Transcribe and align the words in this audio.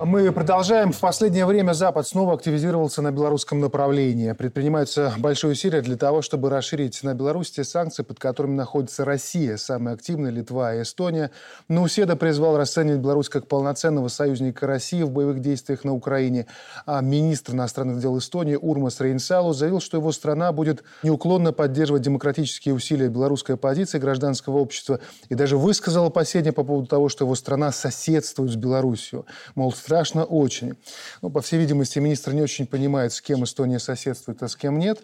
Мы 0.00 0.32
продолжаем. 0.32 0.90
В 0.90 0.98
последнее 0.98 1.46
время 1.46 1.72
Запад 1.72 2.08
снова 2.08 2.34
активизировался 2.34 3.00
на 3.00 3.12
белорусском 3.12 3.60
направлении. 3.60 4.32
Предпринимаются 4.32 5.14
большие 5.18 5.52
усилия 5.52 5.82
для 5.82 5.96
того, 5.96 6.20
чтобы 6.20 6.50
расширить 6.50 7.00
на 7.04 7.14
Беларусь 7.14 7.52
те 7.52 7.62
санкции, 7.62 8.02
под 8.02 8.18
которыми 8.18 8.56
находится 8.56 9.04
Россия, 9.04 9.56
самая 9.56 9.94
активная 9.94 10.32
Литва 10.32 10.74
и 10.74 10.82
Эстония. 10.82 11.30
Но 11.68 11.82
Уседа 11.82 12.16
призвал 12.16 12.56
расценивать 12.56 13.02
Беларусь 13.02 13.28
как 13.28 13.46
полноценного 13.46 14.08
союзника 14.08 14.66
России 14.66 15.02
в 15.02 15.10
боевых 15.10 15.38
действиях 15.38 15.84
на 15.84 15.94
Украине. 15.94 16.46
А 16.86 17.00
министр 17.00 17.52
иностранных 17.52 18.00
дел 18.00 18.18
Эстонии 18.18 18.56
Урмас 18.56 19.00
Рейнсалу 19.00 19.52
заявил, 19.52 19.80
что 19.80 19.96
его 19.96 20.10
страна 20.10 20.50
будет 20.50 20.82
неуклонно 21.04 21.52
поддерживать 21.52 22.02
демократические 22.02 22.74
усилия 22.74 23.08
белорусской 23.08 23.54
оппозиции 23.54 24.00
гражданского 24.00 24.58
общества 24.58 24.98
и 25.28 25.36
даже 25.36 25.56
высказал 25.56 26.06
опасения 26.06 26.52
по 26.52 26.64
поводу 26.64 26.88
того, 26.88 27.08
что 27.08 27.24
его 27.24 27.36
страна 27.36 27.70
соседствует 27.70 28.50
с 28.50 28.56
Беларусью. 28.56 29.24
Мол, 29.54 29.72
страшно 29.84 30.24
очень. 30.24 30.76
Ну, 31.20 31.28
по 31.28 31.42
всей 31.42 31.58
видимости, 31.58 31.98
министр 31.98 32.32
не 32.32 32.40
очень 32.40 32.66
понимает, 32.66 33.12
с 33.12 33.20
кем 33.20 33.44
Эстония 33.44 33.78
соседствует, 33.78 34.42
а 34.42 34.48
с 34.48 34.56
кем 34.56 34.78
нет. 34.78 34.98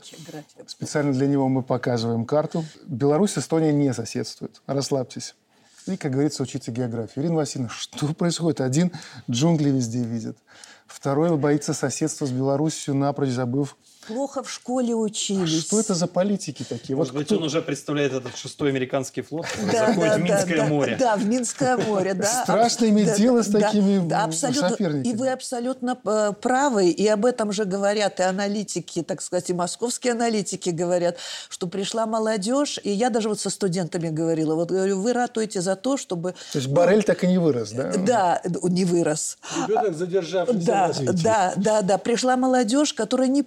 Специально 0.66 1.12
для 1.12 1.26
него 1.26 1.48
мы 1.48 1.62
показываем 1.62 2.24
карту. 2.24 2.64
Беларусь 2.86 3.36
и 3.36 3.40
Эстония 3.40 3.72
не 3.72 3.92
соседствуют. 3.92 4.62
Расслабьтесь. 4.66 5.34
И, 5.86 5.98
как 5.98 6.12
говорится, 6.12 6.42
учите 6.42 6.70
географию. 6.72 7.24
Ирина 7.24 7.36
Васильевна, 7.36 7.70
что 7.70 8.06
происходит? 8.14 8.62
Один 8.62 8.90
джунгли 9.30 9.68
везде 9.68 10.02
видит. 10.02 10.38
Второй 10.86 11.36
боится 11.36 11.74
соседства 11.74 12.24
с 12.24 12.30
Беларусью, 12.30 12.94
напрочь 12.94 13.30
забыв 13.30 13.76
плохо 14.10 14.42
в 14.42 14.50
школе 14.50 14.94
учились. 14.94 15.58
А 15.58 15.62
что 15.62 15.80
это 15.80 15.94
за 15.94 16.06
политики 16.06 16.64
такие? 16.68 16.96
Может 16.96 17.12
вот 17.12 17.20
быть, 17.20 17.26
кто... 17.28 17.36
он 17.36 17.44
уже 17.44 17.62
представляет 17.62 18.12
этот 18.12 18.36
шестой 18.36 18.70
американский 18.70 19.22
флот, 19.22 19.46
да, 19.72 19.86
заходит 19.86 20.10
да, 20.10 20.16
в 20.16 20.20
Минское 20.22 20.56
да, 20.56 20.66
море. 20.66 20.96
Да, 20.98 21.16
в 21.16 21.24
Минское 21.26 21.76
море, 21.76 22.14
да. 22.14 22.42
Страшно 22.42 22.86
иметь 22.86 23.16
дело 23.16 23.42
с 23.42 23.50
такими 23.50 24.08
соперниками. 24.32 25.08
И 25.08 25.14
вы 25.14 25.30
абсолютно 25.30 25.98
э, 26.04 26.32
правы, 26.40 26.90
и 26.90 27.06
об 27.06 27.24
этом 27.24 27.52
же 27.52 27.64
говорят 27.64 28.20
и 28.20 28.22
аналитики, 28.22 29.02
так 29.02 29.22
сказать, 29.22 29.50
и 29.50 29.54
московские 29.54 30.12
аналитики 30.12 30.70
говорят, 30.70 31.18
что 31.48 31.66
пришла 31.66 32.06
молодежь, 32.06 32.78
и 32.82 32.90
я 32.90 33.10
даже 33.10 33.28
вот 33.28 33.40
со 33.40 33.50
студентами 33.50 34.08
говорила, 34.08 34.54
вот 34.54 34.70
говорю, 34.70 35.00
вы 35.00 35.12
ратуете 35.12 35.60
за 35.60 35.76
то, 35.76 35.96
чтобы... 35.96 36.34
То 36.52 36.58
есть 36.58 36.68
Барель 36.68 37.04
так 37.04 37.22
и 37.24 37.26
не 37.26 37.38
вырос, 37.38 37.72
да? 37.72 37.92
Да, 37.96 38.42
не 38.44 38.84
вырос. 38.84 39.38
Ребенок 39.68 39.94
задержавшийся 39.94 40.66
да, 40.66 40.92
да, 41.12 41.52
да, 41.56 41.82
да. 41.82 41.98
Пришла 41.98 42.36
молодежь, 42.36 42.92
которая 42.92 43.28
не 43.28 43.42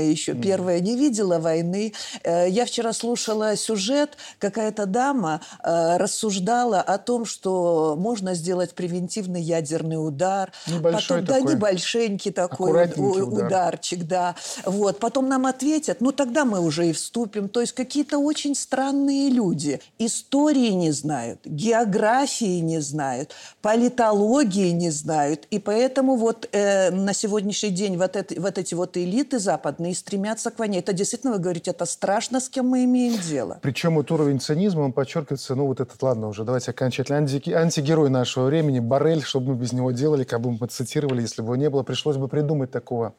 еще 0.00 0.32
mm. 0.32 0.42
первая 0.42 0.80
не 0.80 0.96
видела 0.96 1.38
войны. 1.38 1.92
Э, 2.22 2.48
я 2.48 2.64
вчера 2.64 2.92
слушала 2.92 3.56
сюжет, 3.56 4.16
какая-то 4.38 4.86
дама 4.86 5.40
э, 5.62 5.96
рассуждала 5.96 6.80
о 6.80 6.98
том, 6.98 7.24
что 7.24 7.96
можно 7.98 8.34
сделать 8.34 8.74
превентивный 8.74 9.42
ядерный 9.42 9.96
удар. 9.96 10.52
Небольшой 10.66 11.20
потом, 11.20 11.26
такой. 11.26 11.42
Да, 11.42 11.54
небольшенький 11.54 12.32
такой 12.32 12.84
удар. 12.86 13.46
ударчик, 13.46 14.04
да. 14.04 14.34
Вот. 14.64 14.98
Потом 14.98 15.28
нам 15.28 15.46
ответят, 15.46 16.00
ну 16.00 16.12
тогда 16.12 16.44
мы 16.44 16.60
уже 16.60 16.88
и 16.88 16.92
вступим. 16.92 17.48
То 17.48 17.60
есть 17.60 17.72
какие-то 17.72 18.18
очень 18.18 18.54
странные 18.54 19.30
люди. 19.30 19.80
Истории 19.98 20.70
не 20.70 20.92
знают, 20.92 21.40
географии 21.44 22.60
не 22.60 22.80
знают, 22.80 23.32
политологии 23.62 24.70
не 24.70 24.90
знают. 24.90 25.46
И 25.50 25.58
поэтому 25.58 26.16
вот 26.16 26.48
э, 26.52 26.90
на 26.90 27.12
сегодняшний 27.12 27.70
день 27.70 27.96
вот, 27.96 28.16
это, 28.16 28.40
вот 28.40 28.58
эти 28.58 28.74
вот 28.74 28.96
элиты 28.96 29.38
западные, 29.78 29.92
и 29.92 29.94
стремятся 29.94 30.50
к 30.50 30.58
войне. 30.58 30.78
Это 30.78 30.92
действительно, 30.92 31.34
вы 31.34 31.38
говорите, 31.38 31.70
это 31.70 31.84
страшно, 31.86 32.40
с 32.40 32.48
кем 32.48 32.68
мы 32.68 32.84
имеем 32.84 33.18
дело. 33.20 33.58
Причем 33.62 33.94
вот 33.94 34.10
уровень 34.10 34.40
цинизма, 34.40 34.82
он 34.82 34.92
подчеркивается, 34.92 35.54
ну 35.54 35.66
вот 35.66 35.80
этот, 35.80 36.02
ладно 36.02 36.28
уже, 36.28 36.44
давайте 36.44 36.70
окончательно, 36.70 37.18
анти, 37.18 37.50
антигерой 37.52 38.10
нашего 38.10 38.46
времени, 38.46 38.80
Барель, 38.80 39.22
что 39.22 39.40
бы 39.40 39.52
мы 39.52 39.60
без 39.60 39.72
него 39.72 39.92
делали, 39.92 40.24
как 40.24 40.40
бы 40.40 40.50
мы 40.50 40.66
цитировали, 40.66 41.22
если 41.22 41.42
бы 41.42 41.46
его 41.46 41.56
не 41.56 41.70
было, 41.70 41.82
пришлось 41.82 42.16
бы 42.16 42.28
придумать 42.28 42.70
такого 42.70 43.14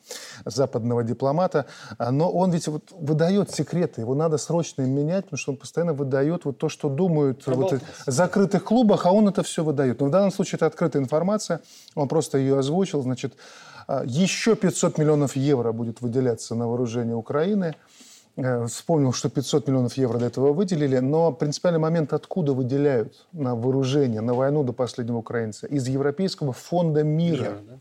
западного 0.46 1.04
дипломата. 1.04 1.66
А, 1.98 2.12
но 2.12 2.30
он 2.30 2.52
ведь 2.52 2.68
вот 2.68 2.84
выдает 2.92 3.52
секреты, 3.52 4.02
его 4.02 4.16
надо 4.16 4.38
срочно 4.38 4.84
менять, 4.84 5.25
потому 5.25 5.38
что 5.38 5.52
он 5.52 5.58
постоянно 5.58 5.94
выдает 5.94 6.46
вот 6.46 6.58
то, 6.58 6.69
что 6.69 6.90
думают 6.90 7.48
вот, 7.48 7.81
в 8.06 8.12
закрытых 8.12 8.64
клубах, 8.64 9.06
а 9.06 9.12
он 9.12 9.28
это 9.28 9.44
все 9.44 9.64
выдает. 9.64 10.00
Но 10.00 10.08
в 10.08 10.12
данном 10.12 10.31
случае 10.31 10.58
это 10.58 10.66
открытая 10.66 11.02
информация, 11.02 11.62
он 11.96 12.08
просто 12.08 12.38
ее 12.38 12.59
озвучил, 12.59 13.02
значит, 13.02 13.34
еще 14.05 14.55
500 14.55 14.97
миллионов 14.97 15.35
евро 15.35 15.72
будет 15.72 16.01
выделяться 16.01 16.55
на 16.55 16.67
вооружение 16.67 17.16
Украины. 17.16 17.75
Э, 18.35 18.67
вспомнил, 18.67 19.11
что 19.11 19.29
500 19.29 19.67
миллионов 19.67 19.97
евро 19.97 20.17
до 20.17 20.25
этого 20.25 20.53
выделили, 20.53 21.00
но 21.00 21.31
принципиальный 21.31 21.79
момент, 21.79 22.13
откуда 22.13 22.53
выделяют 22.53 23.27
на 23.33 23.55
вооружение, 23.55 24.22
на 24.22 24.33
войну 24.33 24.63
до 24.63 24.72
последнего 24.72 25.17
украинца? 25.17 25.67
Из 25.67 25.88
Европейского 25.88 26.53
фонда 26.53 27.03
мира. 27.03 27.41
мира 27.41 27.57
да? 27.67 27.79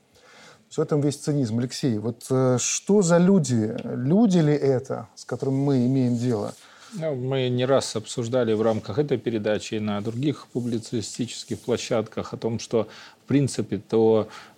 В 0.70 0.78
этом 0.78 1.00
весь 1.00 1.16
цинизм. 1.16 1.58
Алексей, 1.58 1.98
вот 1.98 2.26
э, 2.30 2.58
что 2.60 3.02
за 3.02 3.18
люди? 3.18 3.74
Люди 3.84 4.38
ли 4.38 4.52
это, 4.52 5.08
с 5.14 5.24
которыми 5.24 5.56
мы 5.56 5.86
имеем 5.86 6.16
дело? 6.16 6.54
Ну, 6.94 7.14
мы 7.14 7.48
не 7.48 7.66
раз 7.66 7.96
обсуждали 7.96 8.54
в 8.54 8.62
рамках 8.62 8.98
этой 8.98 9.18
передачи 9.18 9.74
и 9.74 9.80
на 9.80 10.00
других 10.00 10.46
публицистических 10.48 11.58
площадках 11.60 12.32
о 12.32 12.36
том, 12.36 12.58
что 12.58 12.88
в 13.24 13.28
принципе 13.28 13.78
то 13.78 14.28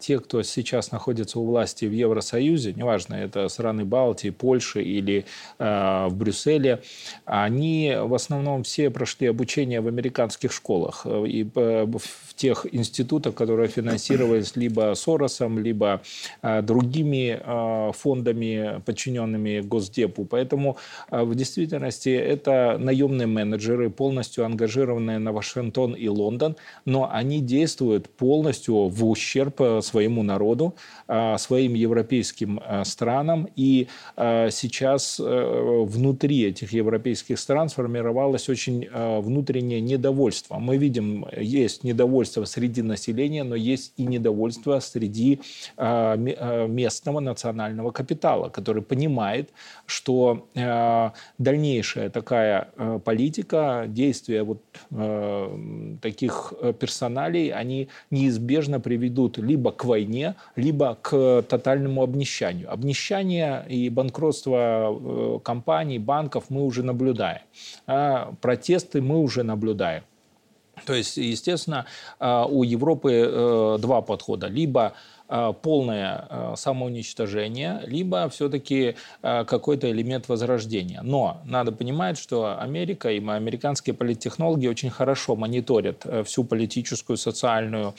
те, 0.00 0.18
кто 0.18 0.42
сейчас 0.42 0.92
находится 0.92 1.38
у 1.40 1.46
власти 1.46 1.86
в 1.86 1.92
Евросоюзе, 1.92 2.74
неважно, 2.74 3.14
это 3.14 3.48
страны 3.48 3.84
Балтии, 3.84 4.30
Польши 4.30 4.82
или 4.82 5.24
э, 5.58 6.06
в 6.08 6.14
Брюсселе, 6.14 6.82
они 7.24 7.94
в 7.98 8.14
основном 8.14 8.62
все 8.62 8.90
прошли 8.90 9.28
обучение 9.28 9.80
в 9.80 9.88
американских 9.88 10.52
школах 10.52 11.06
и 11.06 11.44
в 11.54 12.34
тех 12.34 12.66
институтах, 12.70 13.34
которые 13.34 13.68
финансировались 13.68 14.56
либо 14.56 14.94
Соросом, 14.94 15.58
либо 15.58 16.02
э, 16.42 16.62
другими 16.62 17.40
э, 17.40 17.92
фондами, 17.92 18.82
подчиненными 18.84 19.60
Госдепу. 19.60 20.24
Поэтому 20.24 20.76
э, 21.10 21.22
в 21.22 21.34
действительности 21.34 22.10
это 22.10 22.76
наемные 22.78 23.26
менеджеры, 23.26 23.90
полностью 23.90 24.44
ангажированные 24.44 25.18
на 25.18 25.32
Вашингтон 25.32 25.94
и 25.94 26.08
Лондон, 26.08 26.56
но 26.84 27.08
они 27.10 27.40
действуют 27.40 28.08
полностью 28.08 28.88
в 28.88 29.08
ущерб 29.08 29.37
ущерб 29.38 29.60
э, 29.60 29.80
своему 29.82 30.22
народу, 30.22 30.74
э, 31.08 31.38
своим 31.38 31.74
европейским 31.74 32.60
э, 32.64 32.84
странам. 32.84 33.48
И 33.56 33.88
сейчас 34.50 35.20
внутри 35.20 36.44
этих 36.44 36.72
европейских 36.72 37.38
стран 37.38 37.68
сформировалось 37.68 38.48
очень 38.48 38.88
внутреннее 39.20 39.80
недовольство. 39.80 40.58
Мы 40.58 40.76
видим, 40.76 41.26
есть 41.36 41.84
недовольство 41.84 42.44
среди 42.44 42.82
населения, 42.82 43.44
но 43.44 43.56
есть 43.56 43.92
и 43.96 44.04
недовольство 44.04 44.80
среди 44.80 45.40
местного 45.76 47.20
национального 47.20 47.90
капитала, 47.90 48.48
который 48.48 48.82
понимает, 48.82 49.50
что 49.86 50.48
дальнейшая 51.38 52.10
такая 52.10 52.68
политика, 53.04 53.84
действия 53.86 54.42
вот 54.42 54.62
таких 56.00 56.52
персоналей, 56.80 57.52
они 57.52 57.88
неизбежно 58.10 58.80
приведут 58.80 59.27
ведут 59.28 59.38
либо 59.38 59.72
к 59.72 59.84
войне, 59.84 60.34
либо 60.56 60.96
к 61.00 61.42
тотальному 61.42 62.02
обнищанию. 62.02 62.72
Обнищание 62.72 63.64
и 63.68 63.88
банкротство 63.90 64.56
э, 64.56 65.38
компаний, 65.42 65.98
банков 65.98 66.44
мы 66.50 66.64
уже 66.64 66.82
наблюдаем. 66.82 67.42
А 67.86 68.32
протесты 68.40 69.00
мы 69.00 69.18
уже 69.18 69.42
наблюдаем. 69.42 70.02
То 70.86 70.94
есть, 70.94 71.16
естественно, 71.16 71.86
э, 72.20 72.44
у 72.48 72.62
Европы 72.62 73.12
э, 73.12 73.78
два 73.80 74.02
подхода. 74.02 74.48
Либо 74.48 74.82
Э, 74.82 74.92
полное 75.62 76.26
э, 76.28 76.54
самоуничтожение, 76.56 77.82
либо 77.86 78.28
все-таки 78.28 78.96
э, 79.22 79.44
какой-то 79.44 79.90
элемент 79.90 80.28
возрождения. 80.28 81.00
Но 81.02 81.40
надо 81.44 81.72
понимать, 81.72 82.18
что 82.18 82.58
Америка 82.58 83.10
и 83.10 83.18
американские 83.18 83.94
политтехнологи 83.94 84.66
очень 84.66 84.90
хорошо 84.90 85.36
мониторят 85.36 86.06
всю 86.24 86.44
политическую, 86.44 87.16
социальную 87.16 87.94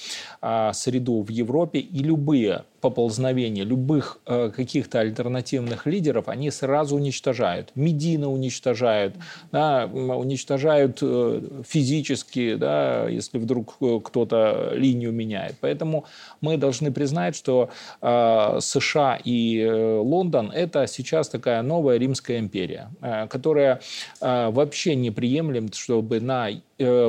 среду 0.73 1.21
в 1.21 1.29
Европе, 1.29 1.79
и 1.79 1.99
любые 2.03 2.63
поползновения 2.81 3.63
любых 3.63 4.19
э, 4.25 4.51
каких-то 4.55 4.99
альтернативных 4.99 5.85
лидеров 5.85 6.27
они 6.27 6.51
сразу 6.51 6.95
уничтожают. 6.95 7.71
Медийно 7.75 8.31
уничтожают, 8.31 9.15
да, 9.51 9.85
уничтожают 9.85 10.99
э, 11.01 11.41
физически, 11.67 12.55
да, 12.55 13.07
если 13.07 13.37
вдруг 13.37 13.75
э, 13.81 13.99
кто-то 14.03 14.71
линию 14.73 15.11
меняет. 15.11 15.55
Поэтому 15.61 16.05
мы 16.41 16.57
должны 16.57 16.91
признать, 16.91 17.35
что 17.35 17.69
э, 18.01 18.57
США 18.61 19.19
и 19.23 19.59
э, 19.59 19.97
Лондон– 19.97 20.51
это 20.55 20.87
сейчас 20.87 21.29
такая 21.29 21.61
новая 21.61 21.97
Римская 21.97 22.39
империя, 22.39 22.89
э, 23.01 23.27
которая 23.27 23.81
вообще 24.21 24.95
не 24.95 25.11
приемлем, 25.11 25.71
чтобы 25.71 26.19
на 26.19 26.49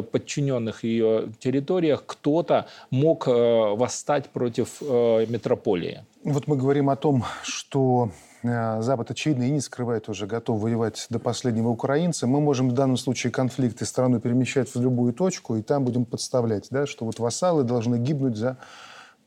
подчиненных 0.02 0.84
ее 0.84 1.28
территориях 1.38 2.04
кто-то 2.06 2.66
мог 2.90 3.28
э, 3.28 3.30
восстать 3.32 4.28
против 4.30 4.78
э, 4.80 5.26
метрополии. 5.26 6.04
Вот 6.24 6.46
мы 6.46 6.56
говорим 6.56 6.90
о 6.90 6.96
том, 6.96 7.24
что 7.42 8.10
Запад, 8.42 9.10
очевидно, 9.10 9.42
и 9.42 9.50
не 9.50 9.60
скрывает 9.60 10.08
уже, 10.08 10.26
готов 10.26 10.62
воевать 10.62 11.06
до 11.10 11.18
последнего 11.18 11.68
украинца. 11.68 12.26
Мы 12.26 12.40
можем 12.40 12.70
в 12.70 12.72
данном 12.72 12.96
случае 12.96 13.30
конфликты 13.30 13.84
страну 13.84 14.18
перемещать 14.18 14.74
в 14.74 14.80
любую 14.80 15.12
точку, 15.12 15.56
и 15.56 15.62
там 15.62 15.84
будем 15.84 16.06
подставлять, 16.06 16.68
да, 16.70 16.86
что 16.86 17.04
вот 17.04 17.18
вассалы 17.18 17.64
должны 17.64 17.96
гибнуть 17.96 18.36
за 18.36 18.56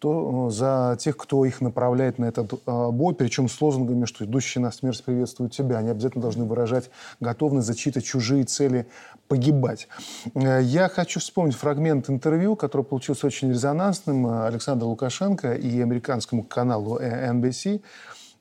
то 0.03 0.49
за 0.49 0.97
тех, 0.99 1.15
кто 1.15 1.45
их 1.45 1.61
направляет 1.61 2.19
на 2.19 2.25
этот 2.25 2.61
бой, 2.65 3.15
причем 3.15 3.47
с 3.47 3.61
лозунгами, 3.61 4.03
что 4.03 4.25
идущий 4.25 4.59
на 4.59 4.69
смерть 4.69 5.01
приветствует 5.01 5.53
тебя. 5.53 5.77
Они 5.77 5.91
обязательно 5.91 6.21
должны 6.21 6.43
выражать 6.43 6.89
готовность 7.21 7.67
за 7.67 7.73
чьи-то 7.73 8.01
чужие 8.01 8.43
цели 8.43 8.85
погибать. 9.29 9.87
Я 10.35 10.89
хочу 10.89 11.21
вспомнить 11.21 11.55
фрагмент 11.55 12.09
интервью, 12.09 12.57
который 12.57 12.81
получился 12.81 13.27
очень 13.27 13.51
резонансным 13.51 14.27
Александра 14.27 14.85
Лукашенко 14.85 15.53
и 15.53 15.79
американскому 15.79 16.43
каналу 16.43 16.99
NBC, 16.99 17.79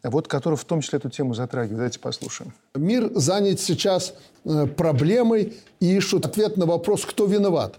вот 0.02 0.26
который 0.26 0.56
в 0.56 0.64
том 0.64 0.80
числе 0.80 0.98
эту 0.98 1.10
тему 1.10 1.32
затрагивает. 1.32 1.76
Давайте 1.76 2.00
послушаем. 2.00 2.52
Мир 2.74 3.08
занят 3.14 3.60
сейчас 3.60 4.14
э, 4.44 4.66
проблемой 4.66 5.52
и 5.78 5.96
ищут 5.96 6.26
ответ 6.26 6.56
на 6.56 6.66
вопрос, 6.66 7.04
кто 7.04 7.26
виноват. 7.26 7.76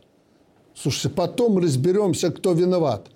Слушайте, 0.74 1.10
потом 1.10 1.58
разберемся, 1.58 2.32
кто 2.32 2.54
виноват. 2.54 3.10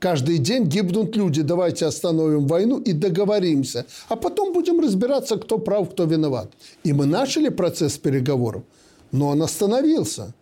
Каждый 0.00 0.38
день 0.38 0.64
гибнут 0.64 1.14
люди. 1.14 1.42
Давайте 1.42 1.84
остановим 1.84 2.46
войну 2.46 2.80
и 2.80 2.92
договоримся. 2.92 3.84
А 4.08 4.16
потом 4.16 4.54
будем 4.54 4.80
разбираться, 4.80 5.36
кто 5.36 5.58
прав, 5.58 5.90
кто 5.90 6.04
виноват. 6.04 6.50
И 6.84 6.94
мы 6.94 7.04
начали 7.04 7.50
процесс 7.50 7.98
переговоров, 7.98 8.62
но 9.12 9.28
он 9.28 9.42
остановился. 9.42 10.34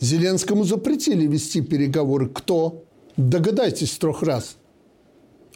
Зеленскому 0.00 0.64
запретили 0.64 1.26
вести 1.26 1.60
переговоры. 1.60 2.28
Кто? 2.28 2.84
Догадайтесь 3.18 3.98
трех 3.98 4.22
раз. 4.22 4.56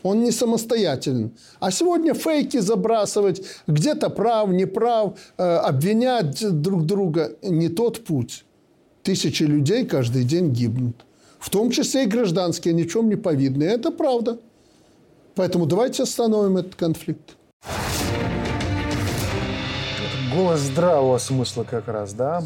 Он 0.03 0.23
не 0.23 0.33
самостоятелен. 0.33 1.31
А 1.59 1.71
сегодня 1.71 2.13
фейки 2.13 2.59
забрасывать, 2.61 3.43
где-то 3.67 4.11
прав, 4.11 4.51
не 4.51 4.67
прав, 4.67 5.15
э, 5.39 5.43
обвинять 5.43 6.61
друг 6.61 6.85
друга– 6.85 7.33
не 7.43 7.69
тот 7.69 8.05
путь. 8.05 8.45
Тысячи 9.05 9.45
людей 9.45 9.87
каждый 9.87 10.25
день 10.25 10.51
гибнут. 10.51 11.07
В 11.43 11.51
том 11.51 11.73
числе 11.73 12.05
и 12.05 12.07
гражданские, 12.07 12.73
ни 12.73 12.85
в 12.85 12.93
чем 12.93 13.09
не 13.09 13.17
повидные. 13.17 13.71
Это 13.71 13.91
правда. 13.91 14.39
Поэтому 15.35 15.67
давайте 15.67 16.05
остановим 16.05 16.57
этот 16.57 16.77
конфликт. 16.77 17.37
Голос 20.33 20.61
здравого 20.61 21.19
смысла 21.19 21.65
как 21.65 21.89
раз, 21.89 22.15
да? 22.15 22.45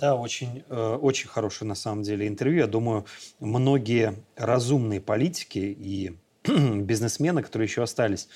Да, 0.00 0.16
очень, 0.16 0.64
э, 0.70 0.98
очень 1.02 1.28
хорошее 1.28 1.68
на 1.68 1.74
самом 1.74 2.02
деле 2.02 2.26
интервью. 2.26 2.60
Я 2.60 2.66
думаю, 2.66 3.04
многие 3.40 4.14
разумные 4.36 5.02
политики 5.02 5.58
и 5.58 6.16
бизнесмены, 6.44 7.42
которые 7.42 7.66
еще 7.66 7.82
остались 7.82 8.26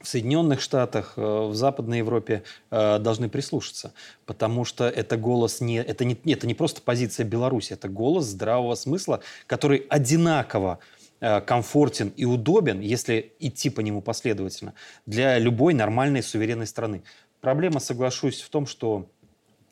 в 0.00 0.08
Соединенных 0.08 0.60
Штатах, 0.60 1.14
э, 1.16 1.20
в 1.20 1.54
Западной 1.54 1.98
Европе 1.98 2.42
э, 2.70 2.98
должны 2.98 3.28
прислушаться, 3.28 3.92
потому 4.24 4.64
что 4.64 4.88
это 4.88 5.16
голос 5.16 5.60
не 5.60 5.76
это 5.76 6.04
не 6.04 6.16
это 6.32 6.46
не 6.46 6.54
просто 6.54 6.82
позиция 6.82 7.24
Беларуси, 7.24 7.72
это 7.72 7.88
голос 7.88 8.26
здравого 8.26 8.74
смысла, 8.74 9.20
который 9.46 9.78
одинаково 9.88 10.78
э, 11.20 11.40
комфортен 11.40 12.12
и 12.16 12.24
удобен, 12.24 12.80
если 12.80 13.32
идти 13.38 13.70
по 13.70 13.80
нему 13.80 14.02
последовательно, 14.02 14.74
для 15.06 15.38
любой 15.38 15.74
нормальной 15.74 16.22
суверенной 16.22 16.66
страны. 16.66 17.02
Проблема, 17.40 17.80
соглашусь, 17.80 18.40
в 18.40 18.48
том, 18.48 18.66
что 18.66 19.08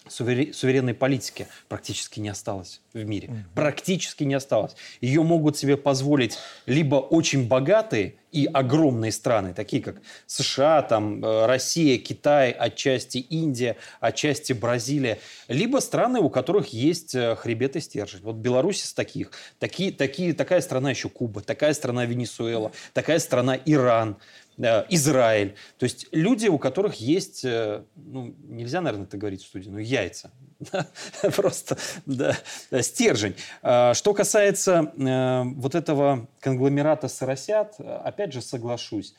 суверенной 0.08 0.94
политики 0.94 1.46
практически 1.68 2.20
не 2.20 2.28
осталось 2.28 2.80
в 2.92 3.04
мире. 3.04 3.28
Mm-hmm. 3.28 3.54
Практически 3.54 4.24
не 4.24 4.34
осталось. 4.34 4.76
Ее 5.00 5.22
могут 5.22 5.56
себе 5.56 5.76
позволить 5.76 6.38
либо 6.66 6.96
очень 6.96 7.48
богатые 7.48 8.14
и 8.34 8.46
огромные 8.52 9.12
страны, 9.12 9.54
такие 9.54 9.80
как 9.80 10.02
США, 10.26 10.82
там, 10.82 11.24
э, 11.24 11.46
Россия, 11.46 11.98
Китай, 11.98 12.50
отчасти 12.50 13.18
Индия, 13.18 13.76
отчасти 14.00 14.52
Бразилия, 14.52 15.20
либо 15.46 15.78
страны, 15.78 16.18
у 16.18 16.28
которых 16.28 16.72
есть 16.72 17.14
э, 17.14 17.36
хребет 17.36 17.76
и 17.76 17.80
стержень. 17.80 18.22
Вот 18.22 18.34
Беларусь 18.34 18.82
из 18.82 18.92
таких. 18.92 19.30
Такие, 19.60 19.92
такие, 19.92 20.32
такая 20.32 20.60
страна 20.62 20.90
еще 20.90 21.08
Куба, 21.08 21.42
такая 21.42 21.74
страна 21.74 22.06
Венесуэла, 22.06 22.72
такая 22.92 23.20
страна 23.20 23.56
Иран. 23.66 24.16
Израиль. 24.58 25.54
То 25.78 25.84
есть 25.84 26.06
люди, 26.12 26.48
у 26.48 26.58
которых 26.58 26.96
есть, 26.96 27.44
э, 27.44 27.82
ну, 27.96 28.34
нельзя, 28.44 28.80
наверное, 28.80 29.06
это 29.06 29.16
говорить 29.16 29.42
в 29.42 29.46
студии, 29.46 29.68
но 29.68 29.78
яйца. 29.78 30.30
Просто 31.36 31.76
да, 32.06 32.36
стержень. 32.80 33.34
А, 33.62 33.94
что 33.94 34.14
касается 34.14 34.92
э, 34.96 35.42
вот 35.56 35.74
этого 35.74 36.28
конгломерата 36.40 37.08
соросят, 37.08 37.74
опять 37.78 38.32
же 38.32 38.40
соглашусь. 38.40 39.14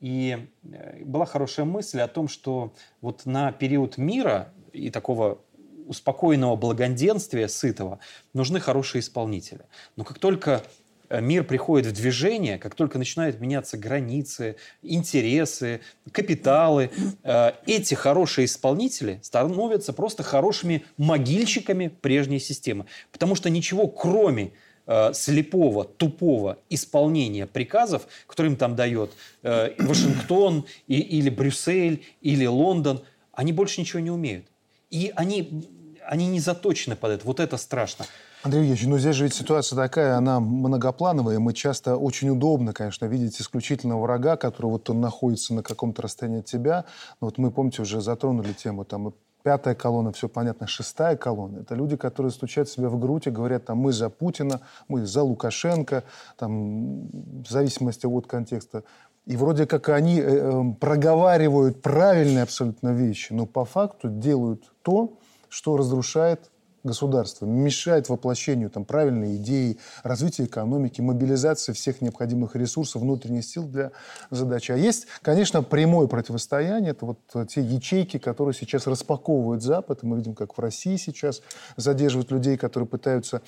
И 0.00 0.48
э, 0.64 1.04
была 1.04 1.26
хорошая 1.26 1.66
мысль 1.66 2.00
о 2.00 2.08
том, 2.08 2.28
что 2.28 2.72
вот 3.00 3.26
на 3.26 3.52
период 3.52 3.98
мира 3.98 4.52
и 4.72 4.90
такого 4.90 5.40
успокоенного 5.86 6.54
благоденствия, 6.56 7.48
сытого, 7.48 7.98
нужны 8.32 8.60
хорошие 8.60 9.00
исполнители. 9.00 9.66
Но 9.96 10.04
как 10.04 10.18
только 10.18 10.62
Э, 10.62 10.79
мир 11.10 11.44
приходит 11.44 11.88
в 11.88 11.92
движение, 11.92 12.58
как 12.58 12.74
только 12.74 12.98
начинают 12.98 13.40
меняться 13.40 13.76
границы, 13.76 14.56
интересы, 14.82 15.80
капиталы, 16.12 16.90
э, 17.24 17.52
эти 17.66 17.94
хорошие 17.94 18.44
исполнители 18.44 19.18
становятся 19.22 19.92
просто 19.92 20.22
хорошими 20.22 20.84
могильщиками 20.96 21.88
прежней 21.88 22.38
системы. 22.38 22.86
Потому 23.10 23.34
что 23.34 23.50
ничего 23.50 23.88
кроме 23.88 24.52
э, 24.86 25.12
слепого, 25.12 25.84
тупого 25.84 26.58
исполнения 26.68 27.46
приказов, 27.46 28.06
которые 28.26 28.52
им 28.52 28.56
там 28.56 28.76
дает 28.76 29.10
Вашингтон 29.42 30.66
или 30.86 31.28
Брюссель 31.28 32.04
или 32.20 32.46
Лондон, 32.46 33.02
они 33.32 33.52
больше 33.52 33.80
ничего 33.80 34.00
не 34.00 34.10
умеют. 34.10 34.46
И 34.90 35.12
они, 35.16 35.64
они 36.06 36.26
не 36.26 36.40
заточены 36.40 36.94
под 36.94 37.12
это. 37.12 37.26
Вот 37.26 37.40
это 37.40 37.56
страшно. 37.56 38.06
Андрей 38.42 38.60
Евгеньевич, 38.60 38.88
ну 38.88 38.96
здесь 38.96 39.16
же 39.16 39.24
ведь 39.24 39.34
ситуация 39.34 39.76
такая, 39.76 40.16
она 40.16 40.40
многоплановая. 40.40 41.38
Мы 41.38 41.52
часто 41.52 41.98
очень 41.98 42.30
удобно, 42.30 42.72
конечно, 42.72 43.04
видеть 43.04 43.38
исключительного 43.38 44.00
врага, 44.00 44.38
который 44.38 44.68
вот 44.68 44.88
он 44.88 45.02
находится 45.02 45.52
на 45.52 45.62
каком-то 45.62 46.00
расстоянии 46.00 46.40
от 46.40 46.46
тебя. 46.46 46.86
Но 47.20 47.26
вот 47.26 47.36
мы, 47.36 47.50
помните, 47.50 47.82
уже 47.82 48.00
затронули 48.00 48.54
тему 48.54 48.86
там 48.86 49.12
пятая 49.42 49.74
колонна, 49.74 50.12
все 50.12 50.26
понятно, 50.26 50.66
шестая 50.66 51.18
колонна. 51.18 51.58
Это 51.58 51.74
люди, 51.74 51.98
которые 51.98 52.32
стучат 52.32 52.70
себя 52.70 52.88
в 52.88 52.98
грудь 52.98 53.26
и 53.26 53.30
говорят, 53.30 53.66
там, 53.66 53.76
мы 53.76 53.92
за 53.92 54.08
Путина, 54.08 54.62
мы 54.88 55.04
за 55.04 55.22
Лукашенко, 55.22 56.04
там, 56.38 57.08
в 57.42 57.46
зависимости 57.46 58.06
от 58.06 58.26
контекста. 58.26 58.84
И 59.26 59.36
вроде 59.36 59.66
как 59.66 59.90
они 59.90 60.18
э, 60.18 60.24
э, 60.24 60.72
проговаривают 60.80 61.82
правильные 61.82 62.44
абсолютно 62.44 62.88
вещи, 62.94 63.34
но 63.34 63.44
по 63.44 63.66
факту 63.66 64.08
делают 64.08 64.64
то, 64.82 65.18
что 65.50 65.76
разрушает 65.76 66.50
государства, 66.82 67.46
мешает 67.46 68.08
воплощению 68.08 68.70
там, 68.70 68.84
правильной 68.84 69.36
идеи, 69.36 69.78
развития 70.02 70.44
экономики, 70.44 71.00
мобилизации 71.00 71.72
всех 71.72 72.00
необходимых 72.00 72.56
ресурсов, 72.56 73.02
внутренних 73.02 73.44
сил 73.44 73.64
для 73.64 73.92
задачи. 74.30 74.72
А 74.72 74.76
есть, 74.76 75.06
конечно, 75.22 75.62
прямое 75.62 76.06
противостояние. 76.06 76.92
Это 76.92 77.06
вот 77.06 77.48
те 77.48 77.60
ячейки, 77.60 78.18
которые 78.18 78.54
сейчас 78.54 78.86
распаковывают 78.86 79.62
Запад. 79.62 80.02
Мы 80.02 80.16
видим, 80.16 80.34
как 80.34 80.56
в 80.56 80.60
России 80.60 80.96
сейчас 80.96 81.42
задерживают 81.76 82.30
людей, 82.30 82.56
которые 82.56 82.86
пытаются 82.88 83.42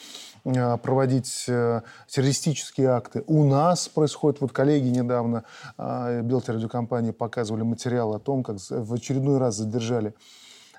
э, 0.45 0.77
проводить 0.79 1.45
э, 1.49 1.83
террористические 2.09 2.89
акты. 2.89 3.25
У 3.27 3.45
нас 3.45 3.89
происходит, 3.89 4.41
вот 4.41 4.53
коллеги 4.53 4.89
недавно 4.89 5.45
э, 5.79 6.23
Белтерадиокомпании 6.23 7.13
показывали 7.13 7.63
материал 7.63 8.15
о 8.15 8.19
том, 8.19 8.43
как 8.43 8.57
в 8.69 8.93
очередной 8.93 9.39
раз 9.39 9.57
задержали 9.57 10.15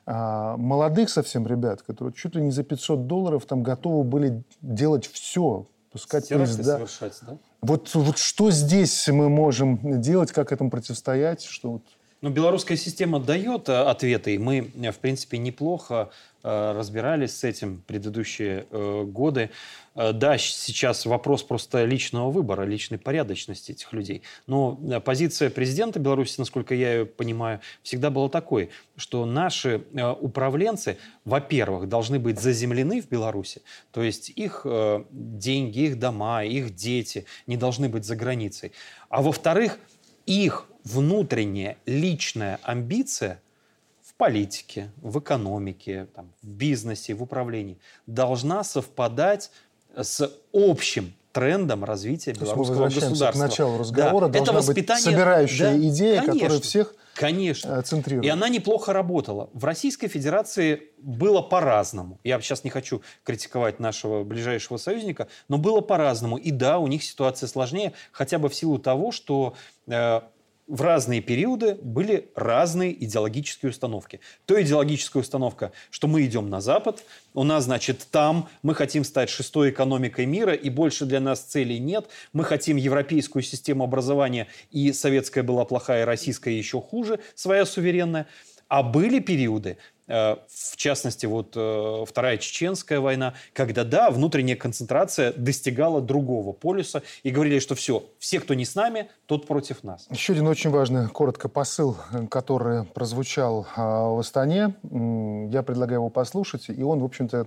а, 0.06 0.58
молодых 0.58 1.10
совсем 1.10 1.48
ребят, 1.48 1.82
которые 1.82 2.14
чуть 2.14 2.36
ли 2.36 2.42
не 2.42 2.52
за 2.52 2.64
500 2.64 3.08
долларов 3.08 3.46
там 3.46 3.64
готовы 3.64 4.04
были 4.04 4.44
делать 4.62 5.08
все, 5.08 5.68
пускать 5.92 6.28
поезда. 6.28 6.76
совершать, 6.76 7.18
да? 7.22 7.38
Вот, 7.62 7.94
вот 7.94 8.18
что 8.18 8.52
здесь 8.52 9.08
мы 9.08 9.30
можем 9.30 10.02
делать, 10.02 10.32
как 10.32 10.52
этому 10.52 10.70
противостоять? 10.70 11.44
Что 11.44 11.74
вот... 11.74 11.84
Ну, 12.24 12.30
белорусская 12.30 12.78
система 12.78 13.20
дает 13.20 13.68
э, 13.68 13.74
ответы, 13.74 14.36
и 14.36 14.38
мы, 14.38 14.72
э, 14.82 14.92
в 14.94 15.00
принципе, 15.00 15.38
неплохо 15.38 16.10
э, 16.42 16.72
разбирались 16.72 17.36
с 17.36 17.44
этим 17.44 17.84
предыдущие 17.86 18.66
годы. 18.72 19.50
Да, 19.94 20.38
сейчас 20.38 21.06
вопрос 21.06 21.44
просто 21.44 21.84
личного 21.84 22.32
выбора, 22.32 22.64
личной 22.64 22.98
порядочности 22.98 23.74
этих 23.74 23.92
людей. 23.92 24.22
Но 24.48 24.76
позиция 25.02 25.50
президента 25.50 26.00
Беларуси, 26.00 26.40
насколько 26.40 26.74
я 26.74 26.94
ее 26.94 27.06
понимаю, 27.06 27.60
всегда 27.84 28.10
была 28.10 28.30
такой, 28.30 28.70
что 28.96 29.26
наши 29.26 29.84
управленцы, 30.20 30.98
во-первых, 31.26 31.90
должны 31.90 32.20
быть 32.20 32.40
заземлены 32.40 33.02
в 33.02 33.10
Беларуси, 33.10 33.62
то 33.92 34.02
есть 34.02 34.30
их 34.30 34.66
деньги, 35.12 35.80
их 35.80 36.00
дома, 36.00 36.44
их 36.44 36.74
дети 36.74 37.26
не 37.48 37.58
должны 37.58 37.88
быть 37.88 38.06
за 38.06 38.16
границей. 38.16 38.72
А 39.10 39.22
во-вторых, 39.22 39.78
их 40.26 40.68
внутренняя 40.84 41.78
личная 41.86 42.60
амбиция 42.64 43.42
в 44.02 44.14
политике, 44.16 44.92
в 44.98 45.20
экономике, 45.20 46.08
там, 46.16 46.34
в 46.42 46.48
бизнесе, 46.48 47.14
в 47.14 47.24
управлении 47.24 47.78
должна 48.06 48.64
совпадать 48.64 49.52
с 49.96 50.32
общим 50.54 51.14
трендом 51.32 51.84
развития 51.84 52.34
белорусского 52.34 52.86
государства. 52.86 53.32
к 53.32 53.36
началу 53.36 53.78
разговора. 53.78 54.28
Да. 54.28 54.34
Должна 54.34 54.54
Это 54.54 54.68
воспитание... 54.68 55.04
быть 55.04 55.14
собирающая 55.14 55.72
да, 55.72 55.88
идея, 55.88 56.20
конечно. 56.20 56.34
которая 56.34 56.62
всех 56.62 56.96
Конечно. 57.16 57.82
центрирует. 57.84 58.26
И 58.26 58.30
она 58.30 58.50
неплохо 58.50 58.94
работала. 58.94 59.50
В 59.54 59.66
Российской 59.66 60.08
Федерации 60.08 60.90
было 60.98 61.42
по-разному. 61.42 62.20
Я 62.24 62.40
сейчас 62.42 62.64
не 62.64 62.70
хочу 62.70 63.02
критиковать 63.24 63.80
нашего 63.80 64.24
ближайшего 64.24 64.78
союзника, 64.78 65.28
но 65.48 65.58
было 65.58 65.82
по-разному. 65.82 66.38
И 66.38 66.52
да, 66.52 66.80
у 66.80 66.88
них 66.88 67.04
ситуация 67.04 67.48
сложнее, 67.48 67.94
хотя 68.12 68.40
бы 68.40 68.50
в 68.50 68.56
силу 68.56 68.80
того, 68.80 69.12
что 69.12 69.54
э, 69.88 70.22
в 70.68 70.82
разные 70.82 71.22
периоды 71.22 71.76
были 71.76 72.32
разные 72.36 72.92
идеологические 73.04 73.72
установки. 73.72 74.20
То 74.46 74.62
идеологическая 74.62 75.22
установка, 75.22 75.72
что 75.90 76.08
мы 76.08 76.26
идем 76.26 76.50
на 76.50 76.62
Запад, 76.62 77.04
у 77.34 77.44
нас, 77.44 77.66
значит, 77.66 78.08
там 78.12 78.50
мы 78.62 78.76
хотим 78.76 79.04
стать 79.04 79.30
шестой 79.30 79.72
экономикой 79.72 80.26
мира, 80.26 80.54
и 80.54 80.70
больше 80.70 81.06
для 81.06 81.20
нас 81.20 81.42
целей 81.42 81.80
нет. 81.80 82.08
Мы 82.32 82.44
хотим 82.44 82.78
европейскую 82.78 83.44
систему 83.44 83.84
образования, 83.84 84.48
и 84.72 84.94
советская 84.94 85.44
была 85.44 85.66
плохая, 85.66 86.06
российская 86.06 86.58
еще 86.58 86.82
хуже, 86.82 87.20
своя 87.36 87.66
суверенная. 87.66 88.28
А 88.68 88.84
были 88.84 89.20
периоды, 89.20 89.78
Э, 90.08 90.36
в 90.48 90.76
частности, 90.76 91.26
вот 91.26 91.54
э, 91.56 92.06
Вторая 92.06 92.38
Чеченская 92.38 93.00
война, 93.00 93.36
когда, 93.54 93.84
да, 93.84 94.12
внутренняя 94.12 94.58
концентрация 94.58 95.32
достигала 95.34 96.02
другого 96.02 96.52
полюса 96.52 97.04
и 97.24 97.32
говорили, 97.32 97.60
что 97.60 97.76
все, 97.76 98.04
все, 98.20 98.40
кто 98.40 98.54
не 98.54 98.66
с 98.66 98.76
нами, 98.76 99.10
тот 99.28 99.48
против 99.48 99.84
нас. 99.84 100.08
Еще 100.10 100.34
один 100.34 100.48
очень 100.48 100.72
важный, 100.72 101.08
коротко, 101.08 101.48
посыл, 101.48 101.98
который 102.30 102.84
прозвучал 102.84 103.66
в 103.76 104.20
Астане. 104.20 104.76
Я 104.84 105.64
предлагаю 105.64 106.00
его 106.00 106.10
послушать, 106.10 106.66
и 106.68 106.84
он, 106.84 107.00
в 107.00 107.06
общем-то, 107.06 107.46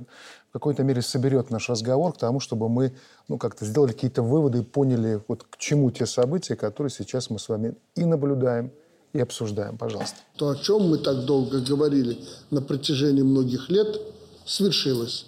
в 0.48 0.52
какой-то 0.52 0.82
мере 0.82 1.02
соберет 1.02 1.50
наш 1.50 1.68
разговор 1.68 2.14
к 2.14 2.18
тому, 2.18 2.40
чтобы 2.40 2.70
мы 2.70 2.94
ну, 3.28 3.36
как-то 3.36 3.66
сделали 3.66 3.92
какие-то 3.92 4.22
выводы 4.22 4.60
и 4.60 4.62
поняли, 4.62 5.20
вот 5.28 5.44
к 5.44 5.58
чему 5.58 5.90
те 5.90 6.06
события, 6.06 6.56
которые 6.56 6.90
сейчас 6.90 7.28
мы 7.28 7.38
с 7.38 7.48
вами 7.50 7.74
и 7.94 8.04
наблюдаем, 8.06 8.70
и 9.12 9.20
обсуждаем, 9.20 9.78
пожалуйста. 9.78 10.16
То, 10.36 10.50
о 10.50 10.56
чем 10.56 10.88
мы 10.88 10.98
так 10.98 11.24
долго 11.24 11.60
говорили 11.60 12.18
на 12.50 12.60
протяжении 12.60 13.22
многих 13.22 13.70
лет, 13.70 14.00
свершилось, 14.44 15.26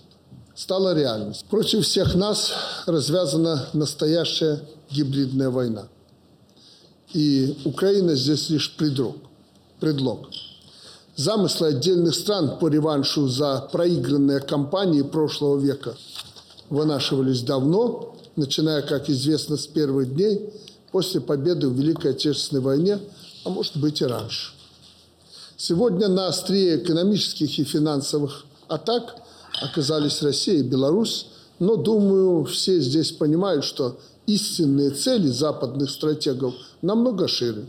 стало 0.54 0.94
реальностью. 0.94 1.49
Против 1.49 1.85
всех 1.85 2.14
нас 2.14 2.52
развязана 2.87 3.68
настоящая 3.73 4.61
гибридная 4.90 5.50
война. 5.50 5.88
И 7.14 7.56
Украина 7.64 8.14
здесь 8.14 8.50
лишь 8.50 8.76
предлог. 8.76 9.16
предлог. 9.80 10.28
Замыслы 11.16 11.68
отдельных 11.68 12.14
стран 12.14 12.58
по 12.58 12.68
реваншу 12.68 13.26
за 13.28 13.68
проигранные 13.73 14.40
кампании 14.40 15.02
прошлого 15.02 15.58
века 15.58 15.97
вынашивались 16.68 17.40
давно, 17.40 18.14
начиная, 18.37 18.82
как 18.82 19.08
известно, 19.08 19.56
с 19.56 19.66
первых 19.66 20.14
дней 20.14 20.52
после 20.92 21.20
победы 21.20 21.68
в 21.68 21.73
Великой 21.73 22.12
Отечественной 22.12 22.61
войне– 22.61 22.99
а 23.45 23.50
может 23.50 23.76
быть 23.76 24.00
и 24.00 24.04
раньше. 24.04 24.52
Сегодня 25.57 26.09
на 26.09 26.28
острие 26.28 26.76
экономических 26.76 27.59
и 27.59 27.64
финансовых 27.64 28.45
атак 28.68 29.16
оказались 29.61 30.23
Россия 30.23 30.61
и 30.61 30.62
Беларусь, 30.62 31.26
но, 31.59 31.76
думаю, 31.76 32.45
все 32.45 32.78
здесь 32.80 33.11
понимают, 33.11 33.64
что 33.64 33.99
истинные 34.26 34.90
цели 34.90 35.26
западных 35.26 35.90
стратегов 35.90 36.54
намного 36.83 37.26
шире. 37.26 37.66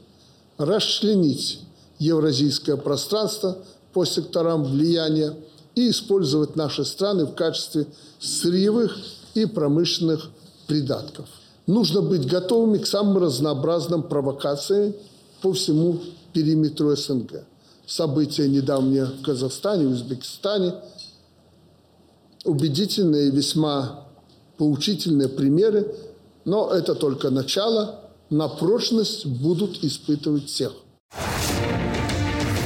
Расчленить 0.58 1.62
евразийское 1.98 2.78
пространство 2.78 3.58
по 3.94 4.06
секторам 4.06 4.64
влияния 4.64 5.36
и 5.74 5.90
использовать 5.90 6.56
наши 6.56 6.86
страны 6.86 7.26
в 7.26 7.34
качестве 7.34 7.88
сырьевых 8.20 8.98
и 9.34 9.46
промышленных 9.46 10.30
придатков. 10.68 11.28
Нужно 11.66 12.02
быть 12.02 12.28
готовыми 12.28 12.78
к 12.78 12.88
самым 12.88 13.18
разнообразным 13.18 14.04
провокациям 14.04 14.94
по 15.41 15.53
всему 15.53 16.00
периметру 16.34 16.96
СНГ. 16.96 17.46
События 17.86 18.48
недавние 18.48 19.05
в 19.05 19.22
Казахстане, 19.24 19.88
в 19.88 19.91
Узбекистане, 19.91 20.75
убедительные 22.46 23.29
и 23.29 23.31
весьма 23.31 24.05
поучительные 24.58 25.29
примеры, 25.29 25.96
но 26.46 26.69
это 26.69 26.96
только 26.96 27.29
начало, 27.29 28.01
на 28.29 28.48
прочность 28.48 29.25
будут 29.25 29.84
испытывать 29.84 30.46
всех. 30.46 30.74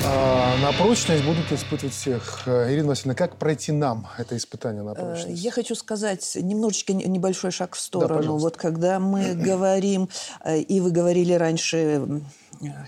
А, 0.05 0.57
на 0.61 0.73
прочность 0.73 1.23
будут 1.23 1.51
испытывать 1.51 1.93
всех. 1.93 2.43
Ирина 2.45 2.89
Васильевна, 2.89 3.15
как 3.15 3.37
пройти 3.37 3.71
нам 3.71 4.07
это 4.17 4.35
испытание 4.35 4.83
на 4.83 4.91
э, 4.91 4.95
прочность? 4.95 5.41
Я 5.41 5.51
хочу 5.51 5.75
сказать 5.75 6.37
немножечко 6.39 6.93
небольшой 6.93 7.51
шаг 7.51 7.75
в 7.75 7.79
сторону. 7.79 8.21
Да, 8.23 8.31
вот 8.31 8.57
когда 8.57 8.99
мы 8.99 9.33
говорим, 9.35 10.09
э, 10.43 10.59
и 10.59 10.81
вы 10.81 10.91
говорили 10.91 11.33
раньше 11.33 12.21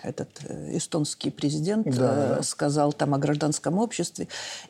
этот 0.04 0.30
э, 0.48 0.78
эстонский 0.78 1.32
президент 1.32 1.88
да. 1.96 2.38
Э, 2.40 2.44
сказал 2.44 2.94
там 2.94 3.14
о 3.14 3.18
гражданском 3.18 3.78
обществе. 3.78 4.28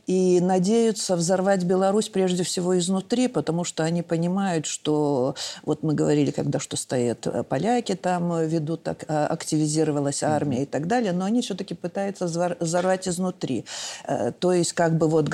И 0.08 0.40
надеются 0.42 1.16
взорвать 1.16 1.64
Беларусь 1.64 2.10
прежде 2.10 2.44
всего 2.44 2.78
изнутри, 2.78 3.28
потому 3.28 3.64
что 3.64 3.84
они 3.84 4.02
понимают, 4.02 4.66
что 4.66 5.36
вот 5.64 5.84
мы 5.84 5.94
говорили, 5.94 6.32
когда 6.32 6.60
что 6.60 6.78
стоят 6.78 7.28
э, 7.28 7.44
поляки 7.44 7.96
там 7.96 8.48
ведут, 8.48 8.84
так, 8.84 9.06
активизировалась 9.08 10.24
армия 10.24 10.60
mm-hmm. 10.60 10.64
и 10.64 10.66
так 10.66 10.88
далее, 10.88 11.12
но 11.12 11.26
они 11.26 11.42
все-таки 11.42 11.74
пытаются 11.74 12.26
взорвать 12.60 13.08
изнутри. 13.08 13.66
То 14.40 14.54
есть 14.54 14.74
как 14.74 14.98
бы 14.98 15.08
вот 15.08 15.30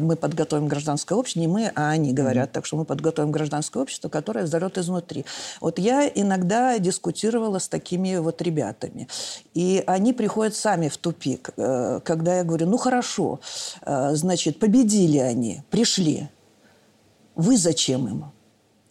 мы 0.00 0.16
подготовим 0.16 0.68
гражданское 0.68 1.14
общество, 1.14 1.40
не 1.40 1.48
мы, 1.48 1.72
а 1.74 1.90
они 1.90 2.12
говорят, 2.12 2.50
mm-hmm. 2.50 2.52
так 2.52 2.66
что 2.66 2.76
мы 2.76 2.84
подготовим 2.84 3.30
гражданское 3.30 3.82
общество, 3.82 4.08
которое 4.08 4.44
взорвет 4.44 4.78
изнутри. 4.78 5.24
Вот 5.60 5.78
я 5.78 6.08
иногда 6.08 6.78
дискутировала 6.78 7.58
с 7.58 7.68
такими 7.68 8.16
вот 8.16 8.40
ребятами. 8.42 9.08
И 9.54 9.82
они 9.86 10.12
приходят 10.12 10.54
сами 10.54 10.88
в 10.88 10.96
тупик, 10.96 11.50
э, 11.56 12.00
когда 12.04 12.38
я 12.38 12.44
говорю, 12.44 12.66
ну 12.66 12.76
хорошо, 12.76 13.40
э, 13.82 14.14
значит, 14.14 14.58
победили 14.58 15.18
они, 15.18 15.62
пришли. 15.70 16.28
Вы 17.36 17.56
зачем 17.56 18.06
им? 18.08 18.33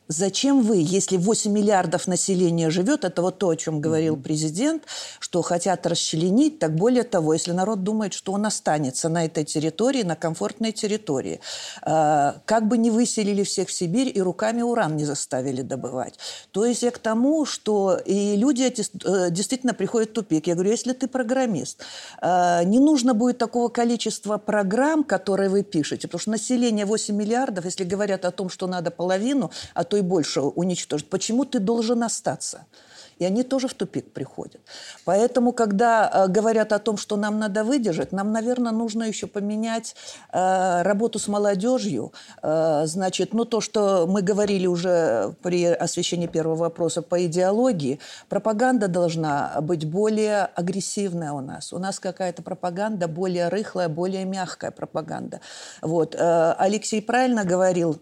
Зачем 0.10 0.64
вы, 0.64 0.78
если 0.86 1.16
8 1.16 1.50
миллиардов 1.50 2.08
населения 2.08 2.70
живет, 2.70 3.06
это 3.06 3.22
вот 3.22 3.38
то, 3.38 3.50
о 3.50 3.56
чем 3.56 3.80
говорил 3.80 4.18
президент, 4.18 4.84
что 5.20 5.42
хотят 5.42 5.88
расчленить, 5.88 6.60
так 6.60 6.76
более 6.76 7.04
того, 7.04 7.34
если 7.34 7.54
народ 7.54 7.84
думает, 7.84 8.14
что 8.14 8.34
он 8.34 8.46
останется 8.46 9.08
на 9.08 9.24
этой 9.26 9.46
территории, 9.46 10.04
на 10.04 10.18
комфортной 10.18 10.74
территории, 10.74 11.40
э, 11.86 12.34
как 12.46 12.68
бы 12.68 12.78
не 12.78 12.92
выселили 12.92 13.44
всех 13.44 13.70
в 13.70 13.72
Сибирь 13.72 14.12
и 14.14 14.22
руками 14.22 14.62
уран 14.62 14.98
не 14.98 15.06
заставили 15.06 15.62
добывать. 15.62 16.16
То 16.52 16.66
есть 16.66 16.84
я 16.84 16.92
к 16.92 16.98
тому, 16.98 17.46
что 17.46 17.98
и 18.06 18.36
люди 18.36 18.64
эти, 18.64 18.86
э, 19.06 19.32
действительно 19.32 19.74
приходят 19.74 20.10
в 20.10 20.14
тупик. 20.14 20.48
Я 20.48 20.56
говорю, 20.56 20.72
если 20.72 20.92
ты 20.92 21.08
программист, 21.08 21.82
э, 22.22 22.64
не 22.66 22.80
нужно 22.80 23.14
будет 23.14 23.38
такого 23.38 23.70
количества 23.70 24.38
программ, 24.38 25.06
которые 25.06 25.50
вы 25.50 25.64
пишете, 25.64 26.10
потому 26.10 26.20
что 26.20 26.32
население 26.32 26.86
8 26.86 27.16
миллиардов, 27.16 27.64
если 27.64 27.86
говорят 27.86 28.26
о 28.26 28.32
том, 28.32 28.50
что 28.50 28.68
надо 28.68 28.92
половину, 28.92 29.50
а 29.74 29.86
то 29.94 29.98
и 29.98 30.02
больше 30.02 30.42
уничтожить. 30.42 31.08
Почему 31.08 31.46
ты 31.46 31.60
должен 31.60 32.02
остаться? 32.02 32.66
И 33.20 33.26
они 33.26 33.44
тоже 33.44 33.68
в 33.68 33.76
тупик 33.76 34.12
приходят. 34.12 34.60
Поэтому, 35.06 35.52
когда 35.52 36.10
э, 36.12 36.28
говорят 36.28 36.74
о 36.74 36.80
том, 36.80 36.98
что 36.98 37.16
нам 37.16 37.38
надо 37.38 37.64
выдержать, 37.64 38.12
нам, 38.12 38.32
наверное, 38.32 38.72
нужно 38.72 39.04
еще 39.04 39.28
поменять 39.28 39.96
э, 40.32 40.82
работу 40.82 41.20
с 41.20 41.28
молодежью. 41.28 42.12
Э, 42.42 42.88
значит, 42.88 43.34
ну 43.34 43.46
то, 43.46 43.62
что 43.62 44.08
мы 44.08 44.24
говорили 44.24 44.66
уже 44.66 45.36
при 45.44 45.66
освещении 45.66 46.26
первого 46.26 46.56
вопроса 46.56 47.04
по 47.04 47.24
идеологии, 47.24 48.00
пропаганда 48.30 48.88
должна 48.88 49.62
быть 49.62 49.86
более 49.86 50.46
агрессивная 50.56 51.34
у 51.34 51.42
нас. 51.42 51.72
У 51.72 51.78
нас 51.78 52.00
какая-то 52.00 52.42
пропаганда 52.42 53.08
более 53.08 53.50
рыхлая, 53.50 53.90
более 53.90 54.26
мягкая 54.26 54.72
пропаганда. 54.72 55.40
Вот. 55.84 56.16
Э, 56.16 56.56
Алексей 56.58 57.02
правильно 57.02 57.46
говорил, 57.46 58.00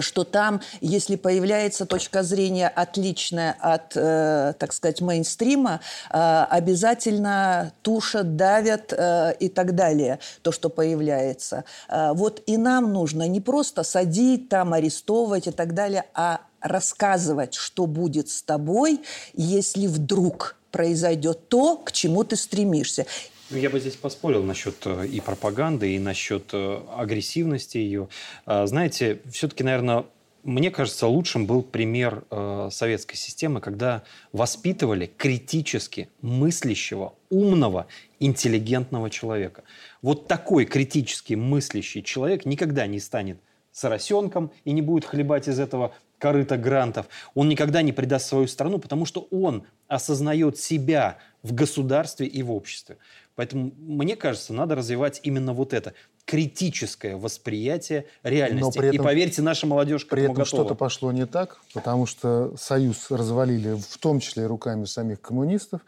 что 0.00 0.24
там, 0.24 0.60
если 0.80 1.16
появляется 1.16 1.86
точка 1.86 2.22
зрения 2.22 2.68
отличная 2.68 3.56
от, 3.58 3.96
э, 3.96 4.52
так 4.58 4.72
сказать, 4.72 5.00
мейнстрима, 5.00 5.80
э, 6.10 6.44
обязательно 6.50 7.72
тушат, 7.82 8.36
давят 8.36 8.92
э, 8.92 9.34
и 9.40 9.48
так 9.48 9.74
далее, 9.74 10.18
то, 10.42 10.52
что 10.52 10.68
появляется. 10.68 11.64
Э, 11.88 12.12
вот 12.12 12.42
и 12.46 12.56
нам 12.56 12.92
нужно 12.92 13.26
не 13.26 13.40
просто 13.40 13.82
садить, 13.82 14.48
там, 14.48 14.74
арестовывать 14.74 15.46
и 15.46 15.50
так 15.50 15.74
далее, 15.74 16.04
а 16.14 16.40
рассказывать, 16.60 17.54
что 17.54 17.86
будет 17.86 18.28
с 18.28 18.42
тобой, 18.42 19.00
если 19.34 19.86
вдруг 19.86 20.56
произойдет 20.70 21.48
то, 21.48 21.76
к 21.76 21.92
чему 21.92 22.22
ты 22.24 22.36
стремишься. 22.36 23.06
Ну, 23.50 23.58
я 23.58 23.68
бы 23.68 23.80
здесь 23.80 23.96
поспорил 23.96 24.44
насчет 24.44 24.76
э, 24.86 25.08
и 25.08 25.20
пропаганды, 25.20 25.96
и 25.96 25.98
насчет 25.98 26.50
э, 26.52 26.82
агрессивности 26.96 27.78
ее. 27.78 28.08
А, 28.46 28.64
знаете, 28.68 29.20
все-таки, 29.28 29.64
наверное, 29.64 30.04
мне 30.44 30.70
кажется, 30.70 31.08
лучшим 31.08 31.46
был 31.46 31.62
пример 31.64 32.22
э, 32.30 32.68
советской 32.70 33.16
системы, 33.16 33.60
когда 33.60 34.04
воспитывали 34.32 35.10
критически 35.16 36.08
мыслящего, 36.22 37.14
умного, 37.28 37.88
интеллигентного 38.20 39.10
человека. 39.10 39.64
Вот 40.00 40.28
такой 40.28 40.64
критически 40.64 41.34
мыслящий 41.34 42.04
человек 42.04 42.46
никогда 42.46 42.86
не 42.86 43.00
станет 43.00 43.40
соросенком 43.72 44.52
и 44.64 44.70
не 44.70 44.82
будет 44.82 45.04
хлебать 45.04 45.48
из 45.48 45.58
этого 45.58 45.92
корыто 46.20 46.56
грантов. 46.56 47.06
Он 47.34 47.48
никогда 47.48 47.82
не 47.82 47.92
предаст 47.92 48.28
свою 48.28 48.46
страну, 48.46 48.78
потому 48.78 49.06
что 49.06 49.26
он 49.32 49.64
осознает 49.88 50.58
себя 50.58 51.18
в 51.42 51.52
государстве 51.54 52.26
и 52.26 52.42
в 52.42 52.52
обществе. 52.52 52.98
Поэтому, 53.34 53.72
мне 53.78 54.14
кажется, 54.14 54.52
надо 54.52 54.74
развивать 54.74 55.20
именно 55.22 55.54
вот 55.54 55.72
это 55.72 55.94
критическое 56.26 57.16
восприятие 57.16 58.04
реальности. 58.22 58.60
Но 58.60 58.70
при 58.70 58.88
этом, 58.88 59.00
и 59.00 59.04
поверьте, 59.04 59.42
наша 59.42 59.66
молодежь 59.66 60.04
к 60.04 60.10
При 60.10 60.24
этом 60.24 60.44
что-то 60.44 60.74
пошло 60.74 61.10
не 61.10 61.26
так, 61.26 61.60
потому 61.74 62.06
что 62.06 62.54
Союз 62.56 63.10
развалили 63.10 63.74
в 63.74 63.98
том 63.98 64.20
числе 64.20 64.46
руками 64.46 64.84
самих 64.84 65.20
коммунистов, 65.20 65.80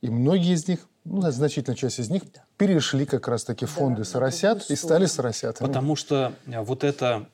и 0.00 0.08
многие 0.08 0.54
из 0.54 0.66
них 0.68 0.88
ну, 1.04 1.30
значительная 1.30 1.76
часть 1.76 1.98
из 1.98 2.10
них 2.10 2.22
перешли 2.56 3.06
как 3.06 3.26
раз-таки 3.26 3.66
фонды 3.66 4.02
да, 4.02 4.04
соросят 4.04 4.70
и 4.70 4.76
стали 4.76 5.06
соросятами. 5.06 5.66
Потому 5.66 5.96
что 5.96 6.32
э, 6.46 6.60
вот 6.60 6.84
это 6.84 7.26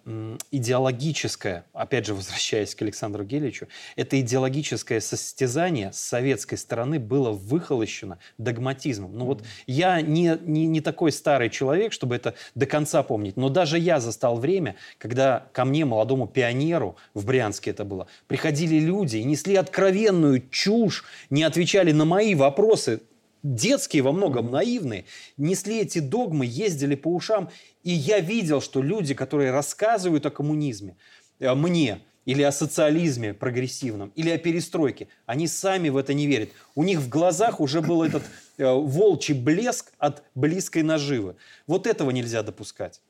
идеологическое, 0.51 1.67
опять 1.75 2.07
же, 2.07 2.15
возвращаясь 2.15 2.75
к 2.75 2.81
Александру 2.81 3.25
Геличу, 3.25 3.69
это 3.97 4.19
идеологическое 4.21 5.01
состязание 5.01 5.93
с 5.93 5.99
советской 5.99 6.57
стороны 6.57 6.99
было 6.99 7.31
выхолощено 7.31 8.19
догматизмом. 8.39 9.17
Ну 9.17 9.27
вот 9.27 9.45
я 9.67 10.01
не, 10.01 10.39
не, 10.47 10.67
не 10.67 10.81
такой 10.81 11.13
старый 11.13 11.51
человек, 11.51 11.93
чтобы 11.93 12.17
это 12.17 12.35
до 12.55 12.65
конца 12.65 13.03
помнить, 13.03 13.37
но 13.37 13.51
даже 13.51 13.79
я 13.79 14.01
застал 14.01 14.37
время, 14.37 14.77
когда 14.97 15.47
ко 15.53 15.67
мне, 15.67 15.85
молодому 15.85 16.27
пионеру, 16.27 16.97
в 17.13 17.27
Брянске 17.27 17.73
это 17.73 17.85
было, 17.85 18.07
приходили 18.29 18.79
люди 18.79 19.19
и 19.19 19.25
несли 19.25 19.57
откровенную 19.57 20.49
чушь, 20.49 21.05
не 21.29 21.43
отвечали 21.43 21.93
на 21.93 22.07
мои 22.07 22.35
вопросы, 22.35 23.03
детские, 23.43 24.03
во 24.03 24.13
многом 24.13 24.51
наивные, 24.51 25.05
несли 25.37 25.81
эти 25.81 25.99
догмы, 25.99 26.47
ездили 26.47 26.95
по 26.95 27.09
ушам. 27.09 27.51
И 27.83 27.91
я 27.91 28.21
видел, 28.21 28.61
что 28.61 28.83
люди, 28.83 29.15
которые 29.15 29.51
рассказывают 29.51 30.27
о 30.27 30.31
коммунизме, 30.31 30.97
э, 31.39 31.55
мне, 31.55 32.01
или 32.29 32.43
о 32.43 32.53
социализме 32.53 33.33
прогрессивном, 33.33 34.13
или 34.15 34.29
о 34.29 34.37
перестройке, 34.37 35.09
они 35.25 35.49
сами 35.49 35.89
в 35.89 35.97
это 35.97 36.13
не 36.13 36.27
верят. 36.27 36.51
У 36.75 36.85
них 36.85 36.99
в 36.99 37.09
глазах 37.09 37.59
уже 37.59 37.81
был 37.81 38.03
этот 38.03 38.23
э, 38.59 38.71
волчий 38.71 39.33
блеск 39.33 39.93
от 39.99 40.23
близкой 40.35 40.83
наживы. 40.83 41.37
Вот 41.67 41.87
этого 41.87 42.11
нельзя 42.11 42.43
допускать. 42.43 43.01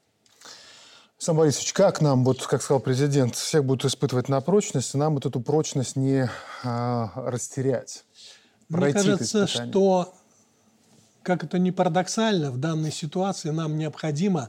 Сам 1.18 1.36
Борисович, 1.36 1.72
как 1.72 2.00
нам, 2.00 2.24
вот, 2.24 2.46
как 2.46 2.62
сказал 2.62 2.78
президент, 2.78 3.34
всех 3.34 3.64
будут 3.64 3.86
испытывать 3.86 4.28
на 4.28 4.40
прочность, 4.40 4.94
нам 4.94 5.14
вот 5.14 5.26
эту 5.26 5.40
прочность 5.40 5.96
не 5.96 6.30
а, 6.62 7.10
растерять? 7.16 8.04
Мне 8.68 8.92
кажется, 8.92 9.48
что 9.48 10.14
как 11.28 11.44
это 11.44 11.58
ни 11.58 11.70
парадоксально, 11.70 12.50
в 12.50 12.56
данной 12.56 12.90
ситуации 12.90 13.50
нам 13.50 13.76
необходимо 13.76 14.48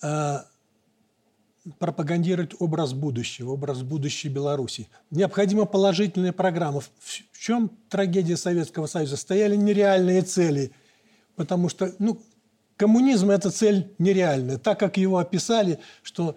э, 0.00 0.36
пропагандировать 1.80 2.52
образ 2.60 2.92
будущего, 2.92 3.50
образ 3.50 3.82
будущей 3.82 4.28
Беларуси. 4.28 4.88
Необходима 5.10 5.64
положительная 5.64 6.32
программа. 6.32 6.82
В, 6.82 6.92
чем 7.36 7.72
трагедия 7.88 8.36
Советского 8.36 8.86
Союза? 8.86 9.16
Стояли 9.16 9.56
нереальные 9.56 10.22
цели, 10.22 10.70
потому 11.34 11.68
что 11.68 11.92
ну, 11.98 12.22
коммунизм– 12.76 13.30
это 13.32 13.50
цель 13.50 13.92
нереальная. 13.98 14.58
Так, 14.58 14.78
как 14.78 14.98
его 14.98 15.18
описали, 15.18 15.80
что, 16.04 16.36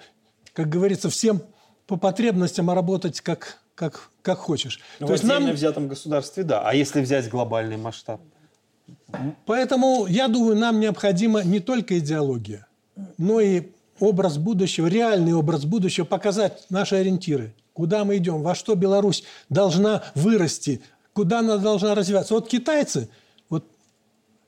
как 0.53 0.69
говорится, 0.69 1.11
всем 1.11 1.43
по 1.85 1.97
потребностям 1.97 2.71
работать 2.71 3.21
как, 3.21 3.59
как, 3.75 4.09
как 4.23 4.39
хочешь. 4.39 4.79
Ну, 4.99 5.05
То 5.05 5.13
в 5.13 5.17
есть 5.17 5.23
нам... 5.23 5.51
взятом 5.51 5.87
государстве, 5.87 6.41
да. 6.41 6.67
А 6.67 6.73
если 6.73 6.99
взять 6.99 7.29
глобальный 7.29 7.77
масштаб? 7.77 8.21
Поэтому, 9.45 10.05
я 10.07 10.27
думаю, 10.27 10.57
нам 10.57 10.79
необходима 10.79 11.43
не 11.43 11.59
только 11.59 11.99
идеология, 11.99 12.67
но 13.17 13.39
и 13.39 13.71
образ 13.99 14.37
будущего, 14.37 14.87
реальный 14.87 15.33
образ 15.33 15.65
будущего, 15.65 16.05
показать 16.05 16.65
наши 16.69 16.95
ориентиры. 16.95 17.53
Куда 17.73 18.03
мы 18.03 18.17
идем, 18.17 18.41
во 18.41 18.55
что 18.55 18.75
Беларусь 18.75 19.23
должна 19.49 20.03
вырасти, 20.15 20.81
куда 21.13 21.39
она 21.39 21.57
должна 21.57 21.95
развиваться. 21.95 22.33
Вот 22.33 22.49
китайцы, 22.49 23.09
вот, 23.49 23.65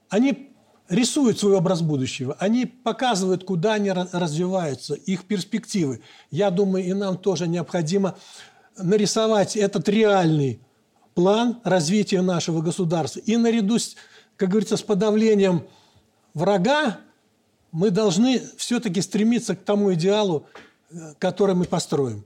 они 0.09 0.49
рисуют 0.89 1.39
свой 1.39 1.55
образ 1.55 1.81
будущего, 1.81 2.35
они 2.39 2.65
показывают, 2.65 3.45
куда 3.45 3.73
они 3.73 3.91
развиваются, 3.91 4.95
их 4.95 5.25
перспективы. 5.25 6.01
Я 6.31 6.49
думаю, 6.51 6.85
и 6.85 6.93
нам 6.93 7.17
тоже 7.17 7.47
необходимо 7.47 8.15
нарисовать 8.77 9.55
этот 9.55 9.87
реальный 9.87 10.59
план 11.13 11.61
развития 11.63 12.21
нашего 12.21 12.61
государства. 12.61 13.19
И 13.19 13.37
наряду 13.37 13.79
с 13.79 13.95
как 14.43 14.49
говорится, 14.49 14.75
с 14.75 14.81
подавлением 14.81 15.65
врага, 16.33 16.99
мы 17.71 17.91
должны 17.91 18.41
все-таки 18.57 18.99
стремиться 18.99 19.55
к 19.55 19.63
тому 19.63 19.93
идеалу, 19.93 20.47
э, 20.91 21.13
который 21.17 21.55
мы 21.55 21.63
построим. 21.63 22.25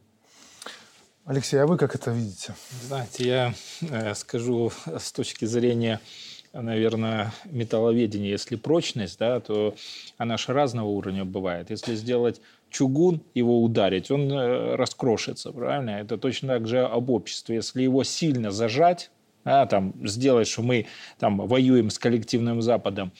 Алексей, 1.26 1.58
а 1.58 1.68
вы 1.68 1.78
как 1.78 1.94
это 1.94 2.10
видите? 2.10 2.56
Знаете, 2.88 3.28
я 3.28 3.54
э, 3.82 4.16
скажу 4.16 4.72
с 4.88 5.12
точки 5.12 5.46
зрения, 5.46 6.00
наверное, 6.54 7.32
металловедения, 7.46 8.32
если 8.32 8.56
прочность, 8.56 9.20
да, 9.20 9.40
то 9.40 9.76
она 10.18 10.38
же 10.38 10.54
разного 10.54 10.88
уровня 10.88 11.24
бывает. 11.24 11.70
Если 11.70 11.94
сделать 11.94 12.42
чугун, 12.72 13.22
его 13.36 13.62
ударить, 13.62 14.10
он 14.10 14.32
э, 14.32 14.74
раскрошится, 14.74 15.52
правильно? 15.52 15.92
Это 15.92 16.18
точно 16.18 16.48
так 16.48 16.68
же 16.68 16.84
об 16.84 17.12
обществе. 17.12 17.58
Если 17.58 17.84
его 17.84 18.04
сильно 18.04 18.50
зажать, 18.50 19.12
а, 19.48 19.66
там, 19.66 19.94
сделать, 20.06 20.48
что 20.48 20.62
мы 20.62 20.88
там, 21.20 21.38
воюем 21.48 21.90
с 21.90 21.98
коллективным 21.98 22.62
Западом, 22.62 23.14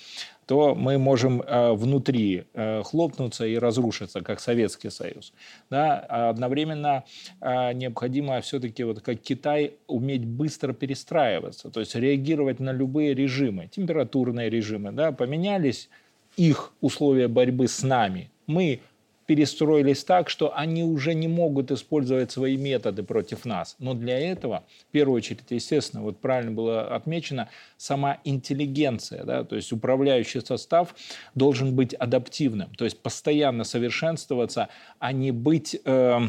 то 0.46 0.76
мы 0.76 0.98
можем 0.98 1.42
э, 1.42 1.72
внутри 1.74 2.46
э, 2.54 2.82
хлопнуться 2.84 3.46
и 3.46 3.58
разрушиться, 3.58 4.22
как 4.22 4.40
Советский 4.40 4.90
Союз. 4.90 5.34
Да? 5.70 6.06
А 6.10 6.30
одновременно 6.30 7.06
э, 7.42 7.74
необходимо 7.74 8.40
все-таки, 8.42 8.84
вот 8.84 9.02
как 9.02 9.20
Китай, 9.20 9.74
уметь 9.88 10.26
быстро 10.26 10.74
перестраиваться, 10.74 11.70
то 11.70 11.80
есть 11.80 11.96
реагировать 11.96 12.60
на 12.60 12.74
любые 12.74 13.14
режимы, 13.14 13.68
температурные 13.68 14.50
режимы. 14.50 14.92
Да? 14.92 15.14
Поменялись 15.14 15.90
их 16.36 16.74
условия 16.82 17.30
борьбы 17.30 17.68
с 17.68 17.84
нами. 17.84 18.32
Мы 18.48 18.82
перестроились 19.28 20.04
так, 20.06 20.30
что 20.30 20.58
они 20.58 20.84
уже 20.84 21.14
не 21.14 21.28
могут 21.28 21.70
использовать 21.70 22.32
свои 22.32 22.58
методы 22.58 23.04
против 23.04 23.46
нас. 23.46 23.76
Но 23.78 23.94
для 23.94 24.18
этого, 24.18 24.64
в 24.90 24.92
первую 24.92 25.18
очередь, 25.18 25.42
естественно, 25.50 26.02
вот 26.02 26.20
правильно 26.20 26.52
было 26.52 26.96
отмечено, 26.96 27.50
сама 27.76 28.20
интеллигенция, 28.24 29.26
да, 29.26 29.44
то 29.44 29.56
есть 29.58 29.72
управляющий 29.74 30.40
состав 30.40 30.96
должен 31.36 31.76
быть 31.76 31.94
адаптивным, 31.94 32.74
то 32.76 32.86
есть 32.86 33.00
постоянно 33.00 33.66
совершенствоваться, 33.66 34.70
а 34.98 35.12
не 35.12 35.32
быть, 35.32 35.80
э, 35.84 36.20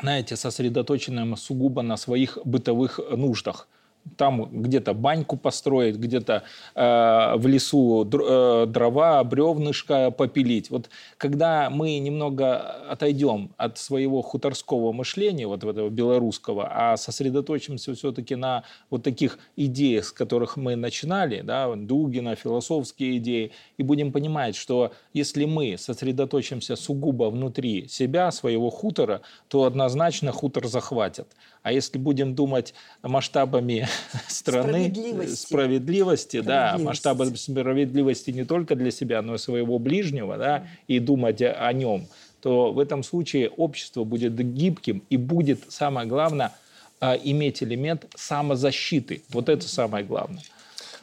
знаете, 0.00 0.36
сосредоточенным 0.36 1.34
сугубо 1.36 1.80
на 1.80 1.96
своих 1.96 2.38
бытовых 2.44 3.00
нуждах 3.10 3.68
там 4.16 4.48
где-то 4.62 4.94
баньку 4.94 5.36
построить, 5.36 5.96
где-то 5.96 6.42
э, 6.74 7.34
в 7.36 7.46
лесу 7.46 8.04
др, 8.04 8.22
э, 8.22 8.66
дрова, 8.66 9.22
бревнышко 9.24 10.10
попилить. 10.10 10.70
Вот 10.70 10.90
когда 11.16 11.70
мы 11.70 11.98
немного 11.98 12.56
отойдем 12.90 13.50
от 13.56 13.78
своего 13.78 14.22
хуторского 14.22 14.92
мышления, 14.92 15.46
вот 15.46 15.64
этого 15.64 15.88
белорусского, 15.88 16.68
а 16.70 16.96
сосредоточимся 16.96 17.94
все-таки 17.94 18.34
на 18.34 18.64
вот 18.90 19.02
таких 19.02 19.38
идеях, 19.56 20.06
с 20.06 20.12
которых 20.12 20.56
мы 20.56 20.76
начинали, 20.76 21.42
да, 21.42 21.74
Дугина, 21.74 22.34
философские 22.34 23.18
идеи, 23.18 23.52
и 23.76 23.82
будем 23.82 24.12
понимать, 24.12 24.56
что 24.56 24.92
если 25.12 25.44
мы 25.44 25.76
сосредоточимся 25.78 26.76
сугубо 26.76 27.30
внутри 27.30 27.88
себя, 27.88 28.30
своего 28.30 28.70
хутора, 28.70 29.20
то 29.48 29.64
однозначно 29.64 30.32
хутор 30.32 30.66
захватят. 30.66 31.28
А 31.62 31.72
если 31.72 31.98
будем 31.98 32.34
думать 32.34 32.74
масштабами 33.02 33.86
страны, 34.28 34.88
справедливости, 34.88 35.46
справедливости 35.46 36.40
да, 36.40 36.76
масштабы 36.78 37.26
справедливости 37.36 38.30
не 38.30 38.44
только 38.44 38.74
для 38.74 38.90
себя, 38.90 39.22
но 39.22 39.34
и 39.34 39.38
своего 39.38 39.78
ближнего, 39.78 40.36
да, 40.36 40.66
и 40.86 40.98
думать 40.98 41.42
о 41.42 41.72
нем, 41.72 42.06
то 42.40 42.72
в 42.72 42.78
этом 42.78 43.02
случае 43.02 43.48
общество 43.48 44.04
будет 44.04 44.36
гибким 44.36 45.02
и 45.10 45.16
будет, 45.16 45.60
самое 45.68 46.06
главное, 46.06 46.52
а, 47.00 47.14
иметь 47.14 47.62
элемент 47.62 48.06
самозащиты. 48.14 49.22
Вот 49.30 49.48
это 49.48 49.68
самое 49.68 50.04
главное. 50.04 50.42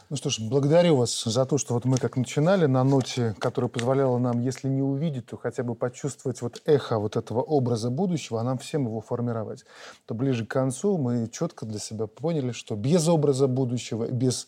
Ну 0.09 0.17
что 0.17 0.29
ж, 0.29 0.39
благодарю 0.39 0.97
вас 0.97 1.23
за 1.23 1.45
то, 1.45 1.57
что 1.57 1.73
вот 1.73 1.85
мы 1.85 1.97
как 1.97 2.15
начинали 2.15 2.67
на 2.67 2.83
ноте, 2.83 3.35
которая 3.39 3.69
позволяла 3.69 4.19
нам, 4.19 4.39
если 4.39 4.67
не 4.67 4.83
увидеть, 4.83 5.25
то 5.25 5.37
хотя 5.37 5.63
бы 5.63 5.73
почувствовать 5.73 6.43
вот 6.43 6.61
эхо 6.65 6.99
вот 6.99 7.15
этого 7.15 7.41
образа 7.41 7.89
будущего, 7.89 8.39
а 8.39 8.43
нам 8.43 8.59
всем 8.59 8.85
его 8.85 9.01
формировать. 9.01 9.65
То 10.05 10.13
ближе 10.13 10.45
к 10.45 10.51
концу 10.51 10.99
мы 10.99 11.27
четко 11.29 11.65
для 11.65 11.79
себя 11.79 12.05
поняли, 12.05 12.51
что 12.51 12.75
без 12.75 13.07
образа 13.07 13.47
будущего, 13.47 14.05
без 14.05 14.47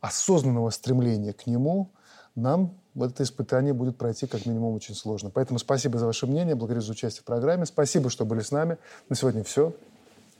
осознанного 0.00 0.70
стремления 0.70 1.32
к 1.32 1.48
нему 1.48 1.90
нам 2.36 2.78
это 2.94 3.24
испытание 3.24 3.72
будет 3.72 3.98
пройти 3.98 4.28
как 4.28 4.46
минимум 4.46 4.76
очень 4.76 4.94
сложно. 4.94 5.30
Поэтому 5.30 5.58
спасибо 5.58 5.98
за 5.98 6.06
ваше 6.06 6.28
мнение, 6.28 6.54
благодарю 6.54 6.82
за 6.82 6.92
участие 6.92 7.22
в 7.22 7.24
программе, 7.24 7.66
спасибо, 7.66 8.08
что 8.08 8.24
были 8.24 8.40
с 8.40 8.52
нами. 8.52 8.78
На 9.08 9.16
сегодня 9.16 9.42
все. 9.42 9.72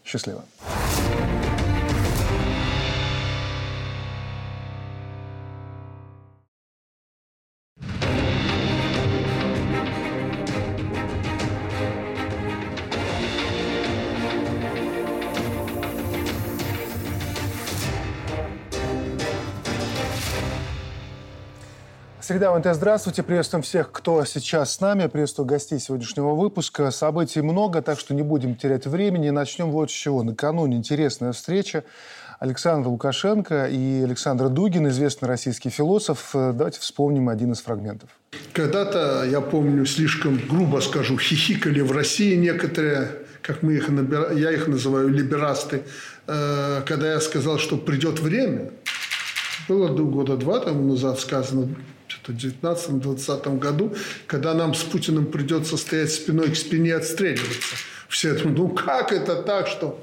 Счастливо. 0.04 0.44
Среда 22.36 22.52
ВНТ, 22.52 22.66
здравствуйте. 22.74 23.22
Приветствуем 23.22 23.62
всех, 23.62 23.90
кто 23.90 24.22
сейчас 24.26 24.74
с 24.74 24.80
нами. 24.82 25.06
Приветствую 25.06 25.46
гостей 25.46 25.78
сегодняшнего 25.78 26.34
выпуска. 26.34 26.90
Событий 26.90 27.40
много, 27.40 27.80
так 27.80 27.98
что 27.98 28.12
не 28.12 28.20
будем 28.20 28.56
терять 28.56 28.84
времени. 28.86 29.30
Начнем 29.30 29.70
вот 29.70 29.90
с 29.90 29.94
чего. 29.94 30.22
Накануне 30.22 30.76
интересная 30.76 31.32
встреча. 31.32 31.82
Александр 32.38 32.88
Лукашенко 32.88 33.68
и 33.68 34.02
Александр 34.02 34.50
Дугин, 34.50 34.86
известный 34.88 35.28
российский 35.28 35.70
философ. 35.70 36.32
Давайте 36.34 36.78
вспомним 36.80 37.30
один 37.30 37.52
из 37.52 37.62
фрагментов. 37.62 38.10
Когда-то, 38.52 39.24
я 39.24 39.40
помню, 39.40 39.86
слишком 39.86 40.36
грубо 40.36 40.80
скажу, 40.80 41.16
хихикали 41.16 41.80
в 41.80 41.92
России 41.92 42.36
некоторые, 42.36 43.12
как 43.40 43.62
мы 43.62 43.76
их, 43.76 43.88
я 43.88 44.52
их 44.52 44.68
называю 44.68 45.08
либерасты, 45.08 45.84
э, 46.26 46.82
когда 46.84 47.12
я 47.12 47.20
сказал, 47.20 47.56
что 47.56 47.78
придет 47.78 48.20
время, 48.20 48.72
было 49.68 49.88
года 49.88 50.36
два 50.36 50.60
тому 50.60 50.82
назад 50.82 51.18
сказано, 51.18 51.74
что-то 52.26 52.32
в 52.32 52.36
19-20 52.36 53.58
году, 53.58 53.94
когда 54.26 54.54
нам 54.54 54.74
с 54.74 54.82
Путиным 54.82 55.26
придется 55.26 55.76
стоять 55.76 56.12
спиной 56.12 56.50
к 56.50 56.56
спине 56.56 56.90
и 56.90 56.92
отстреливаться. 56.92 57.76
Все 58.08 58.34
думают, 58.34 58.58
ну 58.58 58.68
как 58.68 59.12
это 59.12 59.42
так, 59.42 59.68
что... 59.68 60.02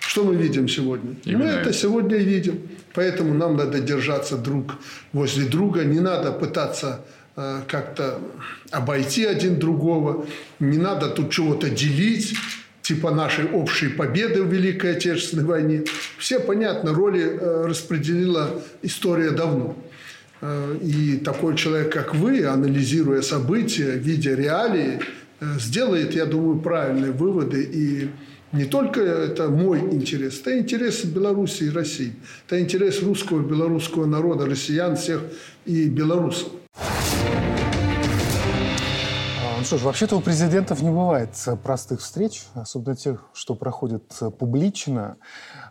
Что 0.00 0.24
мы 0.24 0.36
видим 0.36 0.68
сегодня? 0.68 1.16
Именно 1.24 1.44
мы 1.44 1.50
это 1.50 1.72
сегодня 1.72 2.16
видим. 2.16 2.62
Поэтому 2.94 3.34
нам 3.34 3.56
надо 3.56 3.78
держаться 3.78 4.38
друг 4.38 4.76
возле 5.12 5.44
друга. 5.44 5.84
Не 5.84 6.00
надо 6.00 6.32
пытаться 6.32 7.04
э, 7.36 7.60
как-то 7.68 8.18
обойти 8.70 9.26
один 9.26 9.58
другого. 9.58 10.26
Не 10.60 10.78
надо 10.78 11.10
тут 11.10 11.30
чего-то 11.30 11.68
делить 11.68 12.34
типа 12.80 13.10
нашей 13.10 13.50
общей 13.50 13.88
победы 13.88 14.42
в 14.42 14.50
Великой 14.50 14.96
Отечественной 14.96 15.44
войне. 15.44 15.84
Все, 16.16 16.40
понятно, 16.40 16.94
роли 16.94 17.22
э, 17.22 17.66
распределила 17.66 18.62
история 18.80 19.30
давно. 19.30 19.76
Э, 20.40 20.76
и 20.80 21.16
такой 21.16 21.56
человек, 21.56 21.92
как 21.92 22.14
вы, 22.14 22.44
анализируя 22.44 23.22
события, 23.22 23.92
видя 23.92 24.34
реалии, 24.34 25.00
э, 25.40 25.58
сделает, 25.58 26.14
я 26.14 26.26
думаю, 26.26 26.60
правильные 26.60 27.12
выводы. 27.12 27.62
И 27.62 28.10
не 28.52 28.64
только 28.64 29.00
это 29.00 29.48
мой 29.48 29.80
интерес, 29.80 30.40
это 30.40 30.58
интерес 30.58 31.04
Беларуси 31.04 31.64
и 31.64 31.70
России. 31.70 32.12
Это 32.46 32.60
интерес 32.60 33.02
русского, 33.02 33.40
белорусского 33.40 34.06
народа, 34.06 34.46
россиян 34.46 34.96
всех 34.96 35.22
и 35.66 35.88
белорусов. 35.88 36.52
Ну 39.58 39.64
что 39.64 39.76
ж, 39.76 39.82
вообще-то 39.82 40.16
у 40.16 40.20
президентов 40.20 40.82
не 40.82 40.90
бывает 40.90 41.30
простых 41.64 42.00
встреч, 42.00 42.44
особенно 42.54 42.94
тех, 42.94 43.24
что 43.34 43.56
проходят 43.56 44.04
публично. 44.38 45.16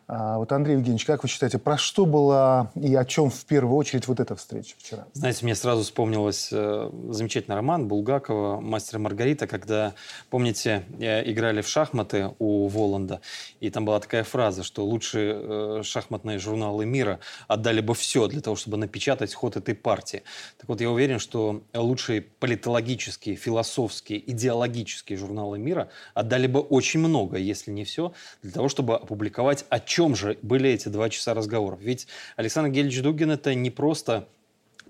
А 0.09 0.37
вот, 0.37 0.53
Андрей 0.53 0.75
Евгеньевич, 0.75 1.03
как 1.03 1.23
вы 1.23 1.27
считаете, 1.27 1.57
про 1.57 1.77
что 1.77 2.05
была 2.05 2.71
и 2.75 2.95
о 2.95 3.03
чем 3.03 3.29
в 3.29 3.43
первую 3.43 3.75
очередь 3.75 4.07
вот 4.07 4.21
эта 4.21 4.37
встреча 4.37 4.75
вчера? 4.77 5.05
Знаете, 5.11 5.43
мне 5.43 5.53
сразу 5.53 5.83
вспомнилось 5.83 6.47
э, 6.53 6.89
замечательный 7.09 7.55
роман 7.55 7.89
Булгакова 7.89 8.61
«Мастер 8.61 8.99
Маргарита», 8.99 9.47
когда, 9.47 9.95
помните, 10.29 10.85
играли 10.97 11.61
в 11.61 11.67
шахматы 11.67 12.31
у 12.39 12.69
Воланда, 12.69 13.19
и 13.59 13.69
там 13.69 13.83
была 13.83 13.99
такая 13.99 14.23
фраза, 14.23 14.63
что 14.63 14.85
лучшие 14.85 15.35
э, 15.35 15.83
шахматные 15.83 16.39
журналы 16.39 16.85
мира 16.85 17.19
отдали 17.49 17.81
бы 17.81 17.93
все 17.93 18.27
для 18.27 18.39
того, 18.39 18.55
чтобы 18.55 18.77
напечатать 18.77 19.33
ход 19.33 19.57
этой 19.57 19.75
партии. 19.75 20.23
Так 20.57 20.69
вот, 20.69 20.79
я 20.79 20.89
уверен, 20.89 21.19
что 21.19 21.63
лучшие 21.73 22.21
политологические, 22.21 23.35
философские, 23.35 24.31
идеологические 24.31 25.17
журналы 25.17 25.59
мира 25.59 25.89
отдали 26.13 26.47
бы 26.47 26.61
очень 26.61 27.01
много, 27.01 27.35
если 27.35 27.71
не 27.71 27.83
все, 27.83 28.13
для 28.41 28.53
того, 28.53 28.69
чтобы 28.69 28.95
опубликовать 28.95 29.65
отчет 29.69 29.96
чем 29.97 30.15
же 30.15 30.37
были 30.43 30.69
эти 30.69 30.89
два 30.89 31.09
часа 31.09 31.33
разговоров? 31.33 31.79
Ведь 31.81 32.05
Александр 32.35 32.69
Гельевич 32.69 33.01
Дугин 33.01 33.31
это 33.31 33.55
не 33.55 33.71
просто 33.71 34.27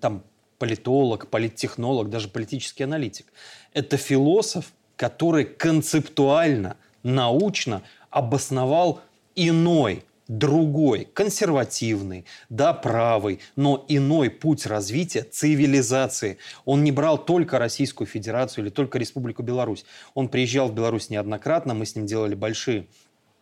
там 0.01 0.21
политолог, 0.59 1.29
политтехнолог, 1.29 2.09
даже 2.09 2.27
политический 2.27 2.83
аналитик. 2.83 3.27
Это 3.71 3.95
философ, 3.95 4.65
который 4.97 5.45
концептуально, 5.45 6.75
научно 7.03 7.83
обосновал 8.09 8.99
иной, 9.33 10.03
другой, 10.27 11.07
консервативный, 11.13 12.25
да, 12.49 12.73
правый, 12.73 13.39
но 13.55 13.85
иной 13.87 14.29
путь 14.29 14.65
развития 14.65 15.21
цивилизации. 15.21 16.37
Он 16.65 16.83
не 16.83 16.91
брал 16.91 17.17
только 17.17 17.59
Российскую 17.59 18.07
Федерацию 18.09 18.65
или 18.65 18.71
только 18.71 18.97
Республику 18.97 19.41
Беларусь. 19.41 19.85
Он 20.15 20.27
приезжал 20.27 20.67
в 20.67 20.73
Беларусь 20.73 21.09
неоднократно, 21.09 21.73
мы 21.73 21.85
с 21.85 21.95
ним 21.95 22.05
делали 22.05 22.35
большие 22.35 22.87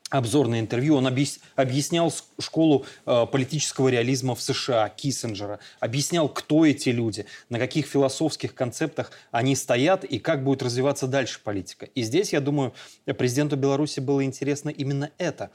обзорное 0.10 0.60
интервью, 0.60 0.96
он 0.96 1.08
объяснял 1.08 2.14
школу 2.40 2.86
э, 3.06 3.26
политического 3.32 3.90
реализма 3.90 4.36
в 4.36 4.42
США, 4.42 4.90
Киссинджера, 4.90 5.60
объяснял, 5.80 6.30
кто 6.30 6.66
эти 6.66 6.90
люди, 6.90 7.26
на 7.50 7.58
каких 7.58 7.88
философских 7.88 8.54
концептах 8.54 9.12
они 9.32 9.56
стоят 9.56 10.04
и 10.04 10.20
как 10.20 10.44
будет 10.44 10.62
развиваться 10.62 11.08
дальше 11.08 11.40
политика. 11.44 11.88
И 11.88 12.04
здесь, 12.04 12.34
я 12.34 12.40
думаю, 12.40 12.74
президенту 13.18 13.56
Беларуси 13.56 14.00
было 14.00 14.24
интересно 14.24 14.70
именно 14.70 15.12
это. 15.18 15.50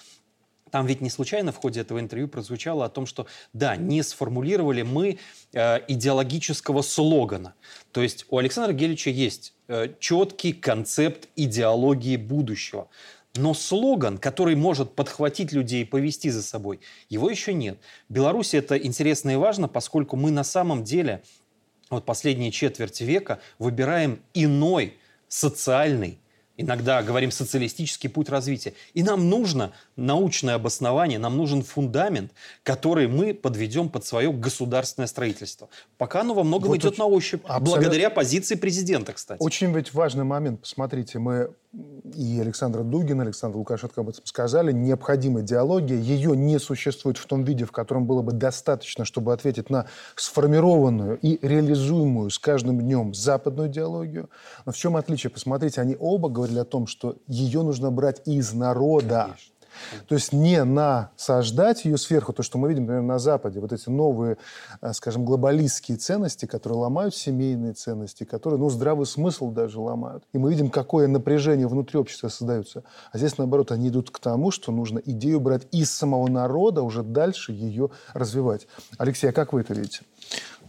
Там 0.71 0.87
ведь 0.87 1.01
не 1.01 1.11
случайно 1.11 1.53
в 1.53 1.57
ходе 1.57 1.81
этого 1.81 2.01
интервью 2.01 2.29
прозвучало 2.29 2.85
о 2.85 2.89
том, 2.89 3.07
что 3.07 3.27
да, 3.53 3.77
не 3.77 4.03
сформулировали 4.03 4.83
мы 4.83 5.19
э, 5.53 5.81
идеологического 5.89 6.83
слогана. 6.83 7.55
То 7.93 8.03
есть 8.03 8.25
у 8.31 8.39
Александра 8.39 8.73
Гелича 8.73 9.11
есть 9.11 9.53
э, 9.69 9.89
четкий 9.99 10.53
концепт 10.53 11.29
идеологии 11.37 12.17
будущего. 12.17 12.89
Но 13.37 13.55
слоган, 13.55 14.19
который 14.19 14.57
может 14.57 14.95
подхватить 14.95 15.53
людей 15.53 15.83
и 15.83 15.85
повести 15.85 16.31
за 16.31 16.43
собой, 16.43 16.81
его 17.09 17.31
еще 17.31 17.53
нет. 17.53 17.79
В 18.09 18.13
Беларуси 18.13 18.57
это 18.57 18.77
интересно 18.77 19.31
и 19.31 19.37
важно, 19.37 19.69
поскольку 19.69 20.17
мы 20.17 20.31
на 20.33 20.43
самом 20.43 20.83
деле 20.83 21.23
вот 21.91 22.05
последние 22.05 22.51
четверть 22.51 23.01
века 23.01 23.41
выбираем 23.59 24.21
иной 24.35 24.97
социальный, 25.29 26.19
иногда 26.57 27.03
говорим 27.03 27.31
социалистический 27.31 28.11
путь 28.11 28.29
развития. 28.29 28.75
И 28.95 29.03
нам 29.03 29.29
нужно 29.29 29.73
научное 29.97 30.55
обоснование, 30.55 31.19
нам 31.19 31.37
нужен 31.37 31.63
фундамент, 31.63 32.33
который 32.63 33.09
мы 33.09 33.33
подведем 33.33 33.89
под 33.89 34.05
свое 34.05 34.33
государственное 34.33 35.07
строительство. 35.07 35.69
Пока 35.99 36.21
оно 36.21 36.35
во 36.35 36.43
многом 36.43 36.69
вот 36.69 36.79
идет 36.79 36.99
на 36.99 37.07
ощупь, 37.07 37.43
благодаря 37.61 38.11
позиции 38.11 38.57
президента, 38.57 39.13
кстати. 39.13 39.41
Очень 39.41 39.73
ведь 39.75 39.95
важный 39.95 40.25
момент. 40.25 40.61
Посмотрите, 40.61 41.19
мы 41.19 41.51
и 41.73 42.41
Александр 42.41 42.83
Дугин, 42.83 43.21
Александр 43.21 43.57
Лукашенко 43.57 44.01
об 44.01 44.09
этом 44.09 44.27
сказали, 44.27 44.73
необходима 44.73 45.43
диалогия. 45.43 45.97
Ее 45.97 46.37
не 46.37 46.59
существует 46.59 47.17
в 47.17 47.27
том 47.27 47.45
виде, 47.45 47.65
в 47.65 47.73
котором 47.73 48.07
было 48.07 48.23
бы 48.23 48.33
достаточно, 48.33 49.05
чтобы 49.05 49.33
ответить 49.33 49.71
на 49.71 49.87
сформированную 50.17 51.19
и 51.21 51.39
реализуемую 51.47 52.31
с 52.31 52.39
каждым 52.39 52.81
днем 52.81 53.15
западную 53.15 53.69
диалогию. 53.69 54.31
Но 54.67 54.73
в 54.73 54.77
чем 54.77 54.97
отличие? 54.97 55.31
Посмотрите, 55.31 55.81
они 55.81 55.97
оба 55.99 56.29
говорили 56.29 56.59
о 56.59 56.65
том, 56.65 56.87
что 56.87 57.17
ее 57.27 57.63
нужно 57.63 57.91
брать 57.91 58.23
из 58.27 58.53
народа. 58.53 59.29
Конечно. 59.29 59.50
То 60.07 60.15
есть 60.15 60.33
не 60.33 60.63
насаждать 60.65 61.85
ее 61.85 61.99
сверху, 61.99 62.33
то, 62.33 62.43
что 62.43 62.59
мы 62.59 62.69
видим, 62.69 62.83
например, 62.83 63.03
на 63.03 63.19
Западе, 63.19 63.61
вот 63.61 63.73
эти 63.73 63.89
новые, 63.89 64.37
э, 64.81 64.93
скажем, 64.93 65.25
глобалистские 65.25 65.97
ценности, 65.97 66.47
которые 66.47 66.79
ломают 66.79 67.15
семейные 67.15 67.75
ценности, 67.75 68.25
которые, 68.25 68.59
ну, 68.59 68.71
здравый 68.71 69.07
смысл 69.07 69.51
даже 69.51 69.81
ломают. 69.81 70.25
И 70.33 70.39
мы 70.39 70.51
видим, 70.51 70.71
какое 70.71 71.09
напряжение 71.09 71.69
внутри 71.69 71.99
общества 71.99 72.29
создается. 72.29 72.85
А 73.13 73.19
здесь, 73.19 73.39
наоборот, 73.39 73.73
они 73.73 73.89
идут 73.89 74.11
к 74.11 74.19
тому, 74.19 74.51
что 74.51 74.73
нужно 74.73 75.01
идею 75.05 75.41
брать 75.41 75.67
из 75.73 75.91
самого 75.91 76.29
народа, 76.29 76.83
уже 76.83 77.03
дальше 77.03 77.53
ее 77.53 77.91
развивать. 78.15 78.67
Алексей, 78.99 79.31
а 79.31 79.33
как 79.33 79.53
вы 79.53 79.61
это 79.61 79.75
видите? 79.75 80.03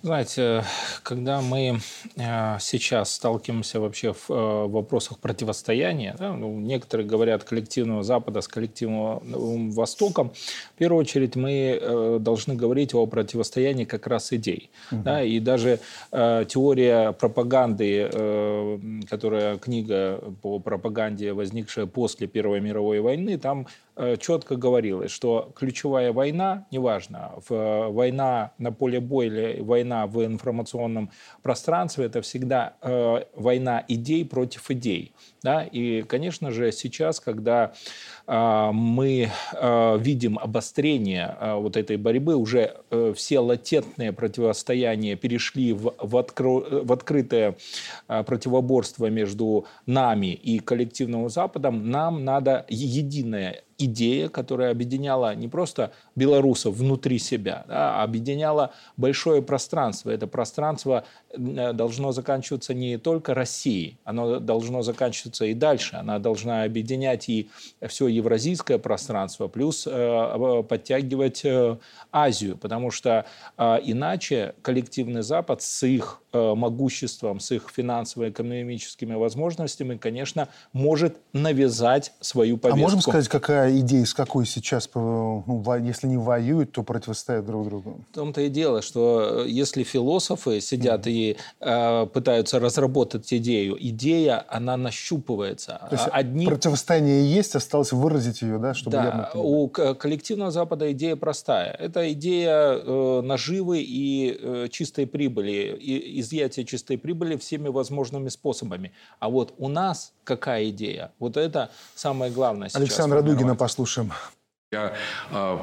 Знаете, 0.04 0.64
когда 1.04 1.42
мы 1.42 1.80
э, 2.16 2.58
сейчас 2.60 3.14
сталкиваемся 3.14 3.80
вообще 3.80 4.14
в 4.14 4.32
э, 4.32 4.68
вопросах 4.68 5.20
противостояния, 5.20 6.16
да, 6.18 6.34
ну, 6.34 6.60
некоторые 6.60 7.06
говорят 7.06 7.44
коллективного 7.44 8.02
Запада 8.02 8.42
с 8.42 8.48
коллективным 8.48 9.70
Востоком, 9.70 10.32
в 10.76 10.78
первую 10.80 11.02
очередь 11.02 11.36
мы 11.36 11.78
э, 11.80 12.18
должны 12.20 12.56
говорить 12.56 12.96
о 12.96 13.06
противостоянии 13.06 13.86
как 13.86 14.08
раз 14.08 14.34
идей. 14.34 14.72
Угу. 14.92 15.02
Да, 15.04 15.24
и 15.24 15.40
даже 15.40 15.80
теория 16.12 17.12
пропаганды, 17.12 19.02
которая 19.10 19.58
книга 19.58 20.20
по 20.42 20.60
пропаганде, 20.60 21.34
возникшая 21.34 21.86
после 21.86 22.28
Первой 22.28 22.60
мировой 22.60 23.02
войны, 23.02 23.38
там 23.38 23.68
Э, 23.98 24.16
четко 24.18 24.56
говорилось, 24.56 25.12
что 25.12 25.52
ключевая 25.54 26.14
война, 26.14 26.66
неважно, 26.72 27.34
в, 27.48 27.90
война 27.90 28.52
на 28.58 28.72
поле 28.72 29.00
боя 29.00 29.28
или 29.28 29.62
война 29.62 29.91
в 29.92 30.26
информационном 30.26 31.12
пространстве, 31.42 32.06
это 32.06 32.22
всегда 32.22 32.74
э, 32.82 33.24
война 33.36 33.84
идей 33.88 34.26
против 34.26 34.72
идей. 34.72 35.14
Да? 35.44 35.64
И, 35.64 36.02
конечно 36.04 36.52
же, 36.52 36.72
сейчас, 36.72 37.20
когда 37.20 37.74
э, 38.28 38.70
мы 38.74 39.30
э, 39.54 39.98
видим 40.00 40.38
обострение 40.40 41.36
э, 41.40 41.56
вот 41.56 41.78
этой 41.78 41.98
борьбы, 41.98 42.36
уже 42.36 42.78
э, 42.90 43.14
все 43.16 43.40
латентные 43.40 44.14
противостояния 44.14 45.16
перешли 45.16 45.74
в, 45.74 45.94
в, 45.98 46.18
откро, 46.18 46.84
в 46.84 46.92
открытое 46.92 47.56
э, 48.08 48.24
противоборство 48.24 49.08
между 49.08 49.66
нами 49.86 50.34
и 50.34 50.60
коллективным 50.60 51.30
Западом, 51.30 51.90
нам 51.90 52.24
надо 52.24 52.66
единое 52.70 53.64
идея, 53.86 54.30
которая 54.30 54.72
объединяла 54.72 55.36
не 55.36 55.48
просто 55.48 55.92
белорусов 56.16 56.76
внутри 56.76 57.20
себя, 57.20 57.66
да, 57.68 58.02
а 58.02 58.04
объединяла 58.04 58.74
большое 58.98 59.42
пространство. 59.42 60.10
Это 60.10 60.28
пространство 60.28 61.04
э, 61.30 61.74
должно 61.74 62.12
заканчиваться 62.12 62.74
не 62.74 62.98
только 62.98 63.34
Россией, 63.34 63.98
оно 64.04 64.40
должно 64.40 64.82
заканчиваться 64.82 65.46
и 65.46 65.54
дальше. 65.54 65.96
Она 65.96 66.20
должна 66.20 66.64
объединять 66.64 67.30
и 67.30 67.50
все 67.88 68.08
евразийское 68.08 68.78
пространство, 68.78 69.48
плюс 69.48 69.88
э, 69.90 70.64
подтягивать 70.68 71.42
э, 71.44 71.78
Азию, 72.12 72.58
потому 72.58 72.92
что 72.92 73.26
э, 73.58 73.78
иначе 73.84 74.56
коллективный 74.62 75.22
Запад 75.24 75.62
с 75.62 75.86
их 75.88 76.22
э, 76.34 76.54
могуществом, 76.56 77.40
с 77.40 77.52
их 77.52 77.70
финансово-экономическими 77.74 79.16
возможностями, 79.16 79.98
конечно, 79.98 80.48
может 80.74 81.18
навязать 81.34 82.14
свою 82.20 82.58
повестку. 82.58 82.80
А 82.80 82.82
можем 82.82 83.02
сказать, 83.02 83.28
какая 83.28 83.71
идея, 83.80 84.06
с 84.06 84.14
какой 84.14 84.46
сейчас, 84.46 84.90
ну, 84.94 85.64
если 85.82 86.08
не 86.08 86.18
воюют, 86.18 86.72
то 86.72 86.84
противостоят 86.84 87.46
друг 87.46 87.66
другу? 87.66 88.02
В 88.12 88.16
том-то 88.16 88.42
и 88.42 88.50
дело, 88.50 88.82
что 88.82 89.44
э, 89.46 89.50
если 89.50 89.84
философы 89.84 90.62
сидят 90.62 91.08
mm-hmm. 91.08 91.12
и 91.12 91.38
э, 91.60 92.06
пытаются 92.08 92.60
разработать 92.60 93.32
идею, 93.34 93.78
идея, 93.80 94.46
она 94.50 94.78
нащупывается. 94.78 95.80
То 95.90 95.96
есть 95.96 96.08
Одни... 96.12 96.46
противостояние 96.46 97.34
есть, 97.34 97.56
осталось 97.56 97.92
выразить 97.92 98.42
ее, 98.42 98.58
да, 98.58 98.74
чтобы 98.74 98.98
да, 98.98 99.32
у 99.36 99.68
коллективного 99.68 100.52
Запада 100.52 100.92
идея 100.92 101.16
простая. 101.16 101.72
Это 101.74 102.12
идея 102.14 102.76
э, 102.76 103.22
наживы 103.22 103.82
и 103.82 104.38
э, 104.40 104.68
чистой 104.70 105.08
прибыли, 105.08 105.78
и 105.80 106.20
изъятия 106.20 106.64
чистой 106.64 106.98
прибыли 106.98 107.38
всеми 107.38 107.70
возможными 107.70 108.30
способами. 108.30 108.92
А 109.20 109.30
вот 109.30 109.54
у 109.58 109.68
нас 109.68 110.14
какая 110.24 110.70
идея? 110.70 111.12
Вот 111.20 111.38
это 111.38 111.70
самое 111.96 112.32
главное 112.32 112.70
сейчас. 112.70 112.82
Александра 112.82 113.22
Дугина 113.22 113.56
послушаем. 113.62 114.12
Я 114.72 114.96
э, 115.30 115.58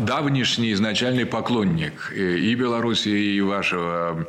давнишний 0.00 0.72
изначальный 0.72 1.24
поклонник 1.24 2.12
и 2.14 2.54
Беларуси, 2.54 3.08
и 3.08 3.40
вашего 3.40 4.26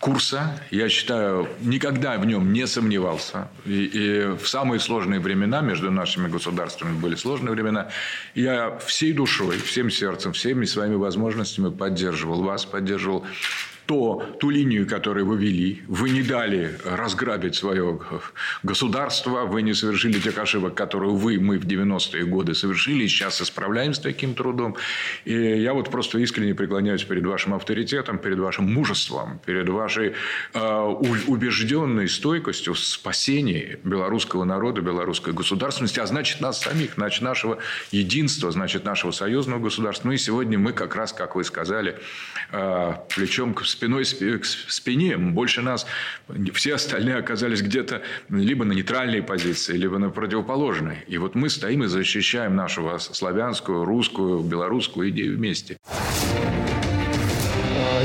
курса. 0.00 0.60
Я 0.72 0.88
считаю, 0.88 1.46
никогда 1.60 2.18
в 2.18 2.26
нем 2.26 2.52
не 2.52 2.66
сомневался. 2.66 3.48
И, 3.66 3.84
и 3.84 4.36
в 4.36 4.48
самые 4.48 4.80
сложные 4.80 5.20
времена, 5.20 5.60
между 5.60 5.92
нашими 5.92 6.28
государствами 6.28 6.98
были 6.98 7.14
сложные 7.14 7.52
времена, 7.52 7.88
я 8.34 8.76
всей 8.78 9.12
душой, 9.12 9.58
всем 9.58 9.90
сердцем, 9.90 10.32
всеми 10.32 10.64
своими 10.64 10.96
возможностями 10.96 11.70
поддерживал 11.70 12.42
вас, 12.42 12.64
поддерживал 12.64 13.26
то, 13.88 14.22
ту 14.38 14.50
линию, 14.50 14.86
которую 14.86 15.24
вы 15.24 15.38
вели, 15.38 15.82
вы 15.88 16.10
не 16.10 16.22
дали 16.22 16.78
разграбить 16.84 17.54
свое 17.54 17.98
государство, 18.62 19.46
вы 19.46 19.62
не 19.62 19.72
совершили 19.72 20.20
тех 20.20 20.36
ошибок, 20.36 20.74
которые 20.74 21.12
вы, 21.12 21.40
мы 21.40 21.58
в 21.58 21.64
90-е 21.64 22.26
годы 22.26 22.54
совершили, 22.54 23.04
и 23.04 23.08
сейчас 23.08 23.40
исправляем 23.40 23.94
с 23.94 23.98
таким 23.98 24.34
трудом. 24.34 24.76
И 25.24 25.32
я 25.32 25.72
вот 25.72 25.90
просто 25.90 26.18
искренне 26.18 26.54
преклоняюсь 26.54 27.02
перед 27.04 27.24
вашим 27.24 27.54
авторитетом, 27.54 28.18
перед 28.18 28.38
вашим 28.38 28.70
мужеством, 28.70 29.40
перед 29.46 29.70
вашей 29.70 30.12
э, 30.52 30.80
убежденной 31.26 32.10
стойкостью 32.10 32.74
в 32.74 32.78
спасении 32.78 33.78
белорусского 33.84 34.44
народа, 34.44 34.82
белорусской 34.82 35.32
государственности, 35.32 35.98
а 35.98 36.04
значит 36.04 36.42
нас 36.42 36.60
самих, 36.60 36.96
значит 36.96 37.22
нашего 37.22 37.56
единства, 37.90 38.50
значит 38.50 38.84
нашего 38.84 39.12
союзного 39.12 39.60
государства. 39.60 40.08
Ну 40.08 40.12
и 40.12 40.18
сегодня 40.18 40.58
мы 40.58 40.74
как 40.74 40.94
раз, 40.94 41.14
как 41.14 41.36
вы 41.36 41.42
сказали, 41.42 41.98
э, 42.52 42.92
плечом 43.08 43.54
к 43.54 43.64
спиной 43.78 44.04
к 44.38 44.44
спине. 44.44 45.16
Больше 45.16 45.62
нас 45.62 45.86
все 46.52 46.74
остальные 46.74 47.16
оказались 47.16 47.62
где-то 47.62 48.02
либо 48.28 48.64
на 48.64 48.72
нейтральной 48.72 49.22
позиции, 49.22 49.76
либо 49.76 49.98
на 49.98 50.10
противоположной. 50.10 51.04
И 51.06 51.16
вот 51.18 51.36
мы 51.36 51.48
стоим 51.48 51.84
и 51.84 51.86
защищаем 51.86 52.56
нашу 52.56 52.98
славянскую, 52.98 53.84
русскую, 53.84 54.40
белорусскую 54.40 55.10
идею 55.10 55.36
вместе. 55.36 55.76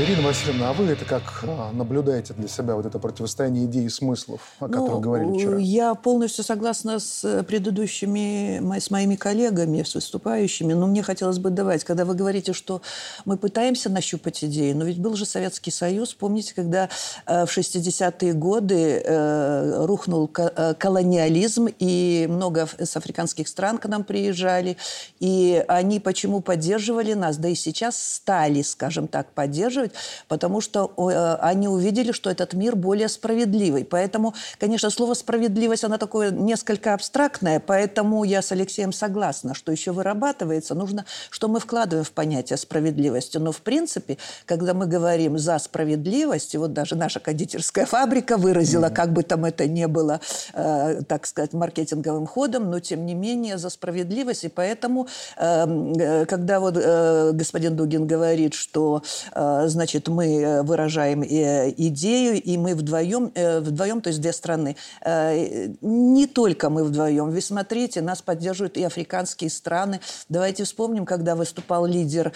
Ирина 0.02 0.22
Васильевна, 0.22 0.70
а 0.70 0.72
вы 0.72 0.86
это 0.86 1.04
как 1.04 1.22
а, 1.46 1.70
наблюдаете 1.72 2.34
для 2.34 2.48
себя, 2.48 2.74
вот 2.74 2.84
это 2.84 2.98
противостояние 2.98 3.66
идей 3.66 3.84
и 3.84 3.88
смыслов, 3.88 4.40
о 4.58 4.66
ну, 4.66 4.72
которых 4.72 5.00
говорили 5.00 5.38
вчера? 5.38 5.58
Я 5.58 5.94
полностью 5.94 6.42
согласна 6.42 6.98
с 6.98 7.44
предыдущими, 7.44 8.78
с 8.78 8.90
моими 8.90 9.14
коллегами, 9.14 9.82
с 9.82 9.94
выступающими, 9.94 10.72
но 10.72 10.86
мне 10.86 11.02
хотелось 11.02 11.38
бы 11.38 11.50
давать, 11.50 11.84
когда 11.84 12.04
вы 12.04 12.14
говорите, 12.14 12.52
что 12.52 12.82
мы 13.24 13.36
пытаемся 13.36 13.88
нащупать 13.88 14.42
идеи, 14.42 14.72
но 14.72 14.84
ведь 14.84 14.98
был 14.98 15.14
же 15.14 15.26
Советский 15.26 15.70
Союз, 15.70 16.14
помните, 16.14 16.54
когда 16.54 16.88
э, 17.26 17.46
в 17.46 17.56
60-е 17.56 18.32
годы 18.32 19.02
э, 19.04 19.84
рухнул 19.84 20.30
э, 20.36 20.74
колониализм, 20.74 21.68
и 21.78 22.26
много 22.28 22.68
с 22.78 22.96
африканских 22.96 23.48
стран 23.48 23.78
к 23.78 23.86
нам 23.86 24.02
приезжали, 24.02 24.76
и 25.20 25.64
они 25.68 26.00
почему 26.00 26.40
поддерживали 26.40 27.12
нас, 27.12 27.36
да 27.36 27.48
и 27.48 27.54
сейчас 27.54 27.96
стали, 27.96 28.62
скажем 28.62 29.08
так, 29.08 29.30
поддерживать, 29.32 29.83
поддерживать, 29.84 29.92
потому 30.28 30.60
что 30.60 30.92
э, 30.96 31.36
они 31.40 31.68
увидели, 31.68 32.12
что 32.12 32.30
этот 32.30 32.54
мир 32.54 32.76
более 32.76 33.08
справедливый. 33.08 33.84
Поэтому, 33.84 34.34
конечно, 34.58 34.90
слово 34.90 35.14
«справедливость», 35.14 35.84
оно 35.84 35.98
такое 35.98 36.30
несколько 36.30 36.94
абстрактное, 36.94 37.60
поэтому 37.60 38.24
я 38.24 38.42
с 38.42 38.52
Алексеем 38.52 38.92
согласна, 38.92 39.54
что 39.54 39.72
еще 39.72 39.92
вырабатывается. 39.92 40.74
Нужно, 40.74 41.04
что 41.30 41.48
мы 41.48 41.60
вкладываем 41.60 42.04
в 42.04 42.12
понятие 42.12 42.56
справедливости. 42.56 43.38
Но, 43.38 43.52
в 43.52 43.60
принципе, 43.60 44.16
когда 44.46 44.74
мы 44.74 44.86
говорим 44.86 45.38
за 45.38 45.58
справедливость, 45.58 46.54
и 46.54 46.58
вот 46.58 46.72
даже 46.72 46.96
наша 46.96 47.20
кондитерская 47.20 47.86
фабрика 47.86 48.36
выразила, 48.36 48.86
mm-hmm. 48.86 48.94
как 48.94 49.12
бы 49.12 49.22
там 49.22 49.44
это 49.44 49.66
не 49.66 49.88
было, 49.88 50.20
э, 50.54 51.02
так 51.08 51.26
сказать, 51.26 51.52
маркетинговым 51.52 52.26
ходом, 52.26 52.70
но, 52.70 52.80
тем 52.80 53.06
не 53.06 53.14
менее, 53.14 53.58
за 53.58 53.70
справедливость. 53.70 54.44
И 54.44 54.48
поэтому, 54.48 55.06
эм, 55.36 55.92
э, 55.92 56.26
когда 56.26 56.60
вот 56.60 56.76
э, 56.76 57.32
господин 57.32 57.76
Дугин 57.76 58.06
говорит, 58.06 58.54
что 58.54 59.02
э, 59.32 59.68
значит, 59.74 60.08
мы 60.08 60.40
э, 60.40 60.62
выражаем 60.62 61.22
э, 61.22 61.74
идею, 61.76 62.40
и 62.40 62.56
мы 62.56 62.74
вдвоем, 62.74 63.30
э, 63.34 63.60
вдвоем, 63.60 64.00
то 64.00 64.08
есть 64.08 64.20
две 64.20 64.32
страны. 64.32 64.76
Не 65.04 66.26
только 66.26 66.70
мы 66.70 66.84
вдвоем. 66.84 67.30
Вы 67.30 67.40
смотрите, 67.40 68.00
нас 68.00 68.22
поддерживают 68.22 68.76
и 68.76 68.84
африканские 68.84 69.50
страны. 69.50 70.00
Давайте 70.28 70.64
вспомним, 70.64 71.04
когда 71.04 71.34
выступал 71.34 71.86
лидер 71.86 72.32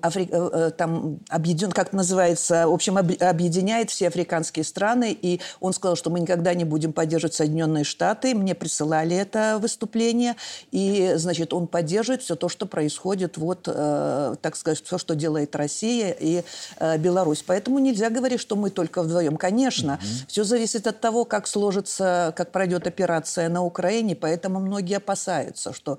Афри... 0.00 0.30
там 0.76 1.18
объединен, 1.28 1.72
как 1.72 1.92
называется, 1.92 2.68
в 2.68 2.72
общем, 2.72 2.98
объединяет 2.98 3.90
все 3.90 4.08
африканские 4.08 4.64
страны, 4.64 5.16
и 5.20 5.40
он 5.60 5.72
сказал, 5.72 5.96
что 5.96 6.10
мы 6.10 6.20
никогда 6.20 6.54
не 6.54 6.64
будем 6.64 6.92
поддерживать 6.92 7.34
Соединенные 7.34 7.84
Штаты. 7.84 8.34
Мне 8.34 8.54
присылали 8.54 9.16
это 9.16 9.58
выступление, 9.60 10.36
и, 10.70 11.14
значит, 11.16 11.52
он 11.52 11.66
поддерживает 11.66 12.22
все 12.22 12.36
то, 12.36 12.48
что 12.48 12.66
происходит, 12.66 13.38
вот, 13.38 13.62
так 13.62 14.56
сказать, 14.56 14.82
все, 14.84 14.98
что 14.98 15.14
делает 15.14 15.56
Россия, 15.56 16.14
и 16.18 16.44
э, 16.78 16.98
Беларусь. 16.98 17.42
Поэтому 17.46 17.78
нельзя 17.78 18.10
говорить, 18.10 18.40
что 18.40 18.56
мы 18.56 18.70
только 18.70 19.02
вдвоем. 19.02 19.36
Конечно, 19.36 19.94
угу. 19.94 20.06
все 20.26 20.44
зависит 20.44 20.86
от 20.86 21.00
того, 21.00 21.24
как 21.24 21.46
сложится, 21.46 22.32
как 22.36 22.52
пройдет 22.52 22.86
операция 22.86 23.48
на 23.48 23.62
Украине. 23.64 24.16
Поэтому 24.16 24.60
многие 24.60 24.96
опасаются, 24.96 25.72
что 25.72 25.98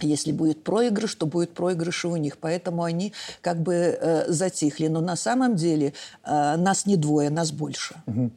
если 0.00 0.32
будет 0.32 0.62
проигрыш, 0.62 1.14
то 1.14 1.26
будет 1.26 1.54
проигрыш 1.54 2.04
и 2.04 2.08
у 2.08 2.16
них. 2.16 2.38
Поэтому 2.38 2.82
они 2.82 3.12
как 3.40 3.60
бы 3.60 3.74
э, 3.74 4.30
затихли. 4.30 4.88
Но 4.88 5.00
на 5.00 5.16
самом 5.16 5.56
деле 5.56 5.94
э, 6.24 6.56
нас 6.56 6.86
не 6.86 6.96
двое, 6.96 7.30
нас 7.30 7.52
больше. 7.52 7.94
Угу. 8.06 8.30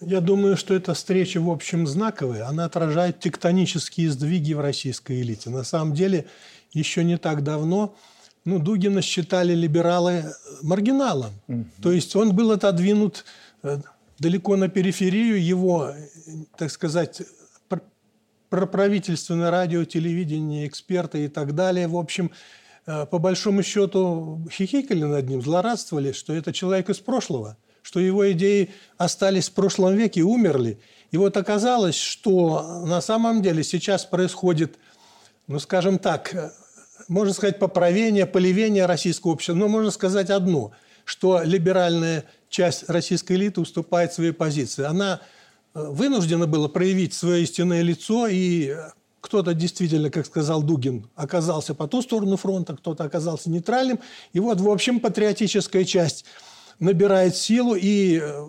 Я 0.00 0.20
думаю, 0.20 0.56
что 0.56 0.74
эта 0.74 0.92
встреча, 0.92 1.40
в 1.40 1.50
общем, 1.50 1.86
знаковая. 1.86 2.46
Она 2.46 2.64
отражает 2.66 3.20
тектонические 3.20 4.10
сдвиги 4.10 4.52
в 4.52 4.60
российской 4.60 5.22
элите. 5.22 5.50
На 5.50 5.64
самом 5.64 5.94
деле, 5.94 6.26
еще 6.72 7.04
не 7.04 7.16
так 7.16 7.42
давно 7.42 7.96
ну, 8.44 8.58
Дугина 8.58 9.02
считали 9.02 9.54
либералы 9.54 10.34
маргиналом. 10.62 11.32
Угу. 11.48 11.64
То 11.82 11.92
есть 11.92 12.14
он 12.16 12.34
был 12.34 12.50
отодвинут 12.50 13.24
э, 13.62 13.78
далеко 14.18 14.56
на 14.56 14.68
периферию. 14.68 15.42
Его, 15.42 15.92
так 16.56 16.70
сказать, 16.70 17.22
проправительственное 18.54 19.50
радио, 19.50 19.84
телевидение, 19.84 20.68
эксперты 20.68 21.24
и 21.24 21.28
так 21.28 21.56
далее, 21.56 21.88
в 21.88 21.96
общем, 21.96 22.30
э, 22.86 23.04
по 23.06 23.18
большому 23.18 23.64
счету 23.64 24.40
хихикали 24.48 25.02
над 25.02 25.28
ним, 25.28 25.42
злорадствовали, 25.42 26.12
что 26.12 26.32
это 26.32 26.52
человек 26.52 26.88
из 26.88 27.00
прошлого, 27.00 27.56
что 27.82 27.98
его 27.98 28.30
идеи 28.30 28.70
остались 28.96 29.48
в 29.48 29.54
прошлом 29.54 29.96
веке, 29.96 30.22
умерли. 30.22 30.78
И 31.10 31.16
вот 31.16 31.36
оказалось, 31.36 31.96
что 31.96 32.84
на 32.86 33.00
самом 33.00 33.42
деле 33.42 33.64
сейчас 33.64 34.04
происходит, 34.04 34.78
ну, 35.48 35.58
скажем 35.58 35.98
так, 35.98 36.54
можно 37.08 37.32
сказать, 37.34 37.58
поправение, 37.58 38.26
поливение 38.26 38.86
российского 38.86 39.32
общества. 39.32 39.54
Но 39.54 39.68
можно 39.68 39.90
сказать 39.90 40.30
одно, 40.30 40.72
что 41.04 41.42
либеральная 41.42 42.24
часть 42.48 42.88
российской 42.88 43.34
элиты 43.34 43.60
уступает 43.60 44.12
своей 44.12 44.32
позиции. 44.32 44.84
Она 44.84 45.20
э, 45.74 45.84
вынуждена 45.88 46.46
была 46.46 46.68
проявить 46.68 47.14
свое 47.14 47.42
истинное 47.42 47.82
лицо, 47.82 48.26
и 48.26 48.74
кто-то 49.20 49.54
действительно, 49.54 50.10
как 50.10 50.26
сказал 50.26 50.62
Дугин, 50.62 51.08
оказался 51.14 51.74
по 51.74 51.88
ту 51.88 52.02
сторону 52.02 52.36
фронта, 52.36 52.76
кто-то 52.76 53.04
оказался 53.04 53.50
нейтральным. 53.50 53.98
И 54.32 54.40
вот, 54.40 54.60
в 54.60 54.68
общем, 54.68 55.00
патриотическая 55.00 55.84
часть 55.84 56.24
набирает 56.78 57.36
силу, 57.36 57.74
и 57.74 58.20
э, 58.22 58.46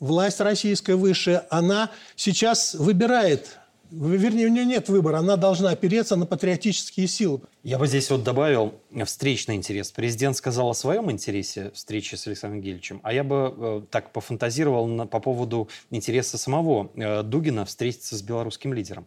власть 0.00 0.40
российская 0.40 0.94
высшая, 0.94 1.46
она 1.50 1.90
сейчас 2.16 2.74
выбирает 2.74 3.58
Вернее, 3.90 4.46
у 4.46 4.50
нее 4.50 4.64
нет 4.64 4.88
выбора. 4.88 5.18
Она 5.18 5.36
должна 5.36 5.70
опереться 5.70 6.16
на 6.16 6.26
патриотические 6.26 7.06
силы. 7.06 7.40
Я 7.62 7.78
бы 7.78 7.86
здесь 7.86 8.10
вот 8.10 8.22
добавил 8.22 8.74
встречный 9.04 9.54
интерес. 9.54 9.90
Президент 9.90 10.36
сказал 10.36 10.70
о 10.70 10.74
своем 10.74 11.10
интересе 11.10 11.70
встречи 11.72 12.14
с 12.14 12.26
Александром 12.26 12.60
Гельевичем, 12.60 13.00
а 13.02 13.12
я 13.12 13.24
бы 13.24 13.54
э, 13.56 13.82
так 13.90 14.12
пофантазировал 14.12 14.86
на, 14.86 15.06
по 15.06 15.20
поводу 15.20 15.68
интереса 15.90 16.36
самого 16.36 16.90
э, 16.94 17.22
Дугина 17.22 17.64
встретиться 17.64 18.16
с 18.16 18.22
белорусским 18.22 18.74
лидером. 18.74 19.06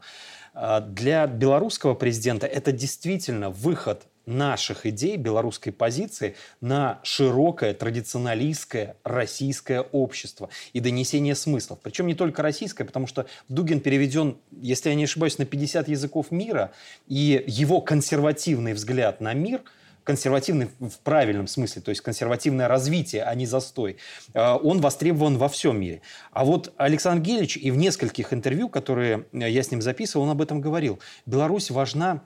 Э, 0.54 0.82
для 0.82 1.28
белорусского 1.28 1.94
президента 1.94 2.48
это 2.48 2.72
действительно 2.72 3.50
выход 3.50 4.08
наших 4.26 4.86
идей, 4.86 5.18
белорусской 5.18 5.74
позиции 5.74 6.36
на 6.62 7.00
широкое 7.04 7.74
традиционалистское 7.74 8.96
российское 9.04 9.82
общество 9.82 10.50
и 10.74 10.80
донесение 10.80 11.36
смыслов. 11.36 11.80
Причем 11.82 12.08
не 12.08 12.16
только 12.16 12.42
российское, 12.42 12.86
потому 12.86 13.08
что 13.08 13.26
Дугин 13.50 13.80
переведен, 13.80 14.38
если 14.52 14.90
я 14.90 14.96
не 14.96 15.06
ошибаюсь, 15.06 15.38
на 15.38 15.46
50 15.46 15.88
языков 15.88 16.32
мира, 16.32 16.72
и 17.08 17.44
его 17.48 17.82
консервативный 17.82 18.74
взгляд 18.74 19.22
на 19.22 19.34
мир– 19.34 19.62
консервативный 20.04 20.70
в 20.80 21.00
правильном 21.00 21.48
смысле, 21.48 21.82
то 21.82 21.90
есть 21.90 22.02
консервативное 22.02 22.68
развитие, 22.68 23.24
а 23.24 23.36
не 23.36 23.46
застой, 23.46 23.98
э, 24.34 24.58
он 24.64 24.82
востребован 24.82 25.38
во 25.38 25.48
всем 25.50 25.80
мире. 25.80 26.02
А 26.32 26.44
вот 26.44 26.74
Александр 26.78 27.24
Гелич 27.24 27.58
и 27.58 27.72
в 27.72 27.78
нескольких 27.78 28.34
интервью, 28.34 28.70
которые 28.70 29.26
я 29.32 29.64
с 29.64 29.72
ним 29.72 29.82
записывал, 29.82 30.26
он 30.26 30.32
об 30.32 30.42
этом 30.42 30.62
говорил. 30.62 31.00
Беларусь 31.26 31.70
важна 31.72 32.24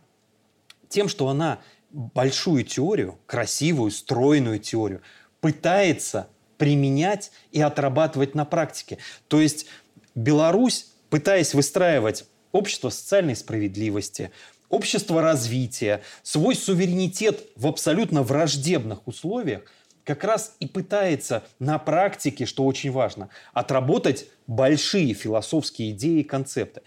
тем, 0.88 1.10
что 1.10 1.28
она 1.28 1.60
большую 1.96 2.66
теорию, 2.66 3.18
красивую, 3.26 3.90
стройную 3.90 4.60
теорию, 4.60 5.02
пытается 5.40 6.28
применять 6.58 7.32
и 7.52 7.62
отрабатывать 7.62 8.36
на 8.36 8.44
практике. 8.44 8.98
То 9.28 9.40
есть 9.40 9.68
Беларусь, 10.14 10.92
пытаясь 11.10 11.54
выстраивать 11.54 12.26
общество 12.52 12.90
социальной 12.90 13.36
справедливости, 13.36 14.32
общество 14.70 15.22
развития, 15.22 16.02
свой 16.22 16.56
суверенитет 16.56 17.48
в 17.56 17.68
абсолютно 17.68 18.24
враждебных 18.24 19.08
условиях, 19.08 19.62
как 20.04 20.24
раз 20.24 20.56
и 20.60 20.68
пытается 20.68 21.44
на 21.60 21.80
практике, 21.80 22.46
что 22.46 22.66
очень 22.66 22.92
важно, 22.92 23.30
отработать 23.54 24.28
большие 24.48 25.14
философские 25.14 25.92
идеи 25.92 26.20
и 26.20 26.24
концепты. 26.24 26.82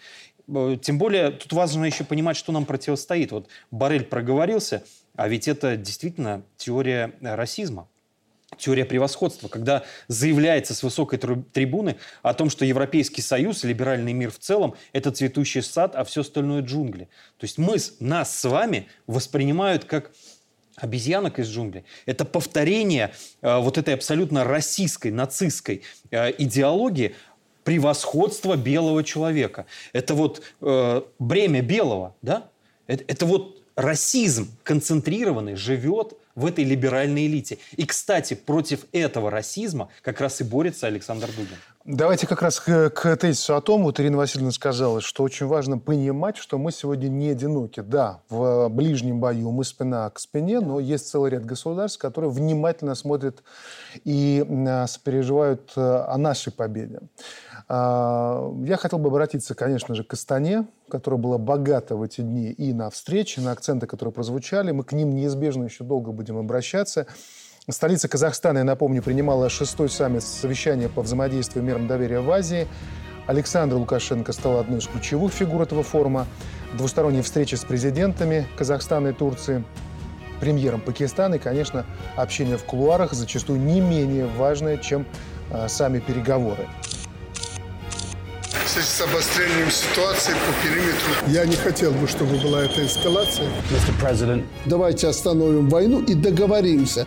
Э, 0.48 0.76
тем 0.80 0.98
более, 0.98 1.30
тут 1.30 1.52
важно 1.52 1.84
еще 1.84 2.04
понимать, 2.04 2.36
что 2.36 2.52
нам 2.52 2.64
противостоит. 2.64 3.32
Вот 3.32 3.48
Барель 3.70 4.04
проговорился, 4.04 4.84
а 5.18 5.28
ведь 5.28 5.48
это 5.48 5.76
действительно 5.76 6.42
теория 6.56 7.12
расизма 7.20 7.88
теория 8.56 8.84
превосходства, 8.84 9.48
когда 9.48 9.84
заявляется 10.06 10.74
с 10.74 10.82
высокой 10.82 11.18
трибуны 11.18 11.96
о 12.22 12.32
том, 12.34 12.48
что 12.48 12.64
Европейский 12.64 13.20
Союз, 13.20 13.62
либеральный 13.62 14.14
мир 14.14 14.30
в 14.30 14.38
целом, 14.38 14.74
это 14.92 15.10
цветущий 15.10 15.62
сад, 15.62 15.94
а 15.94 16.04
все 16.04 16.22
остальное 16.22 16.62
джунгли. 16.62 17.08
То 17.36 17.44
есть 17.44 17.58
мы, 17.58 17.76
нас 18.00 18.34
с 18.34 18.48
вами 18.48 18.88
воспринимают 19.06 19.84
как 19.84 20.12
обезьянок 20.76 21.38
из 21.38 21.48
джунглей. 21.48 21.84
Это 22.06 22.24
повторение 22.24 23.12
э, 23.42 23.58
вот 23.58 23.76
этой 23.76 23.94
абсолютно 23.94 24.44
российской, 24.44 25.10
нацистской 25.10 25.82
э, 26.10 26.32
идеологии, 26.38 27.14
превосходство 27.64 28.56
белого 28.56 29.04
человека. 29.04 29.66
Это 29.92 30.14
вот 30.14 30.42
э, 30.62 31.02
бремя 31.18 31.60
белого, 31.60 32.14
да? 32.22 32.48
Это, 32.86 33.04
это 33.06 33.26
вот 33.26 33.57
расизм 33.78 34.48
концентрированный 34.64 35.54
живет 35.54 36.14
в 36.34 36.44
этой 36.46 36.64
либеральной 36.64 37.26
элите. 37.26 37.58
И, 37.76 37.86
кстати, 37.86 38.34
против 38.34 38.86
этого 38.92 39.30
расизма 39.30 39.88
как 40.02 40.20
раз 40.20 40.40
и 40.40 40.44
борется 40.44 40.88
Александр 40.88 41.28
Дугин. 41.28 41.56
Давайте 41.84 42.26
как 42.26 42.42
раз 42.42 42.60
к, 42.60 42.90
к 42.90 43.16
тезису 43.16 43.54
о 43.54 43.60
том, 43.60 43.84
вот 43.84 43.98
Ирина 43.98 44.16
Васильевна 44.16 44.50
сказала, 44.50 45.00
что 45.00 45.22
очень 45.22 45.46
важно 45.46 45.78
понимать, 45.78 46.36
что 46.36 46.58
мы 46.58 46.72
сегодня 46.72 47.08
не 47.08 47.30
одиноки. 47.30 47.80
Да, 47.80 48.20
в 48.28 48.68
ближнем 48.68 49.20
бою 49.20 49.52
мы 49.52 49.64
спина 49.64 50.10
к 50.10 50.18
спине, 50.18 50.60
но 50.60 50.80
есть 50.80 51.08
целый 51.08 51.30
ряд 51.30 51.46
государств, 51.46 51.98
которые 51.98 52.30
внимательно 52.30 52.94
смотрят 52.94 53.42
и 54.04 54.44
сопереживают 54.86 55.72
э, 55.76 55.80
о 55.80 56.18
нашей 56.18 56.52
победе. 56.52 57.00
Я 57.70 58.78
хотел 58.78 58.98
бы 58.98 59.08
обратиться, 59.08 59.54
конечно 59.54 59.94
же, 59.94 60.02
к 60.02 60.14
Астане, 60.14 60.66
которая 60.88 61.20
была 61.20 61.36
богата 61.36 61.96
в 61.96 62.02
эти 62.02 62.22
дни 62.22 62.50
и 62.50 62.72
на 62.72 62.88
встречи, 62.88 63.40
на 63.40 63.52
акценты, 63.52 63.86
которые 63.86 64.12
прозвучали. 64.12 64.70
Мы 64.70 64.84
к 64.84 64.92
ним 64.92 65.14
неизбежно 65.14 65.64
еще 65.64 65.84
долго 65.84 66.10
будем 66.10 66.38
обращаться. 66.38 67.06
Столица 67.68 68.08
Казахстана, 68.08 68.58
я 68.58 68.64
напомню, 68.64 69.02
принимала 69.02 69.50
шестой 69.50 69.90
саммит 69.90 70.22
совещания 70.22 70.88
по 70.88 71.02
взаимодействию 71.02 71.62
мерам 71.62 71.86
доверия 71.86 72.20
в 72.20 72.30
Азии. 72.30 72.66
Александр 73.26 73.76
Лукашенко 73.76 74.32
стал 74.32 74.60
одной 74.60 74.78
из 74.78 74.86
ключевых 74.86 75.30
фигур 75.30 75.60
этого 75.60 75.82
форума. 75.82 76.26
Двусторонние 76.78 77.22
встречи 77.22 77.54
с 77.54 77.64
президентами 77.64 78.46
Казахстана 78.56 79.08
и 79.08 79.12
Турции, 79.12 79.62
премьером 80.40 80.80
Пакистана 80.80 81.34
и, 81.34 81.38
конечно, 81.38 81.84
общение 82.16 82.56
в 82.56 82.64
кулуарах 82.64 83.12
зачастую 83.12 83.60
не 83.60 83.82
менее 83.82 84.24
важное, 84.24 84.78
чем 84.78 85.04
э, 85.50 85.68
сами 85.68 85.98
переговоры 85.98 86.66
с 88.68 89.00
обострением 89.00 89.70
ситуации 89.70 90.32
по 90.32 90.62
периметру. 90.62 91.32
Я 91.32 91.46
не 91.46 91.56
хотел 91.56 91.90
бы, 91.92 92.06
чтобы 92.06 92.36
была 92.38 92.64
эта 92.64 92.84
эскалация. 92.84 93.48
Давайте 94.66 95.08
остановим 95.08 95.70
войну 95.70 96.02
и 96.02 96.14
договоримся. 96.14 97.06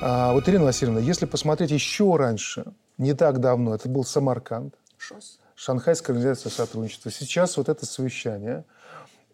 А, 0.00 0.32
вот, 0.32 0.48
Ирина 0.48 0.64
Васильевна, 0.64 1.00
если 1.00 1.26
посмотреть 1.26 1.70
еще 1.70 2.16
раньше, 2.16 2.64
не 2.96 3.12
так 3.12 3.38
давно, 3.40 3.74
это 3.74 3.88
был 3.88 4.04
Самарканд, 4.04 4.74
ШОС. 4.96 5.38
Шанхайская 5.54 6.16
организация 6.16 6.50
сотрудничества. 6.50 7.10
Сейчас 7.10 7.56
вот 7.58 7.68
это 7.68 7.84
совещание– 7.84 8.64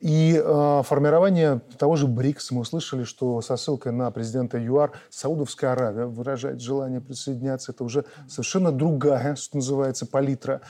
и 0.01 0.41
э, 0.43 0.83
формирование 0.85 1.61
того 1.77 1.97
же 1.97 2.07
БРИКС, 2.07 2.53
мы 2.53 2.61
услышали, 2.61 3.03
что 3.03 3.41
со 3.43 3.57
ссылкой 3.57 3.91
на 3.93 4.11
президента 4.13 4.57
ЮАР 4.57 4.93
Саудовская 5.11 5.73
Аравия 5.73 6.07
выражает 6.07 6.61
желание 6.61 7.01
присоединяться. 7.01 7.73
Это 7.73 7.83
уже 7.83 8.05
совершенно 8.29 8.71
другая, 8.71 9.35
что 9.35 9.57
называется, 9.57 10.07
палитра. 10.07 10.61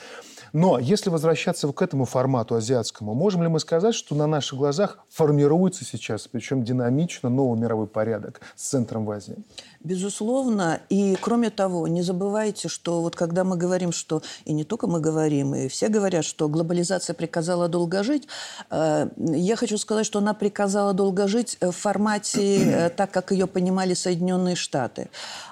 Но 0.53 0.79
если 0.79 1.11
возвращаться 1.11 1.69
к 1.69 1.83
этому 1.83 2.05
формату 2.05 2.55
азиатскому, 2.55 3.15
можем 3.15 3.43
ли 3.43 3.49
мы 3.49 3.61
сказать, 3.61 3.95
что 3.95 4.15
на 4.15 4.27
наших 4.27 4.59
глазах 4.59 4.99
формируется 5.09 5.85
сейчас, 5.85 6.29
причем 6.29 6.63
динамично, 6.63 7.29
новый 7.29 7.59
мировой 7.59 7.87
порядок 7.87 8.41
с 8.57 8.69
центром 8.69 9.05
в 9.05 9.11
Азии? 9.11 9.37
Безусловно. 9.81 10.81
И 10.89 11.17
кроме 11.21 11.51
того, 11.51 11.87
не 11.87 12.03
забывайте, 12.03 12.69
что 12.69 13.01
вот 13.01 13.15
когда 13.15 13.45
мы 13.45 13.57
говорим, 13.57 13.93
что, 13.93 14.23
и 14.45 14.53
не 14.53 14.65
только 14.65 14.89
мы 14.89 15.01
говорим, 15.01 15.55
и 15.55 15.69
все 15.69 15.89
говорят, 15.89 16.25
что 16.25 16.49
глобализация 16.49 17.15
приказала 17.15 17.69
долго 17.69 18.03
жить, 18.03 18.27
э, 18.71 19.09
я 19.17 19.55
хочу 19.55 19.79
сказать, 19.79 20.05
что 20.05 20.19
она 20.19 20.35
приказала 20.35 20.95
долго 20.95 21.29
жить 21.29 21.57
в 21.61 21.71
формате, 21.71 22.59
э, 22.59 22.91
так 22.97 23.13
как 23.13 23.31
ее 23.31 23.47
понимали 23.47 23.95
Соединенные 23.95 24.57
Штаты. 24.57 25.11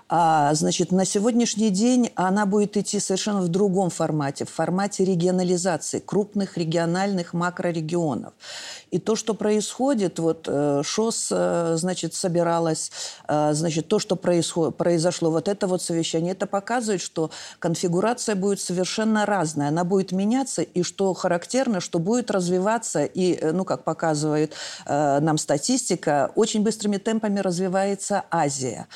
А, 0.08 0.54
значит, 0.54 0.92
на 0.92 1.04
сегодняшний 1.04 1.70
день 1.70 2.12
она 2.14 2.46
будет 2.46 2.76
идти 2.76 3.00
совершенно 3.00 3.40
в 3.40 3.48
другом 3.48 3.90
формате, 3.90 4.44
в 4.44 4.50
формате 4.50 5.04
регионализации 5.04 5.98
крупных 5.98 6.56
региональных 6.56 7.34
макрорегионов. 7.34 8.32
И 8.92 8.98
то, 8.98 9.16
что 9.16 9.34
происходит, 9.34 10.20
вот 10.20 10.46
э, 10.48 10.82
ШОС, 10.84 11.28
э, 11.32 11.74
значит, 11.76 12.14
собиралась, 12.14 12.92
э, 13.26 13.52
значит, 13.52 13.88
то, 13.88 13.98
что 13.98 14.14
происход, 14.16 14.76
произошло, 14.76 15.30
вот 15.30 15.48
это 15.48 15.66
вот 15.66 15.82
совещание, 15.82 16.32
это 16.32 16.46
показывает, 16.46 17.00
что 17.00 17.30
конфигурация 17.58 18.34
будет 18.34 18.60
совершенно 18.60 19.26
разная, 19.26 19.68
она 19.68 19.84
будет 19.84 20.12
меняться, 20.12 20.62
и 20.62 20.82
что 20.82 21.14
характерно, 21.14 21.80
что 21.80 21.98
будет 21.98 22.30
развиваться, 22.30 23.04
и, 23.04 23.38
ну, 23.52 23.64
как 23.64 23.84
показывает 23.84 24.54
нам 24.86 25.38
статистика, 25.38 26.30
очень 26.34 26.62
быстрыми 26.62 26.96
темпами 26.96 27.40
развивается 27.40 28.24
Азия. 28.30 28.86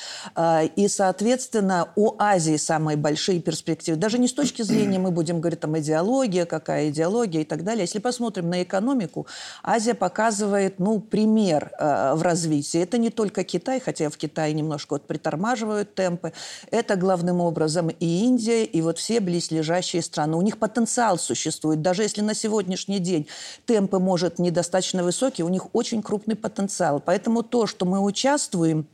И, 0.75 0.87
соответственно, 0.87 1.89
у 1.95 2.15
Азии 2.17 2.57
самые 2.57 2.97
большие 2.97 3.39
перспективы. 3.41 3.97
Даже 3.97 4.17
не 4.17 4.27
с 4.27 4.33
точки 4.33 4.61
зрения, 4.61 4.99
мы 4.99 5.11
будем 5.11 5.39
говорить, 5.39 5.59
там, 5.59 5.77
идеология, 5.77 6.45
какая 6.45 6.89
идеология 6.89 7.41
и 7.41 7.45
так 7.45 7.63
далее. 7.63 7.83
Если 7.83 7.99
посмотрим 7.99 8.49
на 8.49 8.63
экономику, 8.63 9.27
Азия 9.63 9.93
показывает, 9.93 10.79
ну, 10.79 10.99
пример 10.99 11.71
э, 11.77 12.13
в 12.15 12.21
развитии. 12.21 12.81
Это 12.81 12.97
не 12.97 13.09
только 13.09 13.43
Китай, 13.43 13.79
хотя 13.79 14.09
в 14.09 14.17
Китае 14.17 14.53
немножко 14.53 14.93
вот 14.93 15.03
притормаживают 15.11 15.93
темпы. 15.93 16.31
Это 16.71 16.95
главным 16.95 17.41
образом 17.41 17.89
и 17.89 18.05
Индия, 18.05 18.63
и 18.63 18.81
вот 18.81 18.97
все 18.97 19.19
близлежащие 19.19 20.01
страны. 20.01 20.37
У 20.37 20.41
них 20.41 20.57
потенциал 20.57 21.17
существует. 21.17 21.81
Даже 21.81 22.03
если 22.03 22.21
на 22.21 22.33
сегодняшний 22.33 22.99
день 22.99 23.27
темпы, 23.65 23.99
может, 23.99 24.39
недостаточно 24.39 25.03
высокие, 25.03 25.45
у 25.45 25.49
них 25.49 25.75
очень 25.75 26.01
крупный 26.01 26.37
потенциал. 26.37 27.01
Поэтому 27.05 27.43
то, 27.43 27.67
что 27.67 27.85
мы 27.85 27.99
участвуем 27.99 28.87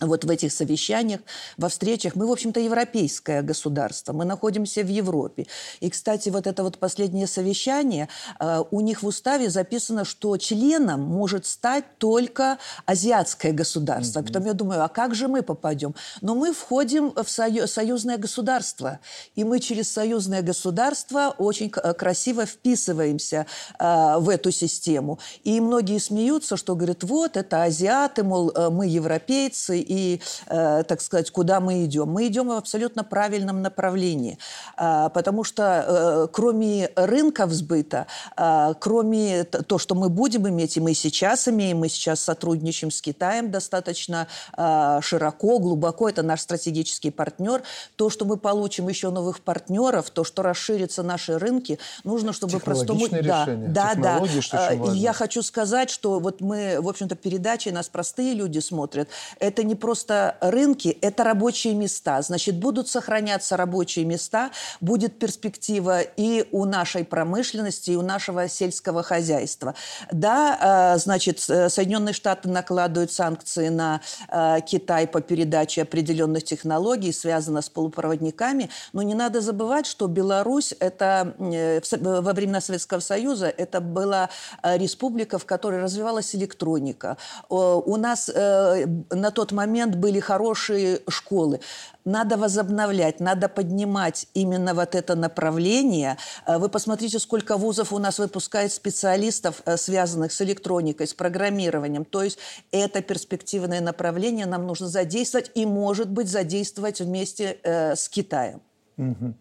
вот 0.00 0.24
в 0.24 0.30
этих 0.30 0.52
совещаниях, 0.52 1.20
во 1.56 1.68
встречах. 1.68 2.14
Мы, 2.14 2.26
в 2.26 2.30
общем-то, 2.32 2.60
европейское 2.60 3.42
государство, 3.42 4.12
мы 4.12 4.24
находимся 4.24 4.82
в 4.82 4.88
Европе. 4.88 5.46
И, 5.80 5.90
кстати, 5.90 6.28
вот 6.28 6.46
это 6.46 6.62
вот 6.62 6.78
последнее 6.78 7.26
совещание, 7.26 8.08
э, 8.40 8.62
у 8.70 8.80
них 8.80 9.02
в 9.02 9.06
уставе 9.06 9.50
записано, 9.50 10.04
что 10.04 10.36
членом 10.36 11.00
может 11.00 11.46
стать 11.46 11.84
только 11.98 12.58
азиатское 12.86 13.52
государство. 13.52 14.20
Mm-hmm. 14.20 14.26
Потом 14.26 14.46
я 14.46 14.52
думаю, 14.52 14.84
а 14.84 14.88
как 14.88 15.14
же 15.14 15.28
мы 15.28 15.42
попадем? 15.42 15.94
Но 16.20 16.34
мы 16.34 16.52
входим 16.52 17.12
в 17.12 17.28
сою- 17.28 17.66
союзное 17.66 18.18
государство, 18.18 18.98
и 19.34 19.44
мы 19.44 19.60
через 19.60 19.90
союзное 19.90 20.42
государство 20.42 21.34
очень 21.38 21.70
красиво 21.70 22.46
вписываемся 22.46 23.46
э, 23.78 24.18
в 24.18 24.28
эту 24.28 24.50
систему. 24.50 25.18
И 25.44 25.60
многие 25.60 25.98
смеются, 25.98 26.56
что 26.56 26.74
говорят, 26.74 27.04
вот, 27.04 27.36
это 27.36 27.62
азиаты, 27.62 28.22
мол, 28.24 28.50
э, 28.50 28.70
мы 28.70 28.86
европейцы, 28.86 29.83
и, 29.86 30.20
э, 30.46 30.82
так 30.84 31.00
сказать, 31.00 31.30
куда 31.30 31.60
мы 31.60 31.84
идем. 31.84 32.08
Мы 32.08 32.26
идем 32.26 32.48
в 32.48 32.52
абсолютно 32.52 33.04
правильном 33.04 33.62
направлении, 33.62 34.38
э, 34.76 35.08
потому 35.12 35.44
что 35.44 35.84
э, 35.86 36.28
кроме 36.32 36.90
рынков 36.96 37.52
сбыта, 37.52 38.06
э, 38.36 38.74
кроме 38.80 39.44
то, 39.44 39.78
что 39.78 39.94
мы 39.94 40.08
будем 40.08 40.48
иметь, 40.48 40.76
и 40.76 40.80
мы 40.80 40.94
сейчас 40.94 41.48
имеем, 41.48 41.78
мы 41.78 41.88
сейчас 41.88 42.20
сотрудничаем 42.20 42.90
с 42.90 43.00
Китаем 43.00 43.50
достаточно 43.50 44.26
э, 44.56 44.98
широко, 45.02 45.58
глубоко, 45.58 46.08
это 46.08 46.22
наш 46.22 46.40
стратегический 46.40 47.10
партнер, 47.10 47.62
то, 47.96 48.10
что 48.10 48.24
мы 48.24 48.36
получим 48.36 48.88
еще 48.88 49.10
новых 49.10 49.40
партнеров, 49.40 50.10
то, 50.10 50.24
что 50.24 50.42
расширятся 50.42 51.02
наши 51.02 51.38
рынки, 51.38 51.78
нужно, 52.04 52.32
чтобы 52.32 52.58
простому... 52.60 53.08
Да, 53.10 53.46
да, 53.46 53.94
да. 53.94 54.18
Э, 54.52 54.94
я 54.94 55.12
хочу 55.12 55.42
сказать, 55.42 55.90
что 55.90 56.18
вот 56.20 56.40
мы, 56.40 56.78
в 56.80 56.88
общем-то, 56.88 57.14
передачи 57.14 57.68
нас 57.68 57.88
простые 57.88 58.34
люди 58.34 58.58
смотрят. 58.58 59.08
Это 59.38 59.62
не 59.62 59.73
не 59.74 59.76
просто 59.76 60.36
рынки, 60.40 60.96
это 61.00 61.24
рабочие 61.24 61.74
места. 61.74 62.22
Значит, 62.22 62.56
будут 62.60 62.88
сохраняться 62.88 63.56
рабочие 63.56 64.04
места, 64.04 64.50
будет 64.80 65.18
перспектива 65.18 66.00
и 66.00 66.46
у 66.52 66.64
нашей 66.64 67.04
промышленности, 67.04 67.90
и 67.90 67.96
у 67.96 68.02
нашего 68.02 68.48
сельского 68.48 69.02
хозяйства. 69.02 69.74
Да, 70.12 70.94
э, 70.94 70.98
значит, 70.98 71.40
Соединенные 71.40 72.14
Штаты 72.14 72.48
накладывают 72.48 73.10
санкции 73.10 73.68
на 73.68 74.00
э, 74.28 74.60
Китай 74.64 75.08
по 75.08 75.20
передаче 75.20 75.82
определенных 75.82 76.44
технологий, 76.44 77.12
связано 77.12 77.60
с 77.60 77.68
полупроводниками, 77.68 78.70
но 78.92 79.02
не 79.02 79.14
надо 79.14 79.40
забывать, 79.40 79.86
что 79.86 80.06
Беларусь 80.06 80.72
это 80.78 81.34
э, 81.40 81.80
во 81.90 82.32
времена 82.32 82.60
Советского 82.60 83.00
Союза 83.00 83.46
это 83.46 83.80
была 83.80 84.28
республика, 84.62 85.38
в 85.38 85.44
которой 85.44 85.82
развивалась 85.82 86.34
электроника. 86.34 87.16
У 87.48 87.96
нас 87.96 88.30
на 88.34 89.30
тот 89.30 89.52
момент 89.52 89.63
момент 89.66 89.96
были 89.96 90.20
хорошие 90.20 91.00
школы. 91.08 91.60
Надо 92.04 92.36
возобновлять, 92.36 93.20
надо 93.20 93.48
поднимать 93.48 94.26
именно 94.34 94.74
вот 94.74 94.94
это 94.94 95.14
направление. 95.14 96.16
Э, 96.46 96.58
вы 96.58 96.68
посмотрите, 96.68 97.18
сколько 97.18 97.56
вузов 97.56 97.92
у 97.92 97.98
нас 97.98 98.18
выпускает 98.18 98.72
специалистов, 98.72 99.62
э, 99.64 99.76
связанных 99.76 100.32
с 100.32 100.42
электроникой, 100.42 101.06
с 101.06 101.14
программированием. 101.14 102.04
То 102.04 102.22
есть 102.22 102.38
это 102.72 103.00
перспективное 103.02 103.80
направление 103.80 104.46
нам 104.46 104.66
нужно 104.66 104.88
задействовать 104.88 105.50
и, 105.54 105.66
может 105.66 106.10
быть, 106.10 106.28
задействовать 106.28 107.00
вместе 107.00 107.58
э, 107.62 107.96
с 107.96 108.08
Китаем. 108.08 108.60
Угу. 108.98 109.34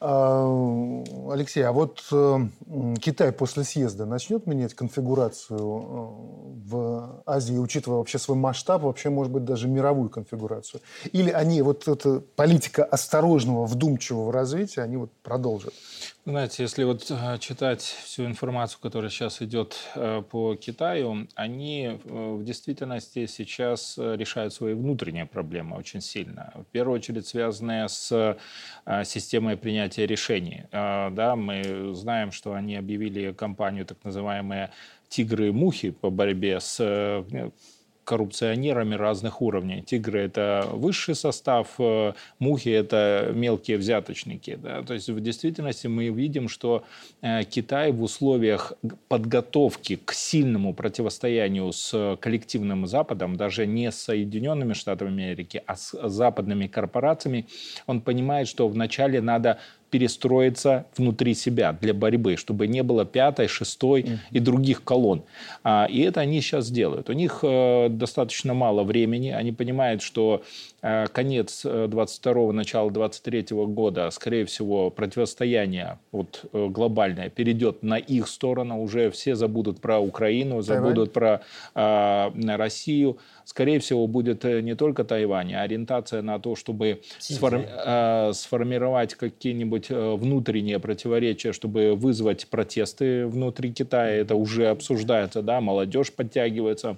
А, 0.00 0.94
Алексей, 1.30 1.62
а 1.62 1.72
вот 1.72 2.00
э, 2.10 2.38
Китай 3.00 3.32
после 3.32 3.64
съезда 3.64 4.06
начнет 4.06 4.46
менять 4.46 4.74
конфигурацию 4.74 5.58
э, 5.58 6.68
в 6.68 7.22
Азии, 7.26 7.56
учитывая 7.56 7.98
вообще 7.98 8.18
свой 8.18 8.36
масштаб, 8.36 8.82
вообще, 8.82 9.10
может 9.10 9.32
быть, 9.32 9.44
даже 9.44 9.68
мировую 9.68 10.10
конфигурацию? 10.10 10.80
Или 11.12 11.30
они, 11.30 11.62
вот 11.62 11.88
эта 11.88 12.20
политика 12.20 12.84
осторожного, 12.84 13.66
вдумчивого 13.66 14.32
развития, 14.32 14.82
они 14.82 14.96
вот 14.96 15.10
продолжат? 15.22 15.74
Знаете, 16.24 16.62
если 16.62 16.84
вот 16.84 17.10
э, 17.10 17.38
читать 17.40 17.82
всю 17.82 18.24
информацию, 18.26 18.78
которая 18.80 19.10
сейчас 19.10 19.42
идет 19.42 19.76
э, 19.96 20.22
по 20.22 20.54
Китаю, 20.54 21.26
они 21.34 21.86
э, 21.86 21.98
в 22.04 22.44
действительности 22.44 23.26
сейчас 23.26 23.98
решают 23.98 24.54
свои 24.54 24.74
внутренние 24.74 25.26
проблемы 25.26 25.76
очень 25.76 26.00
сильно. 26.00 26.52
В 26.54 26.70
первую 26.70 26.94
очередь 27.00 27.26
связанные 27.26 27.88
с 27.88 28.38
системой 29.04 29.56
принятия 29.56 30.06
решений. 30.06 30.64
Да, 30.70 31.34
мы 31.36 31.92
знаем, 31.94 32.30
что 32.30 32.54
они 32.54 32.76
объявили 32.76 33.32
кампанию 33.32 33.84
так 33.84 33.98
называемые 34.04 34.70
«Тигры 35.08 35.48
и 35.48 35.50
мухи» 35.50 35.90
по 35.90 36.10
борьбе 36.10 36.60
с 36.60 37.24
коррупционерами 38.04 38.94
разных 38.94 39.42
уровней. 39.42 39.82
Тигры– 39.82 40.20
это 40.22 40.68
высший 40.72 41.14
состав, 41.14 41.68
э, 41.78 42.12
мухи– 42.38 42.68
это 42.70 43.30
мелкие 43.34 43.78
взяточники. 43.78 44.58
Да? 44.62 44.82
То 44.82 44.94
есть 44.94 45.08
в 45.08 45.20
действительности 45.20 45.86
мы 45.86 46.08
видим, 46.08 46.48
что 46.48 46.84
э, 47.20 47.44
Китай 47.44 47.92
в 47.92 48.02
условиях 48.02 48.72
подготовки 49.08 49.96
к 49.96 50.12
сильному 50.12 50.74
противостоянию 50.74 51.72
с 51.72 52.16
коллективным 52.20 52.86
Западом, 52.86 53.36
даже 53.36 53.66
не 53.66 53.90
с 53.90 53.96
Соединенными 53.96 54.72
Штатами 54.72 55.24
Америки, 55.24 55.62
а 55.66 55.76
с 55.76 55.96
западными 56.08 56.66
корпорациями, 56.66 57.46
он 57.86 58.00
понимает, 58.00 58.48
что 58.48 58.68
вначале 58.68 59.20
надо 59.20 59.58
перестроиться 59.92 60.86
внутри 60.96 61.34
себя 61.34 61.76
для 61.78 61.92
борьбы, 61.92 62.38
чтобы 62.38 62.66
не 62.66 62.82
было 62.82 63.04
пятой, 63.04 63.46
шестой 63.46 64.00
mm-hmm. 64.00 64.18
и 64.30 64.40
других 64.40 64.82
колонн. 64.82 65.22
А, 65.62 65.86
и 65.88 66.00
это 66.00 66.20
они 66.20 66.40
сейчас 66.40 66.70
делают. 66.70 67.10
У 67.10 67.12
них 67.12 67.40
э, 67.42 67.88
достаточно 67.90 68.54
мало 68.54 68.84
времени. 68.84 69.28
Они 69.28 69.52
понимают, 69.52 70.00
что 70.00 70.42
конец 71.12 71.64
22 71.64 72.32
э, 72.32 72.52
начало 72.52 72.90
23 72.90 73.46
года, 73.50 74.10
скорее 74.10 74.44
всего, 74.44 74.90
противостояние 74.90 75.98
вот, 76.10 76.44
глобальное 76.52 77.30
перейдет 77.30 77.82
на 77.82 77.96
их 77.98 78.28
сторону. 78.28 78.82
Уже 78.82 79.10
все 79.10 79.34
забудут 79.34 79.80
про 79.80 79.98
Украину, 79.98 80.60
забудут 80.62 81.12
Тайвань. 81.12 81.42
про 81.74 82.56
Россию 82.56 83.18
скорее 83.44 83.78
всего, 83.78 84.06
будет 84.06 84.44
э, 84.44 84.60
не 84.60 84.74
только 84.74 85.04
Тайвань, 85.04 85.52
а 85.54 85.62
ориентация 85.62 86.22
на 86.22 86.38
то, 86.38 86.56
чтобы 86.56 87.02
сформи- 87.18 87.66
э, 87.68 88.32
сформировать 88.34 89.14
какие-нибудь 89.14 89.90
э, 89.90 90.14
внутренние 90.14 90.78
противоречия, 90.78 91.52
чтобы 91.52 91.94
вызвать 91.94 92.46
протесты 92.48 93.26
внутри 93.26 93.72
Китая. 93.72 94.12
Это 94.12 94.34
уже 94.34 94.68
обсуждается, 94.68 95.42
да, 95.42 95.60
молодежь 95.60 96.12
подтягивается. 96.12 96.96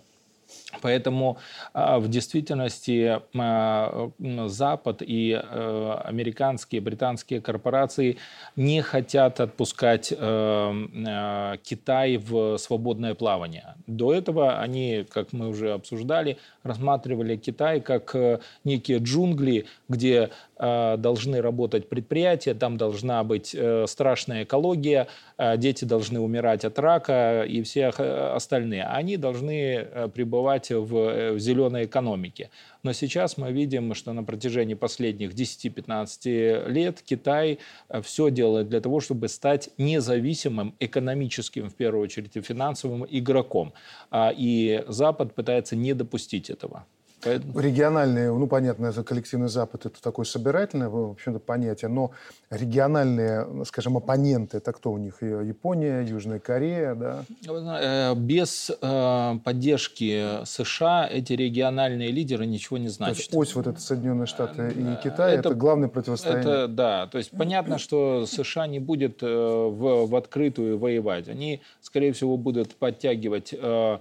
Поэтому 0.81 1.39
а, 1.73 1.99
в 1.99 2.09
действительности 2.09 3.21
а, 3.37 4.11
Запад 4.47 5.03
и 5.03 5.33
э, 5.33 5.97
американские, 6.05 6.81
британские 6.81 7.41
корпорации 7.41 8.19
не 8.57 8.83
хотят 8.83 9.41
отпускать 9.41 10.13
э, 10.13 10.17
э, 10.17 11.57
Китай 11.63 12.17
в 12.17 12.57
свободное 12.59 13.15
плавание. 13.15 13.75
До 13.87 14.13
этого 14.13 14.59
они, 14.59 15.07
как 15.11 15.33
мы 15.33 15.49
уже 15.49 15.73
обсуждали, 15.73 16.39
рассматривали 16.63 17.37
Китай 17.37 17.81
как 17.81 18.17
некие 18.65 18.99
джунгли, 18.99 19.67
где 19.89 20.31
должны 20.65 21.41
работать 21.41 21.89
предприятия, 21.89 22.55
там 22.55 22.77
должна 22.77 23.23
быть 23.25 23.57
страшная 23.87 24.45
экология, 24.45 25.09
дети 25.57 25.85
должны 25.85 26.21
умирать 26.21 26.65
от 26.65 26.79
рака 26.79 27.43
и 27.43 27.63
все 27.63 27.89
остальные. 27.89 28.85
Они 28.85 29.17
должны 29.17 29.87
пребывать 30.15 30.71
в, 30.71 30.97
э, 30.97 31.39
зеленой 31.39 31.85
экономике. 31.85 32.51
Но 32.83 32.93
сейчас 32.93 33.37
мы 33.37 33.53
видим, 33.53 33.95
что 33.95 34.13
на 34.13 34.25
протяжении 34.25 34.75
последних 34.75 35.35
10-15 35.35 36.69
лет 36.69 37.03
Китай 37.03 37.59
э, 37.89 38.03
все 38.03 38.31
делает 38.31 38.69
для 38.69 38.81
того, 38.81 39.01
чтобы 39.01 39.29
стать 39.29 39.71
независимым 39.79 40.75
экономическим, 40.81 41.69
в 41.69 41.75
первую 41.75 42.05
очередь, 42.05 42.37
и 42.37 42.41
финансовым 42.41 43.07
игроком. 43.09 43.73
А, 44.11 44.33
и 44.37 44.85
Запад 44.89 45.35
пытается 45.35 45.77
не 45.77 45.95
допустить 45.95 46.51
этого. 46.51 46.87
Поэтому... 47.25 47.59
Региональные, 47.59 48.33
ну, 48.33 48.47
понятно, 48.47 48.87
это 48.87 49.03
коллективный 49.03 49.49
Запад, 49.49 49.87
это 49.87 50.03
такое 50.03 50.27
собирательное, 50.27 50.89
в 50.89 51.13
общем-то, 51.13 51.39
понятие, 51.39 51.89
но 51.89 52.11
региональные, 52.51 53.65
скажем, 53.65 53.97
оппоненты, 53.97 54.59
это 54.59 54.73
кто 54.73 54.93
у 54.93 54.99
них? 54.99 55.23
Япония, 55.23 56.03
Южная 56.03 56.39
Корея, 56.39 56.95
да? 56.95 57.25
Э, 57.47 58.15
без 58.15 58.71
э, 58.71 59.39
поддержки 59.45 60.45
США 60.45 61.09
эти 61.11 61.33
региональные 61.33 62.11
лидеры 62.11 62.47
ничего 62.47 62.79
не 62.79 62.89
значат. 62.89 63.17
То 63.17 63.21
есть 63.23 63.35
ось 63.35 63.55
вот 63.55 63.67
это 63.67 63.81
Соединенные 63.81 64.27
Штаты 64.27 64.69
и 64.69 65.03
Китай, 65.03 65.33
это, 65.33 65.49
это 65.49 65.55
главное 65.55 65.89
противостояние? 65.89 66.43
Это, 66.43 66.69
да, 66.69 67.07
то 67.07 67.19
есть 67.19 67.31
понятно, 67.31 67.79
что 67.79 68.27
США 68.27 68.67
не 68.67 68.79
будет 68.79 69.23
э, 69.23 69.27
в, 69.27 70.07
в 70.07 70.17
открытую 70.17 70.79
воевать. 70.79 71.29
Они, 71.29 71.61
скорее 71.81 72.13
всего, 72.13 72.37
будут 72.37 72.75
подтягивать 72.75 73.55
э, 73.57 73.99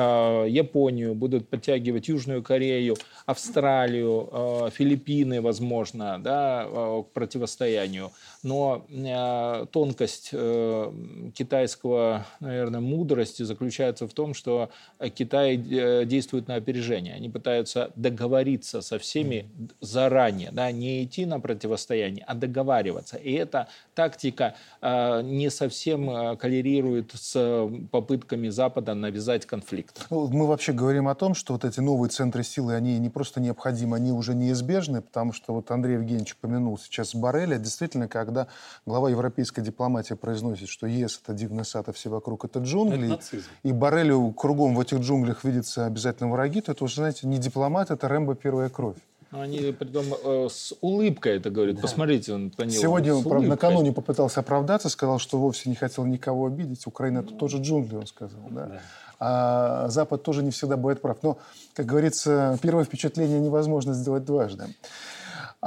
Японию, 0.00 1.14
будут 1.14 1.48
подтягивать 1.48 2.08
Южную 2.08 2.42
Корею, 2.42 2.96
Австралию, 3.24 4.28
э, 4.30 4.70
Филиппины, 4.70 5.40
возможно, 5.40 6.18
да, 6.18 6.66
э, 6.66 7.02
к 7.02 7.12
противостоянию. 7.12 8.10
Но 8.46 8.86
э, 8.88 9.66
тонкость 9.72 10.28
э, 10.32 10.92
китайского, 11.34 12.24
наверное, 12.38 12.78
мудрости 12.78 13.42
заключается 13.42 14.06
в 14.06 14.12
том, 14.12 14.34
что 14.34 14.70
Китай 15.16 15.56
э, 15.56 16.04
действует 16.04 16.46
на 16.46 16.54
опережение. 16.54 17.14
Они 17.14 17.28
пытаются 17.28 17.90
договориться 17.96 18.82
со 18.82 19.00
всеми 19.00 19.50
заранее, 19.80 20.50
да, 20.52 20.70
не 20.70 21.02
идти 21.02 21.26
на 21.26 21.40
противостояние, 21.40 22.24
а 22.28 22.34
договариваться. 22.34 23.16
И 23.16 23.32
эта 23.32 23.66
тактика 23.94 24.54
не 24.80 25.50
совсем 25.50 26.36
коллерирует 26.36 27.10
с 27.14 27.68
попытками 27.90 28.48
Запада 28.48 28.94
навязать 28.94 29.44
конфликт. 29.44 30.06
Ну, 30.10 30.28
мы 30.28 30.46
вообще 30.46 30.72
говорим 30.72 31.08
о 31.08 31.16
том, 31.16 31.34
что 31.34 31.54
вот 31.54 31.64
эти 31.64 31.80
новые 31.80 32.10
центры 32.10 32.44
силы, 32.44 32.74
они 32.74 32.96
не 33.00 33.10
просто 33.10 33.40
необходимы, 33.40 33.96
они 33.96 34.12
уже 34.12 34.34
неизбежны, 34.36 35.02
потому 35.02 35.32
что 35.32 35.52
вот 35.52 35.72
Андрей 35.72 35.94
Евгеньевич 35.94 36.34
упомянул 36.34 36.78
сейчас 36.78 37.12
Барреля. 37.12 37.58
Действительно, 37.58 38.06
когда 38.06 38.35
глава 38.84 39.10
европейской 39.10 39.62
дипломатии 39.62 40.14
произносит, 40.14 40.68
что 40.68 40.86
ЕС— 40.86 41.20
это 41.24 41.32
дивный 41.32 41.64
сад, 41.64 41.88
а 41.88 41.92
все 41.92 42.10
вокруг— 42.10 42.44
это 42.46 42.60
джунгли, 42.60 43.14
это 43.14 43.42
и 43.62 43.72
Барелю 43.72 44.32
кругом 44.32 44.74
в 44.74 44.80
этих 44.80 44.98
джунглях 44.98 45.44
видятся 45.44 45.86
обязательно 45.86 46.30
враги, 46.30 46.60
то 46.60 46.72
это 46.72 46.84
уже, 46.84 46.96
знаете, 46.96 47.26
не 47.26 47.38
дипломат, 47.38 47.90
это 47.90 48.08
Рэмбо 48.08 48.34
первая 48.34 48.68
кровь. 48.68 48.96
Они 49.32 49.72
притом 49.72 50.06
э, 50.24 50.48
с 50.50 50.72
улыбкой 50.80 51.36
это 51.36 51.50
говорят. 51.50 51.76
Да. 51.76 51.82
Посмотрите, 51.82 52.32
он 52.32 52.50
Танил, 52.50 52.80
Сегодня 52.80 53.14
он 53.14 53.24
правда, 53.24 53.48
накануне 53.48 53.92
попытался 53.92 54.40
оправдаться, 54.40 54.88
сказал, 54.88 55.18
что 55.18 55.38
вовсе 55.38 55.68
не 55.68 55.74
хотел 55.74 56.04
никого 56.06 56.46
обидеть. 56.46 56.86
Украина 56.86 57.18
это 57.18 57.34
тоже 57.34 57.58
джунгли, 57.58 57.96
он 57.96 58.06
сказал. 58.06 58.40
Да? 58.50 58.66
Да. 58.66 58.80
А 59.18 59.88
Запад 59.88 60.22
тоже 60.22 60.42
не 60.42 60.50
всегда 60.50 60.76
бывает 60.76 61.00
прав. 61.00 61.18
Но, 61.22 61.38
как 61.74 61.86
говорится, 61.86 62.58
первое 62.62 62.84
впечатление 62.84 63.40
невозможно 63.40 63.94
сделать 63.94 64.24
дважды. 64.24 64.66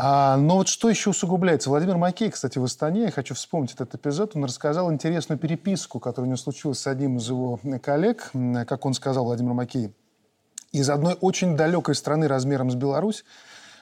А, 0.01 0.37
но 0.37 0.55
вот 0.55 0.69
что 0.69 0.89
еще 0.89 1.09
усугубляется? 1.09 1.69
Владимир 1.69 1.97
Макей, 1.97 2.31
кстати, 2.31 2.57
в 2.57 2.63
Астане, 2.63 3.01
я 3.01 3.11
хочу 3.11 3.35
вспомнить 3.35 3.73
этот 3.73 3.95
эпизод, 3.95 4.33
он 4.33 4.45
рассказал 4.45 4.89
интересную 4.93 5.37
переписку, 5.37 5.99
которая 5.99 6.27
у 6.27 6.29
него 6.29 6.37
случилась 6.37 6.79
с 6.79 6.87
одним 6.87 7.17
из 7.17 7.27
его 7.27 7.59
коллег, 7.83 8.31
как 8.65 8.85
он 8.85 8.93
сказал, 8.93 9.25
Владимир 9.25 9.51
Макей, 9.51 9.93
из 10.71 10.89
одной 10.89 11.17
очень 11.19 11.57
далекой 11.57 11.95
страны 11.95 12.29
размером 12.29 12.71
с 12.71 12.75
Беларусь, 12.75 13.25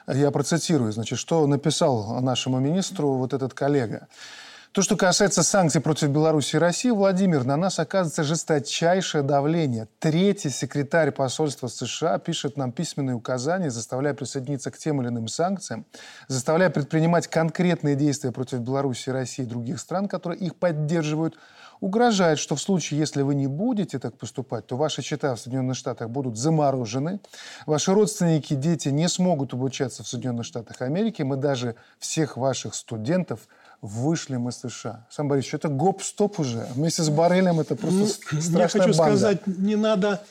я 0.08 0.32
процитирую, 0.32 0.90
значит, 0.90 1.20
что 1.20 1.46
написал 1.46 2.20
нашему 2.20 2.58
министру 2.58 3.12
вот 3.12 3.32
этот 3.32 3.54
коллега. 3.54 4.08
То, 4.78 4.82
что 4.82 4.96
касается 4.96 5.42
санкций 5.42 5.80
против 5.80 6.10
Беларуси 6.10 6.54
и 6.54 6.58
России, 6.60 6.90
Владимир, 6.90 7.42
на 7.42 7.56
нас 7.56 7.80
оказывается 7.80 8.22
жесточайшее 8.22 9.24
давление. 9.24 9.88
Третий 9.98 10.50
секретарь 10.50 11.10
посольства 11.10 11.66
США 11.66 12.20
пишет 12.20 12.56
нам 12.56 12.70
письменные 12.70 13.16
указания, 13.16 13.72
заставляя 13.72 14.14
присоединиться 14.14 14.70
к 14.70 14.78
тем 14.78 15.02
или 15.02 15.08
иным 15.08 15.26
санкциям, 15.26 15.84
заставляя 16.28 16.70
предпринимать 16.70 17.26
конкретные 17.26 17.96
действия 17.96 18.30
против 18.30 18.60
Беларуси, 18.60 19.10
России 19.10 19.42
и 19.42 19.46
других 19.46 19.80
стран, 19.80 20.06
которые 20.06 20.38
их 20.38 20.54
поддерживают, 20.54 21.34
угрожает, 21.80 22.38
что 22.38 22.54
в 22.54 22.60
случае, 22.60 23.00
если 23.00 23.22
вы 23.22 23.34
не 23.34 23.48
будете 23.48 23.98
так 23.98 24.16
поступать, 24.16 24.68
то 24.68 24.76
ваши 24.76 25.02
счета 25.02 25.34
в 25.34 25.40
Соединенных 25.40 25.76
Штатах 25.76 26.10
будут 26.10 26.36
заморожены, 26.36 27.18
ваши 27.66 27.92
родственники, 27.92 28.54
дети 28.54 28.90
не 28.90 29.08
смогут 29.08 29.54
обучаться 29.54 30.04
в 30.04 30.08
Соединенных 30.08 30.46
Штатах 30.46 30.82
Америки, 30.82 31.22
мы 31.22 31.36
даже 31.36 31.74
всех 31.98 32.36
ваших 32.36 32.76
студентов 32.76 33.48
вышлем 33.80 34.48
из 34.48 34.56
США. 34.56 35.06
Сам 35.10 35.28
Борисович, 35.28 35.54
это 35.54 35.68
гоп-стоп 35.68 36.40
уже. 36.40 36.66
Вместе 36.74 37.02
с 37.02 37.10
Барелем 37.10 37.60
это 37.60 37.76
просто 37.76 37.98
ну, 38.32 38.40
страшная 38.40 38.62
Я 38.62 38.68
хочу 38.68 38.98
банда. 38.98 39.16
сказать, 39.16 39.46
не 39.46 39.76
надо 39.76 40.24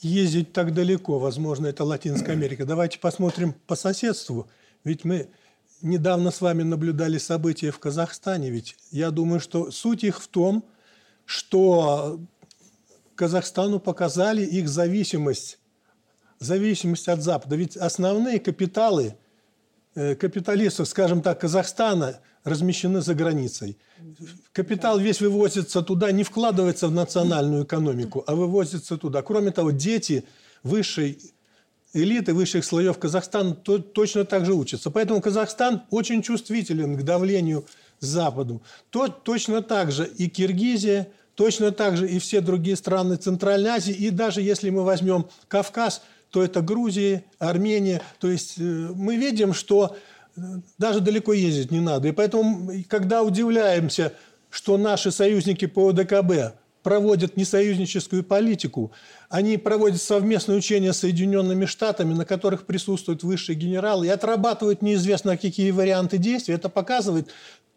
ездить 0.00 0.52
так 0.52 0.72
далеко. 0.72 1.18
Возможно, 1.18 1.66
это 1.66 1.84
Латинская 1.84 2.32
Америка. 2.32 2.64
Давайте 2.64 2.98
посмотрим 2.98 3.54
по 3.66 3.74
соседству. 3.74 4.48
Ведь 4.84 5.04
мы 5.04 5.28
недавно 5.82 6.30
с 6.30 6.40
вами 6.40 6.62
наблюдали 6.62 7.18
события 7.18 7.70
в 7.70 7.78
Казахстане. 7.78 8.50
Ведь 8.50 8.76
я 8.90 9.10
думаю, 9.10 9.40
что 9.40 9.70
суть 9.70 10.04
их 10.04 10.22
в 10.22 10.28
том, 10.28 10.64
что 11.24 12.20
Казахстану 13.14 13.80
показали 13.80 14.44
их 14.44 14.68
зависимость, 14.68 15.58
зависимость 16.38 17.08
от 17.08 17.22
Запада. 17.22 17.56
Ведь 17.56 17.76
основные 17.76 18.40
капиталы 18.40 19.16
э, 19.94 20.14
капиталистов, 20.14 20.88
скажем 20.88 21.20
так, 21.22 21.40
Казахстана 21.40 22.20
размещены 22.44 23.00
за 23.00 23.14
границей. 23.14 23.78
Капитал 24.52 24.98
весь 24.98 25.20
вывозится 25.20 25.82
туда, 25.82 26.10
не 26.12 26.24
вкладывается 26.24 26.88
в 26.88 26.92
национальную 26.92 27.64
экономику, 27.64 28.24
а 28.26 28.34
вывозится 28.34 28.96
туда. 28.96 29.22
Кроме 29.22 29.50
того, 29.50 29.70
дети 29.70 30.24
высшей 30.62 31.18
элиты 31.92 32.32
высших 32.34 32.64
слоев 32.64 32.98
Казахстана 32.98 33.54
то, 33.54 33.78
точно 33.78 34.24
так 34.24 34.46
же 34.46 34.54
учатся. 34.54 34.90
Поэтому 34.90 35.20
Казахстан 35.20 35.82
очень 35.90 36.22
чувствителен 36.22 36.96
к 36.96 37.02
давлению 37.02 37.66
Западу. 38.00 38.62
То, 38.90 39.08
точно 39.08 39.62
так 39.62 39.92
же 39.92 40.06
и 40.06 40.28
Киргизия, 40.28 41.08
точно 41.34 41.70
так 41.70 41.96
же 41.96 42.08
и 42.08 42.18
все 42.18 42.40
другие 42.40 42.76
страны 42.76 43.16
Центральной 43.16 43.70
Азии. 43.70 43.94
И 43.94 44.10
даже 44.10 44.42
если 44.42 44.70
мы 44.70 44.82
возьмем 44.82 45.26
Кавказ, 45.48 46.02
то 46.30 46.42
это 46.42 46.62
Грузия, 46.62 47.24
Армения. 47.38 48.02
То 48.18 48.30
есть 48.30 48.54
э, 48.58 48.62
мы 48.62 49.16
видим, 49.16 49.52
что 49.52 49.96
даже 50.78 51.00
далеко 51.00 51.32
ездить 51.32 51.70
не 51.70 51.80
надо. 51.80 52.08
И 52.08 52.12
поэтому, 52.12 52.70
когда 52.88 53.22
удивляемся, 53.22 54.12
что 54.50 54.76
наши 54.76 55.10
союзники 55.10 55.66
по 55.66 55.88
ОДКБ 55.88 56.54
проводят 56.82 57.36
несоюзническую 57.36 58.24
политику. 58.24 58.92
Они 59.28 59.56
проводят 59.56 60.02
совместные 60.02 60.58
учения 60.58 60.92
с 60.92 60.98
Соединенными 60.98 61.64
Штатами, 61.64 62.12
на 62.12 62.24
которых 62.24 62.66
присутствуют 62.66 63.22
высшие 63.22 63.56
генералы, 63.56 64.06
и 64.06 64.10
отрабатывают 64.10 64.82
неизвестно 64.82 65.36
какие 65.36 65.70
варианты 65.70 66.18
действий. 66.18 66.54
Это 66.54 66.68
показывает 66.68 67.28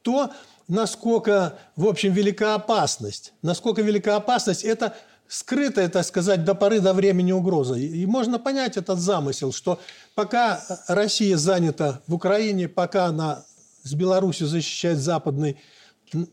то, 0.01 0.32
насколько, 0.68 1.58
в 1.76 1.88
общем, 1.88 2.14
велика 2.14 2.56
опасность. 2.56 3.34
Насколько 3.41 3.82
велика 3.82 4.16
опасность– 4.16 4.64
это 4.64 4.95
скрытая, 5.28 5.89
так 5.89 6.05
сказать, 6.05 6.43
до 6.43 6.55
поры 6.55 6.80
до 6.80 6.93
времени 6.93 7.32
угроза. 7.32 7.76
И 7.76 8.05
можно 8.05 8.39
понять 8.39 8.78
этот 8.78 8.99
замысел, 8.99 9.51
что 9.51 9.80
пока 10.13 10.63
Россия 10.88 11.38
занята 11.38 12.01
в 12.07 12.13
Украине, 12.13 12.67
пока 12.67 13.05
она 13.05 13.43
с 13.84 13.93
Беларусью 13.93 14.47
защищает 14.47 14.97
западный 14.97 15.57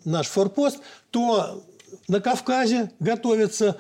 наш 0.05 0.29
форпост, 0.29 0.79
то 1.11 1.65
на 2.09 2.21
Кавказе 2.21 2.91
готовятся 3.01 3.77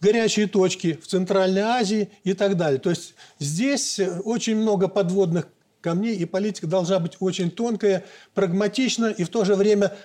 горячие 0.00 0.46
точки 0.46 0.94
в 0.94 1.06
Центральной 1.06 1.62
Азии 1.62 2.10
и 2.24 2.34
так 2.34 2.56
далее. 2.56 2.78
То 2.78 2.90
есть 2.90 3.14
здесь 3.38 4.00
очень 4.24 4.56
много 4.56 4.88
подводных 4.88 5.48
камней, 5.80 6.16
и 6.16 6.24
политика 6.24 6.66
должна 6.66 6.98
быть 6.98 7.16
очень 7.20 7.50
тонкая, 7.50 8.04
прагматична 8.34 9.06
и 9.06 9.24
в 9.24 9.28
то 9.28 9.44
же 9.44 9.54
время 9.54 9.96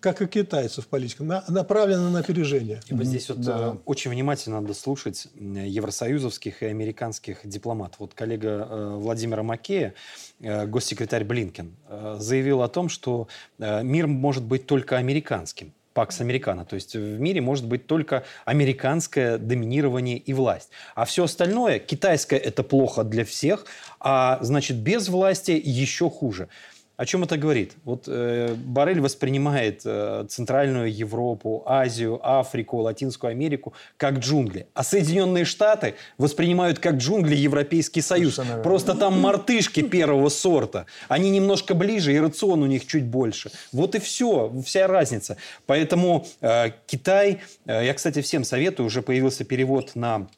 как 0.00 0.22
и 0.22 0.26
китайцев 0.26 0.86
политика, 0.86 1.24
на, 1.24 1.44
направлена 1.48 2.10
на 2.10 2.20
опережение. 2.20 2.80
И 2.88 2.94
вот 2.94 3.04
здесь 3.04 3.28
вот 3.28 3.40
да. 3.40 3.74
Э, 3.74 3.76
очень 3.84 4.10
внимательно 4.10 4.60
надо 4.60 4.74
слушать 4.74 5.28
евросоюзовских 5.34 6.62
и 6.62 6.66
американских 6.66 7.40
дипломатов. 7.44 8.00
Вот 8.00 8.14
коллега 8.14 8.66
э, 8.68 8.94
Владимира 8.96 9.42
Макея, 9.42 9.94
э, 10.40 10.66
госсекретарь 10.66 11.24
Блинкен, 11.24 11.76
заявил 12.18 12.62
о 12.62 12.68
том, 12.68 12.88
что 12.88 13.28
мир 13.58 14.06
может 14.06 14.44
быть 14.44 14.66
только 14.66 14.96
американским. 14.96 15.72
Пакс 15.92 16.20
Американо. 16.20 16.66
То 16.66 16.74
есть 16.74 16.94
в 16.94 17.18
мире 17.18 17.40
может 17.40 17.66
быть 17.66 17.86
только 17.86 18.24
американское 18.44 19.38
доминирование 19.38 20.18
и 20.18 20.34
власть. 20.34 20.68
А 20.94 21.06
все 21.06 21.24
остальное, 21.24 21.78
китайское 21.78 22.38
это 22.38 22.62
плохо 22.62 23.02
для 23.02 23.24
всех, 23.24 23.64
а 23.98 24.38
значит 24.42 24.76
без 24.76 25.08
власти 25.08 25.52
еще 25.52 26.10
хуже. 26.10 26.48
О 26.96 27.04
чем 27.04 27.24
это 27.24 27.36
говорит? 27.36 27.72
Вот 27.84 28.04
э, 28.06 28.54
Барель 28.54 29.00
воспринимает 29.00 29.82
э, 29.84 30.24
Центральную 30.30 30.90
Европу, 30.94 31.62
Азию, 31.66 32.18
Африку, 32.22 32.78
Латинскую 32.78 33.32
Америку 33.32 33.74
как 33.98 34.18
джунгли. 34.18 34.66
А 34.72 34.82
Соединенные 34.82 35.44
Штаты 35.44 35.94
воспринимают 36.16 36.78
как 36.78 36.94
джунгли 36.94 37.36
Европейский 37.36 38.00
Союз. 38.00 38.40
Просто 38.62 38.94
там 38.94 39.20
мартышки 39.20 39.82
первого 39.82 40.30
сорта. 40.30 40.86
Они 41.08 41.28
немножко 41.28 41.74
ближе, 41.74 42.14
и 42.14 42.18
рацион 42.18 42.62
у 42.62 42.66
них 42.66 42.86
чуть 42.86 43.04
больше. 43.04 43.50
Вот 43.72 43.94
и 43.94 43.98
все, 43.98 44.50
вся 44.64 44.86
разница. 44.86 45.36
Поэтому 45.66 46.26
э, 46.40 46.70
Китай, 46.86 47.42
э, 47.66 47.84
я, 47.84 47.92
кстати, 47.92 48.22
всем 48.22 48.42
советую, 48.42 48.86
уже 48.86 49.02
появился 49.02 49.44
перевод 49.44 49.94
на 49.96 50.28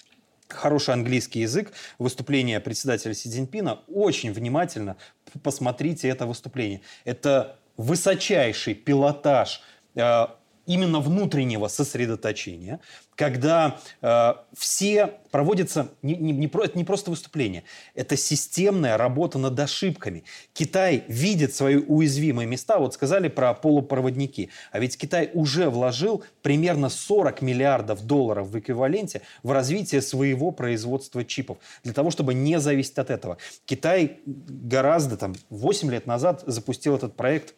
хороший 0.48 0.94
английский 0.94 1.40
язык, 1.40 1.72
выступление 1.98 2.60
председателя 2.60 3.14
Си 3.14 3.28
Цзиньпина, 3.28 3.80
очень 3.88 4.32
внимательно 4.32 4.96
посмотрите 5.42 6.08
это 6.08 6.26
выступление. 6.26 6.80
Это 7.04 7.58
высочайший 7.76 8.74
пилотаж 8.74 9.62
э, 9.94 10.26
именно 10.68 11.00
внутреннего 11.00 11.66
сосредоточения, 11.68 12.78
когда 13.16 13.80
э, 14.02 14.34
все 14.54 15.14
проводятся, 15.30 15.88
не, 16.02 16.14
не, 16.14 16.32
не, 16.32 16.46
это 16.46 16.76
не 16.76 16.84
просто 16.84 17.10
выступление, 17.10 17.64
это 17.94 18.18
системная 18.18 18.98
работа 18.98 19.38
над 19.38 19.58
ошибками. 19.58 20.24
Китай 20.52 21.04
видит 21.08 21.54
свои 21.54 21.76
уязвимые 21.76 22.46
места, 22.46 22.78
вот 22.78 22.92
сказали 22.92 23.28
про 23.28 23.54
полупроводники, 23.54 24.50
а 24.70 24.78
ведь 24.78 24.98
Китай 24.98 25.30
уже 25.32 25.70
вложил 25.70 26.22
примерно 26.42 26.90
40 26.90 27.40
миллиардов 27.40 28.04
долларов 28.04 28.48
в 28.48 28.58
эквиваленте 28.58 29.22
в 29.42 29.52
развитие 29.52 30.02
своего 30.02 30.50
производства 30.50 31.24
чипов, 31.24 31.56
для 31.82 31.94
того, 31.94 32.10
чтобы 32.10 32.34
не 32.34 32.60
зависеть 32.60 32.98
от 32.98 33.08
этого. 33.08 33.38
Китай 33.64 34.18
гораздо, 34.26 35.16
там, 35.16 35.34
8 35.48 35.90
лет 35.90 36.06
назад 36.06 36.44
запустил 36.46 36.94
этот 36.94 37.16
проект 37.16 37.54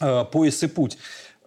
э, 0.00 0.24
«Пояс 0.32 0.62
и 0.62 0.68
путь», 0.68 0.96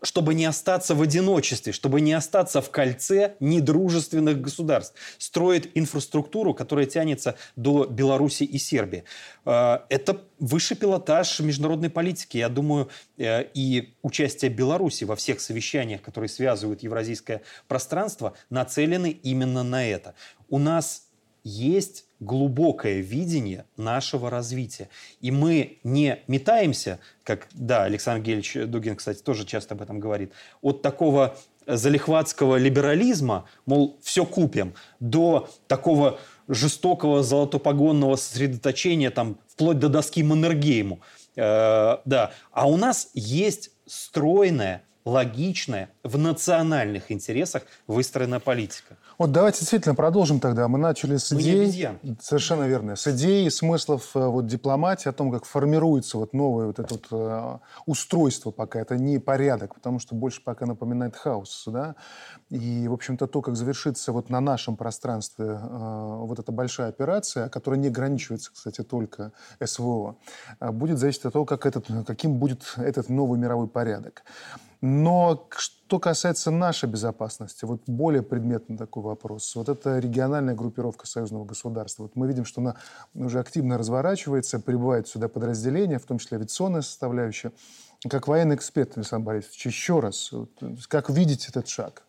чтобы 0.04 0.34
не 0.34 0.46
остаться 0.46 0.96
в 0.96 1.02
одиночестве, 1.02 1.74
чтобы 1.74 2.02
не 2.02 2.14
остаться 2.14 2.62
в 2.62 2.70
кольце 2.70 3.36
недружественных 3.40 4.42
государств. 4.42 4.96
Строит 5.18 5.72
инфраструктуру, 5.76 6.54
которая 6.54 6.86
тянется 6.86 7.36
до 7.56 7.86
Беларуси 7.86 8.44
и 8.44 8.58
Сербии. 8.58 9.06
Э, 9.46 9.80
это 9.90 10.22
высший 10.40 10.78
пилотаж 10.78 11.40
международной 11.40 11.90
политики. 11.90 12.38
Я 12.38 12.50
думаю, 12.50 12.90
э, 13.18 13.46
и 13.54 13.96
участие 14.02 14.52
Беларуси 14.52 15.06
во 15.06 15.16
всех 15.16 15.40
совещаниях, 15.40 16.02
которые 16.02 16.30
связывают 16.30 16.84
евразийское 16.84 17.42
пространство, 17.68 18.34
нацелены 18.50 19.12
именно 19.12 19.64
на 19.64 19.88
это. 19.88 20.16
У 20.50 20.60
нас 20.60 21.08
есть 21.44 22.06
глубокое 22.20 23.02
видение 23.02 23.66
нашего 23.76 24.30
развития. 24.30 24.90
И 25.20 25.32
мы 25.32 25.80
не 25.84 26.20
метаемся, 26.28 27.00
как, 27.24 27.48
да, 27.54 27.84
Александр 27.84 28.24
Гельевич 28.24 28.54
Дугин, 28.68 28.96
кстати, 28.96 29.22
тоже 29.22 29.46
часто 29.46 29.74
об 29.74 29.82
этом 29.82 30.00
говорит, 30.00 30.32
от 30.62 30.82
такого 30.82 31.36
залихватского 31.68 32.58
либерализма, 32.58 33.46
мол, 33.66 33.98
все 34.02 34.26
купим, 34.26 34.74
до 35.00 35.50
такого 35.68 36.20
жестокого 36.48 37.24
золотопогонного 37.24 38.16
сосредоточения, 38.16 39.12
там, 39.12 39.38
вплоть 39.48 39.80
до 39.80 39.90
доски 39.90 40.24
Маннергейму. 40.24 41.02
Э, 41.36 41.98
да. 42.06 42.32
А 42.52 42.68
у 42.68 42.78
нас 42.78 43.10
есть 43.14 43.72
стройная, 43.86 44.84
логичная, 45.06 45.90
в 46.04 46.18
национальных 46.18 47.12
интересах 47.12 47.64
выстроенная 47.88 48.40
политика. 48.40 48.98
Вот 49.18 49.32
давайте 49.32 49.60
действительно 49.60 49.96
продолжим 49.96 50.40
тогда. 50.40 50.68
Мы 50.68 50.80
начали 50.80 51.18
с 51.18 51.32
идей. 51.32 51.88
Совершенно 52.20 52.64
верно. 52.64 52.96
С 52.96 53.08
идей, 53.08 53.50
смыслов 53.52 54.12
э, 54.16 54.26
вот, 54.26 54.48
дипломатии, 54.48 55.10
о 55.10 55.14
том, 55.14 55.32
как 55.32 55.46
формируется 55.46 56.18
вот 56.18 56.34
новое 56.34 56.68
вот 56.68 56.80
это 56.80 56.96
вот, 56.96 57.08
э, 57.12 57.58
устройство 57.86 58.52
пока. 58.52 58.80
Это 58.80 58.98
не 58.98 59.20
порядок, 59.20 59.76
потому 59.76 60.00
что 60.00 60.16
больше 60.16 60.44
пока 60.44 60.66
напоминает 60.66 61.16
хаос. 61.16 61.64
Да? 61.68 61.96
И, 62.50 62.88
в 62.88 62.94
общем-то, 62.94 63.28
то, 63.28 63.42
как 63.42 63.56
завершится 63.56 64.12
вот 64.12 64.30
на 64.30 64.40
нашем 64.42 64.76
пространстве 64.76 65.46
э, 65.46 65.58
вот 65.62 66.40
эта 66.40 66.52
большая 66.52 66.90
операция, 66.90 67.50
которая 67.50 67.80
не 67.80 67.88
ограничивается, 67.90 68.52
кстати, 68.52 68.84
только 68.84 69.32
СВО, 69.64 70.18
э, 70.60 70.72
будет 70.72 70.98
зависеть 70.98 71.26
от 71.26 71.34
того, 71.34 71.46
как 71.46 71.66
этот, 71.66 71.88
каким 72.08 72.38
будет 72.40 72.74
этот 72.78 73.10
новый 73.10 73.40
мировой 73.40 73.68
порядок. 73.68 74.24
Но 74.86 75.48
что 75.56 75.98
касается 75.98 76.52
нашей 76.52 76.90
безопасности, 76.90 77.64
вот 77.64 77.84
более 77.88 78.22
предметный 78.22 78.78
такой 78.78 79.02
вопрос. 79.02 79.56
Вот 79.56 79.70
эта 79.70 79.98
региональная 79.98 80.56
группировка 80.56 81.08
союзного 81.08 81.46
государства. 81.46 82.04
Вот 82.04 82.18
мы 82.18 82.28
видим, 82.28 82.44
что 82.44 82.60
она 82.60 82.76
уже 83.14 83.40
активно 83.40 83.78
разворачивается, 83.78 84.60
прибывает 84.60 85.08
сюда 85.08 85.30
подразделения, 85.30 86.00
в 86.00 86.06
том 86.06 86.20
числе 86.20 86.36
авиационная 86.36 86.82
составляющая. 86.82 87.54
Как 88.10 88.28
военный 88.28 88.58
эксперт, 88.58 88.98
Александр 88.98 89.28
Борисович, 89.28 89.68
еще 89.68 90.02
раз, 90.02 90.34
вот, 90.34 90.52
как 90.90 91.10
видите 91.10 91.48
этот 91.48 91.70
шаг? 91.70 92.04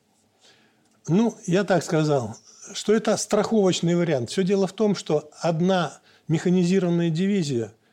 Ну, 1.07 1.37
я 1.47 1.63
так 1.63 1.85
сказал, 1.85 2.35
что 2.73 2.93
это 2.93 3.17
страховочный 3.17 3.95
вариант. 3.95 4.31
Все 4.31 4.43
дело 4.43 4.67
в 4.67 4.73
том, 4.73 4.97
что 4.97 5.31
одна 5.41 5.93
механизированная 6.27 7.11
дивизия– 7.11 7.73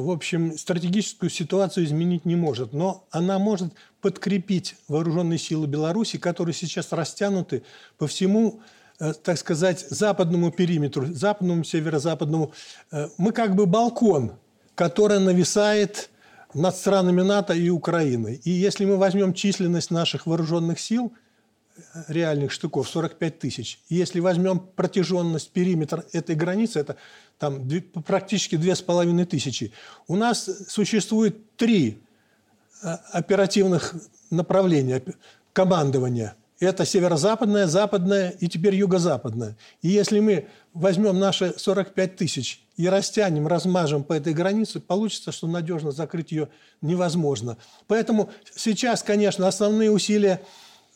в 0.00 0.10
общем, 0.10 0.56
стратегическую 0.56 1.30
ситуацию 1.30 1.84
изменить 1.84 2.24
не 2.24 2.36
может, 2.36 2.72
но 2.72 3.06
она 3.10 3.38
может 3.38 3.72
подкрепить 4.00 4.76
вооруженные 4.88 5.38
силы 5.38 5.66
Беларуси, 5.66 6.18
которые 6.18 6.54
сейчас 6.54 6.92
растянуты 6.92 7.62
по 7.98 8.06
всему, 8.06 8.60
э, 9.00 9.12
так 9.12 9.38
сказать, 9.38 9.86
западному 9.88 10.50
периметру, 10.50 11.06
западному, 11.06 11.64
северо-западному. 11.64 12.52
Э, 12.90 13.08
мы 13.18 13.32
как 13.32 13.54
бы 13.54 13.66
балкон, 13.66 14.32
который 14.74 15.20
нависает 15.20 16.10
над 16.54 16.76
странами 16.76 17.22
НАТО 17.22 17.54
и 17.54 17.68
Украиной. 17.68 18.40
И 18.44 18.50
если 18.50 18.84
мы 18.84 18.96
возьмем 18.96 19.34
численность 19.34 19.90
наших 19.90 20.26
вооруженных 20.26 20.80
сил, 20.80 21.12
реальных 22.08 22.52
штыков 22.52 22.88
45 22.88 23.38
тысяч. 23.38 23.80
Если 23.88 24.20
возьмем 24.20 24.60
протяженность, 24.60 25.50
периметр 25.50 26.04
этой 26.12 26.34
границы, 26.34 26.80
это 26.80 26.96
там 27.38 27.68
практически 28.06 28.56
две 28.56 28.74
с 28.74 28.82
половиной 28.82 29.24
тысячи. 29.24 29.72
У 30.08 30.16
нас 30.16 30.48
существует 30.68 31.56
три 31.56 32.02
э, 32.82 32.88
оперативных 33.12 33.94
направления 34.30 35.02
командования. 35.52 36.36
Это 36.60 36.84
северо-западное, 36.84 37.66
западное 37.66 38.30
и 38.38 38.46
теперь 38.46 38.76
юго-западное. 38.76 39.56
И 39.80 39.88
если 39.88 40.20
мы 40.20 40.46
возьмем 40.72 41.18
наши 41.18 41.54
45 41.56 42.16
тысяч 42.16 42.62
и 42.76 42.88
растянем, 42.88 43.48
размажем 43.48 44.04
по 44.04 44.12
этой 44.12 44.32
границе, 44.32 44.78
получится, 44.78 45.32
что 45.32 45.48
надежно 45.48 45.90
закрыть 45.90 46.30
ее 46.30 46.48
невозможно. 46.80 47.56
Поэтому 47.88 48.30
сейчас, 48.54 49.02
конечно, 49.02 49.48
основные 49.48 49.90
усилия 49.90 50.40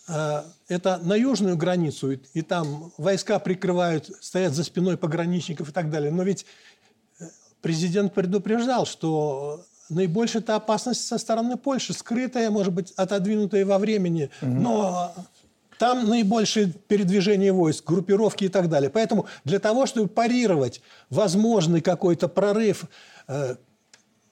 это 0.08 0.98
на 1.02 1.14
южную 1.14 1.56
границу, 1.56 2.12
и 2.12 2.42
там 2.42 2.92
войска 2.96 3.38
прикрывают, 3.38 4.10
стоят 4.20 4.52
за 4.52 4.62
спиной 4.62 4.96
пограничников 4.96 5.68
и 5.68 5.72
так 5.72 5.90
далее. 5.90 6.12
Но 6.12 6.22
ведь 6.22 6.46
э, 7.18 7.24
президент 7.60 8.14
предупреждал, 8.14 8.86
что 8.86 9.64
наибольшая 9.88 10.42
это 10.42 10.56
опасность 10.56 11.06
со 11.06 11.18
стороны 11.18 11.56
Польши, 11.56 11.92
скрытая, 11.92 12.50
может 12.50 12.72
быть, 12.72 12.92
отодвинутая 12.92 13.66
во 13.66 13.78
времени, 13.78 14.30
угу. 14.40 14.50
но 14.50 15.14
там 15.78 16.08
наибольшее 16.08 16.72
передвижение 16.88 17.52
войск, 17.52 17.84
группировки 17.84 18.44
и 18.44 18.48
так 18.48 18.68
далее. 18.68 18.90
Поэтому 18.90 19.26
для 19.44 19.58
того, 19.58 19.86
чтобы 19.86 20.08
парировать 20.08 20.80
возможный 21.10 21.80
какой-то 21.80 22.28
прорыв 22.28 22.84
э, 23.28 23.56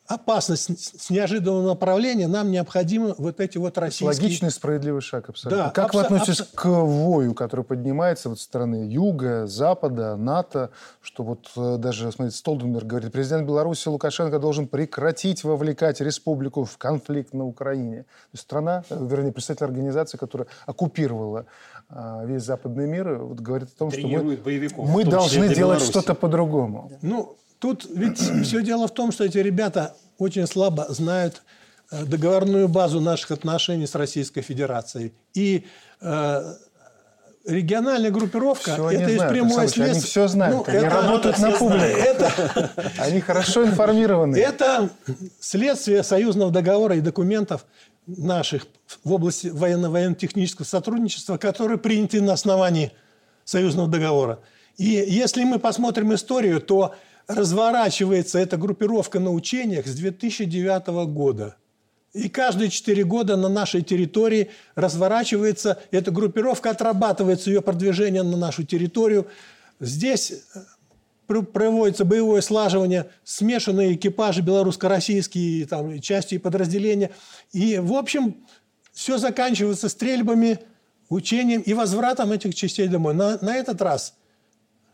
опасность 0.07 1.01
с 1.01 1.11
неожиданного 1.11 1.67
направления, 1.69 2.29
нам 2.29 2.51
необходимы 2.51 3.15
вот 3.17 3.41
эти 3.41 3.57
вот 3.57 3.79
российские... 3.79 4.09
Логичный, 4.09 4.51
справедливый 4.51 5.01
шаг, 5.01 5.31
абсолютно. 5.31 5.65
Да, 5.65 5.71
как 5.71 5.87
абсо... 5.87 5.99
вы 5.99 6.05
относитесь 6.05 6.41
абсо... 6.41 6.57
к 6.57 6.65
вою, 6.67 7.35
который 7.35 7.65
поднимается 7.65 8.29
вот 8.29 8.39
со 8.39 8.45
стороны 8.45 8.87
Юга, 8.89 9.47
Запада, 9.47 10.17
НАТО, 10.17 10.71
что 11.01 11.23
вот 11.23 11.51
э, 11.57 11.77
даже, 11.79 12.13
смотрите, 12.13 12.37
Столтенберг 12.37 12.87
говорит, 12.87 13.13
президент 13.13 13.47
Беларуси 13.47 13.89
Лукашенко 13.89 14.39
должен 14.39 14.69
прекратить 14.69 15.43
вовлекать 15.43 16.01
республику 16.01 16.65
в 16.65 16.77
конфликт 16.77 17.33
на 17.33 17.47
Украине. 17.47 18.03
То 18.03 18.29
есть 18.35 18.45
страна, 18.45 18.85
э, 18.91 18.99
вернее, 19.01 19.33
представитель 19.33 19.67
организации, 19.67 20.19
которая 20.19 20.49
оккупировала 20.67 21.47
а, 21.89 22.25
весь 22.25 22.43
западный 22.43 22.87
мир, 22.87 23.19
вот 23.19 23.41
говорит 23.41 23.69
о 23.69 23.79
том, 23.79 23.91
что 23.91 24.07
мы, 24.07 24.39
мы 24.77 25.05
должны 25.05 25.55
делать 25.55 25.83
что-то 25.83 26.15
по-другому. 26.15 26.91
Ну, 27.03 27.37
Тут 27.65 27.87
ведь 27.89 28.19
все 28.19 28.63
дело 28.63 28.89
в 28.89 28.91
том, 28.91 29.11
что 29.11 29.25
эти 29.25 29.39
ребята 29.39 29.97
очень 30.19 30.47
слабо 30.47 30.85
знают 30.91 31.41
э, 31.91 32.05
договорную 32.05 32.69
базу 32.69 33.01
наших 33.01 33.31
отношений 33.31 33.87
с 33.87 33.95
Российской 33.95 34.43
Федерацией. 34.43 35.15
И 35.33 35.65
э, 36.03 36.55
региональная 37.47 38.11
группировка 38.11 38.75
все 38.75 38.91
это 38.91 39.11
из 39.11 39.31
прямое 39.31 39.67
следствие. 39.69 39.93
Они 39.93 40.01
все 40.01 40.29
знают, 40.29 40.57
ну, 40.59 40.65
они 40.67 40.87
это, 40.87 40.95
работают 40.95 41.39
на 41.39 41.53
публику. 41.53 41.85
Это, 41.87 42.71
они 42.99 43.21
хорошо 43.21 43.65
информированы. 43.65 44.37
Это 44.37 44.91
следствие 45.41 46.03
союзного 46.03 46.51
договора 46.51 46.97
и 46.97 47.01
документов 47.01 47.65
наших 48.07 48.67
в 49.05 49.11
области 49.11 49.47
военно-военно-технического 49.47 50.67
сотрудничества, 50.67 51.39
которые 51.39 51.79
приняты 51.79 52.21
на 52.21 52.35
основании 52.35 52.93
союзного 53.47 53.89
договора. 53.89 54.41
И 54.77 54.85
если 54.85 55.45
мы 55.45 55.59
посмотрим 55.59 56.13
историю, 56.13 56.61
то 56.61 56.95
разворачивается 57.27 58.39
эта 58.39 58.57
группировка 58.57 59.21
на 59.21 59.31
учениях 59.33 59.87
с 59.87 59.95
2009 59.95 60.87
года. 61.13 61.57
И 62.13 62.29
каждые 62.29 62.71
четыре 62.71 63.05
года 63.05 63.37
на 63.37 63.49
нашей 63.49 63.83
территории 63.83 64.51
разворачивается 64.77 65.81
эта 65.91 66.13
группировка, 66.13 66.71
отрабатывается 66.71 67.51
ее 67.51 67.61
продвижение 67.61 68.23
на 68.23 68.37
нашу 68.37 68.63
территорию. 68.63 69.27
Здесь 69.81 70.33
э, 70.55 71.43
проводится 71.53 72.05
боевое 72.05 72.41
слаживание, 72.41 73.11
смешанные 73.25 73.95
экипажи 73.95 74.43
белорусско-российские 74.43 75.67
там, 75.67 76.01
части 76.01 76.37
и 76.37 76.39
подразделения. 76.39 77.11
И, 77.53 77.79
в 77.79 77.95
общем, 77.95 78.47
все 78.93 79.19
заканчивается 79.19 79.89
стрельбами, 79.89 80.61
учением 81.09 81.63
и 81.63 81.75
возвратом 81.75 82.31
этих 82.31 82.55
частей 82.55 82.87
домой. 82.87 83.15
На, 83.15 83.39
на 83.41 83.57
этот 83.57 83.83
раз 83.83 84.15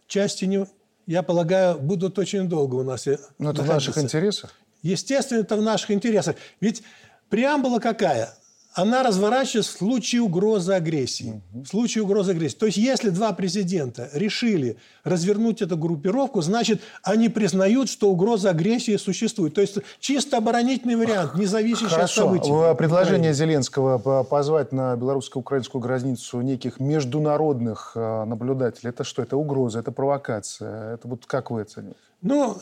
части 0.06 0.46
не, 0.46 0.66
я 1.10 1.24
полагаю, 1.24 1.76
будут 1.80 2.20
очень 2.20 2.48
долго 2.48 2.76
у 2.76 2.84
нас. 2.84 3.08
Но 3.38 3.50
это 3.50 3.62
в 3.62 3.66
наших 3.66 3.98
интересах? 3.98 4.54
Естественно, 4.82 5.40
это 5.40 5.56
в 5.56 5.62
наших 5.62 5.90
интересах. 5.90 6.36
Ведь 6.60 6.84
преамбула 7.28 7.80
какая? 7.80 8.32
Она 8.74 9.02
разворачивается 9.02 9.72
в 9.72 9.78
случае 9.78 10.22
угрозы 10.22 10.72
агрессии. 10.72 11.42
В 11.52 11.66
случае 11.66 12.04
угрозы 12.04 12.32
агрессии. 12.32 12.56
То 12.56 12.66
есть, 12.66 12.78
если 12.78 13.10
два 13.10 13.32
президента 13.32 14.08
решили 14.12 14.76
развернуть 15.02 15.60
эту 15.60 15.76
группировку, 15.76 16.40
значит, 16.40 16.80
они 17.02 17.28
признают, 17.28 17.88
что 17.88 18.10
угроза 18.10 18.50
агрессии 18.50 18.96
существует. 18.96 19.54
То 19.54 19.60
есть, 19.60 19.78
чисто 19.98 20.36
оборонительный 20.36 20.96
вариант, 20.96 21.34
не 21.34 21.46
зависящий 21.46 21.88
Хорошо. 21.88 22.04
от 22.04 22.10
событий. 22.10 22.76
Предложение 22.76 23.34
Зеленского 23.34 24.22
позвать 24.22 24.72
на 24.72 24.94
белорусско-украинскую 24.96 25.82
границу 25.82 26.40
неких 26.40 26.78
международных 26.78 27.92
э, 27.96 28.24
наблюдателей, 28.24 28.90
это 28.90 29.02
что? 29.02 29.22
Это 29.22 29.36
угроза, 29.36 29.80
это 29.80 29.90
провокация? 29.90 30.94
Это 30.94 31.08
вот 31.08 31.26
как 31.26 31.50
вы 31.50 31.62
оцениваете? 31.62 31.98
Ну, 32.22 32.56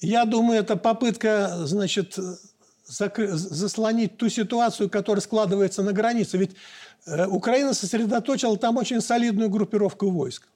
я 0.00 0.24
думаю, 0.24 0.60
это 0.60 0.76
попытка, 0.76 1.58
значит, 1.64 2.18
заслонить 2.86 4.16
ту 4.16 4.28
ситуацию, 4.28 4.90
которая 4.90 5.20
складывается 5.20 5.82
на 5.82 5.92
границе. 5.92 6.38
Ведь 6.38 6.52
э, 7.06 7.26
Украина 7.26 7.74
сосредоточила 7.74 8.56
там 8.56 8.76
очень 8.76 9.00
солидную 9.00 9.50
группировку 9.50 10.10
войск. 10.10 10.48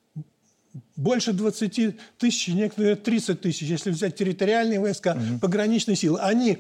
Больше 0.96 1.32
20 1.32 1.96
тысяч, 2.18 2.48
некоторые 2.48 2.96
30 2.96 3.40
тысяч, 3.40 3.62
если 3.62 3.90
взять 3.90 4.16
территориальные 4.16 4.80
войска, 4.80 5.12
угу. 5.12 5.38
пограничные 5.40 5.96
силы. 5.96 6.20
Они 6.20 6.58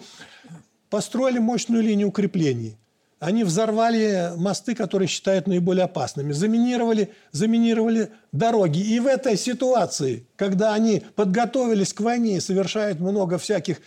построили 0.88 1.38
мощную 1.38 1.82
линию 1.82 2.08
укреплений. 2.08 2.76
Они 3.18 3.44
взорвали 3.44 4.32
мосты, 4.36 4.74
которые 4.74 5.08
считают 5.08 5.46
наиболее 5.46 5.84
опасными, 5.84 6.32
заминировали, 6.32 7.10
заминировали 7.32 8.10
дороги. 8.30 8.78
И 8.78 9.00
в 9.00 9.06
этой 9.06 9.38
ситуации, 9.38 10.26
когда 10.36 10.74
они 10.74 11.02
подготовились 11.14 11.94
к 11.94 12.00
войне 12.02 12.36
и 12.36 12.40
совершают 12.40 13.00
много 13.00 13.38
всяких 13.38 13.78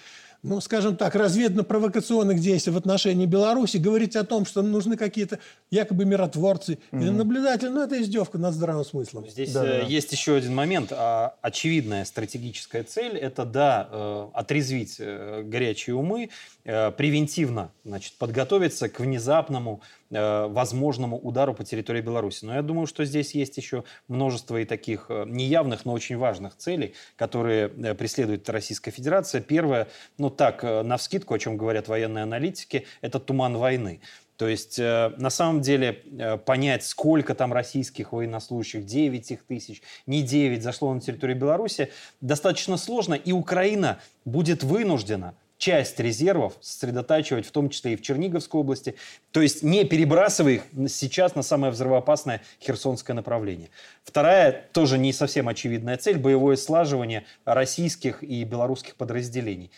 ну, 0.41 0.61
скажем 0.61 0.95
так, 0.95 1.15
разведно-провокационных 1.15 2.39
действий 2.39 2.71
в 2.71 2.77
отношении 2.77 3.25
Беларуси, 3.25 3.77
говорить 3.77 4.15
о 4.15 4.23
том, 4.23 4.45
что 4.45 4.61
нужны 4.61 4.95
какие-то 4.95 5.39
якобы 5.69 6.05
миротворцы 6.05 6.79
mm-hmm. 6.91 7.01
или 7.01 7.09
наблюдатели, 7.09 7.69
ну, 7.69 7.83
это 7.83 8.01
издевка 8.01 8.37
над 8.37 8.53
здравым 8.53 8.85
смыслом. 8.85 9.27
Здесь 9.29 9.51
да, 9.51 9.81
э, 9.81 9.85
есть 9.87 10.11
еще 10.11 10.35
один 10.35 10.55
момент. 10.55 10.91
А, 10.91 11.35
очевидная 11.41 12.05
стратегическая 12.05 12.83
цель– 12.83 13.17
это, 13.19 13.45
да, 13.45 13.87
э, 13.91 14.27
отрезвить 14.33 14.95
э, 14.99 15.43
горячие 15.43 15.95
умы, 15.95 16.29
превентивно 16.63 17.71
значит, 17.83 18.13
подготовиться 18.17 18.89
к 18.89 18.99
внезапному 18.99 19.81
Э, 19.81 19.98
возможному 20.10 21.20
удару 21.20 21.53
по 21.53 21.64
территории 21.64 22.01
Беларуси. 22.01 22.45
Но 22.45 22.55
я 22.55 22.62
думаю, 22.62 22.88
что 22.88 23.05
здесь 23.05 23.36
есть 23.36 23.57
еще 23.57 23.84
множество 24.07 24.57
и 24.57 24.66
таких 24.66 25.05
э, 25.10 25.26
неявных, 25.28 25.86
но 25.86 25.93
очень 25.93 26.18
важных 26.18 26.55
целей, 26.57 26.95
которые 27.16 27.68
э, 27.68 27.93
преследует 27.93 28.49
Российская 28.49 28.91
Федерация. 28.91 29.41
Первое, 29.41 29.88
ну 30.18 30.30
так, 30.30 30.64
на 30.64 30.97
вскидку, 30.97 31.34
о 31.34 31.39
чем 31.39 31.57
говорят 31.57 31.88
военные 31.88 32.24
аналитики, 32.24 32.86
это 33.01 33.20
туман 33.20 33.57
войны. 33.57 34.01
То 34.38 34.47
есть, 34.47 34.80
на 34.80 35.30
самом 35.30 35.60
деле, 35.60 36.01
понять, 36.45 36.86
сколько 36.86 37.36
там 37.36 37.51
российских 37.51 38.14
военнослужащих, 38.14 38.86
9 38.86 39.32
их 39.32 39.43
тысяч, 39.43 39.82
не 40.05 40.22
9, 40.22 40.64
зашло 40.64 40.93
на 40.93 41.01
территорию 41.01 41.38
Беларуси, 41.38 41.91
достаточно 42.22 42.78
сложно, 42.78 43.16
и 43.16 43.34
Украина 43.34 43.99
будет 44.24 44.64
вынуждена 44.64 45.36
часть 45.60 45.99
резервов 45.99 46.53
сосредотачивать, 46.62 47.45
в 47.45 47.51
том 47.51 47.70
числе 47.70 47.93
и 47.93 47.95
в 47.95 48.01
Черниговской 48.01 48.62
области. 48.62 48.95
То 49.32 49.41
есть 49.41 49.62
не 49.62 49.84
перебрасывая 49.84 50.53
их 50.53 50.64
сейчас 50.88 51.36
на 51.36 51.43
самое 51.43 51.72
взрывоопасное 51.72 52.41
Херсонское 52.62 53.14
направление. 53.14 53.70
Вторая, 54.03 54.68
тоже 54.72 54.97
не 54.97 55.14
совсем 55.14 55.47
очевидная 55.49 55.97
цель– 55.97 56.18
боевое 56.20 56.55
слаживание 56.55 57.26
российских 57.43 58.24
и 58.24 58.43
белорусских 58.45 58.95
подразделений. 58.95 59.70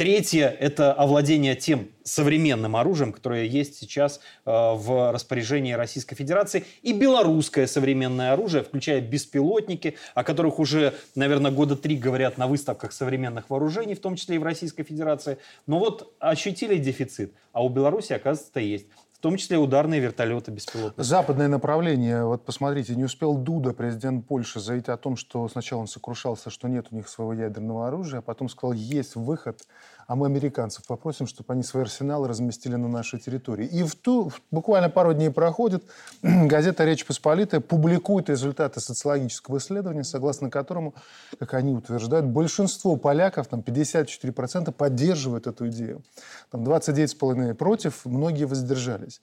Третье– 0.00 0.48
это 0.60 0.94
овладение 0.94 1.54
тем 1.54 1.90
современным 2.04 2.74
оружием, 2.74 3.12
которое 3.12 3.44
есть 3.44 3.76
сейчас 3.76 4.18
э, 4.46 4.50
в 4.50 5.12
распоряжении 5.12 5.74
Российской 5.74 6.16
Федерации, 6.16 6.64
и 6.80 6.94
белорусское 6.94 7.66
современное 7.66 8.32
оружие, 8.32 8.64
включая 8.64 9.02
беспилотники, 9.02 9.98
о 10.14 10.24
которых 10.24 10.58
уже, 10.58 10.94
наверное, 11.14 11.50
года 11.50 11.76
три 11.76 11.96
говорят 11.98 12.38
на 12.38 12.46
выставках 12.46 12.92
современных 12.94 13.50
вооружений, 13.50 13.94
в 13.94 14.00
том 14.00 14.16
числе 14.16 14.36
и 14.36 14.38
в 14.38 14.42
Российской 14.42 14.84
Федерации. 14.84 15.36
Но 15.66 15.78
вот 15.78 16.14
ощутили 16.18 16.78
дефицит, 16.78 17.34
а 17.52 17.62
у 17.62 17.68
Беларуси, 17.68 18.14
оказывается, 18.14 18.58
есть 18.58 18.86
в 19.20 19.22
том 19.22 19.36
числе 19.36 19.58
ударные 19.58 20.00
вертолеты 20.00 20.50
беспилотные. 20.50 21.04
Западное 21.04 21.46
направление. 21.46 22.24
Вот 22.24 22.42
посмотрите, 22.46 22.96
не 22.96 23.04
успел 23.04 23.36
Дуда, 23.36 23.74
президент 23.74 24.26
Польши, 24.26 24.60
заявить 24.60 24.88
о 24.88 24.96
том, 24.96 25.18
что 25.18 25.46
сначала 25.46 25.80
он 25.80 25.88
сокрушался, 25.88 26.48
что 26.48 26.68
нет 26.68 26.86
у 26.90 26.96
них 26.96 27.06
своего 27.06 27.34
ядерного 27.34 27.86
оружия, 27.86 28.20
а 28.20 28.22
потом 28.22 28.48
сказал, 28.48 28.72
есть 28.72 29.16
выход 29.16 29.60
а 30.10 30.16
мы 30.16 30.26
американцев 30.26 30.84
попросим, 30.88 31.28
чтобы 31.28 31.52
они 31.52 31.62
свои 31.62 31.84
арсеналы 31.84 32.26
разместили 32.26 32.74
на 32.74 32.88
нашей 32.88 33.20
территории. 33.20 33.64
И 33.64 33.84
в 33.84 33.94
ту, 33.94 34.32
буквально 34.50 34.90
пару 34.90 35.14
дней 35.14 35.30
проходит, 35.30 35.84
газета 36.22 36.84
«Речь 36.84 37.06
Посполитая» 37.06 37.60
публикует 37.60 38.28
результаты 38.28 38.80
социологического 38.80 39.58
исследования, 39.58 40.02
согласно 40.02 40.50
которому, 40.50 40.94
как 41.38 41.54
они 41.54 41.74
утверждают, 41.74 42.26
большинство 42.26 42.96
поляков, 42.96 43.46
там 43.46 43.60
54% 43.60 44.72
поддерживают 44.72 45.46
эту 45.46 45.68
идею. 45.68 46.02
Там 46.50 46.64
29,5% 46.64 47.54
против, 47.54 48.04
многие 48.04 48.46
воздержались. 48.46 49.20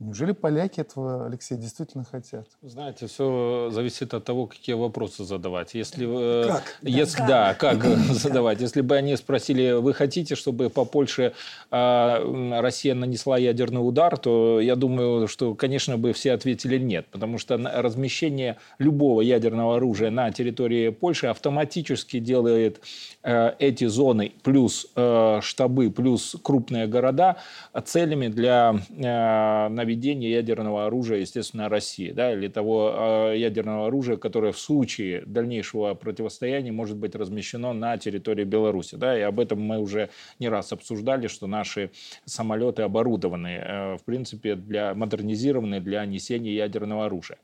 Неужели 0.00 0.32
поляки 0.32 0.80
этого, 0.80 1.26
Алексей, 1.26 1.56
действительно 1.56 2.04
хотят? 2.04 2.48
Знаете, 2.62 3.06
все 3.06 3.70
зависит 3.70 4.12
от 4.12 4.24
того, 4.24 4.46
какие 4.46 4.74
вопросы 4.74 5.24
задавать. 5.24 5.74
Если, 5.74 6.04
э, 6.04 6.48
как? 6.48 6.78
Если, 6.82 7.18
да, 7.18 7.54
как, 7.54 7.78
да, 7.78 7.90
как 7.90 7.98
задавать. 8.14 8.60
Если 8.60 8.80
бы 8.80 8.96
они 8.96 9.16
спросили, 9.16 9.70
вы 9.70 9.94
хотите, 9.94 10.34
чтобы 10.34 10.68
по 10.68 10.84
Польше 10.84 11.32
э, 11.70 12.60
Россия 12.60 12.94
нанесла 12.96 13.38
ядерный 13.38 13.86
удар, 13.86 14.18
то 14.18 14.58
я 14.60 14.74
думаю, 14.74 15.28
что, 15.28 15.54
конечно, 15.54 15.96
бы 15.96 16.12
все 16.12 16.32
ответили 16.32 16.76
нет. 16.76 17.06
Потому 17.12 17.38
что 17.38 17.56
размещение 17.56 18.56
любого 18.80 19.20
ядерного 19.20 19.76
оружия 19.76 20.10
на 20.10 20.32
территории 20.32 20.88
Польши 20.88 21.28
автоматически 21.28 22.18
делает 22.18 22.80
э, 23.22 23.52
эти 23.60 23.86
зоны 23.86 24.32
плюс 24.42 24.88
э, 24.96 25.38
штабы, 25.40 25.92
плюс 25.92 26.34
крупные 26.42 26.88
города 26.88 27.36
целями 27.84 28.26
для 28.26 28.74
э, 28.90 29.84
наведения 29.94 30.30
ядерного 30.30 30.86
оружия, 30.86 31.18
естественно, 31.18 31.68
России, 31.68 32.10
да, 32.10 32.32
или 32.32 32.48
того 32.48 33.30
э, 33.32 33.38
ядерного 33.38 33.86
оружия, 33.86 34.16
которое 34.16 34.52
в 34.52 34.58
случае 34.58 35.22
дальнейшего 35.26 35.94
противостояния 35.94 36.72
может 36.72 36.96
быть 36.96 37.14
размещено 37.14 37.72
на 37.72 37.96
территории 37.98 38.44
Беларуси. 38.44 38.96
Да, 38.96 39.16
и 39.18 39.22
об 39.22 39.40
этом 39.40 39.60
мы 39.60 39.78
уже 39.78 40.10
не 40.40 40.48
раз 40.48 40.72
обсуждали, 40.72 41.28
что 41.28 41.46
наши 41.46 41.90
самолеты 42.24 42.82
оборудованы, 42.82 43.48
э, 43.48 43.96
в 43.96 44.04
принципе, 44.04 44.56
для, 44.56 44.94
модернизированы 44.94 45.80
для 45.80 46.04
несения 46.06 46.52
ядерного 46.54 47.06
оружия. 47.06 47.38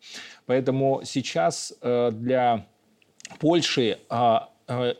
Поэтому 0.46 1.02
сейчас 1.04 1.72
э, 1.80 2.10
для 2.12 2.66
Польши 3.38 3.98
а, 4.08 4.49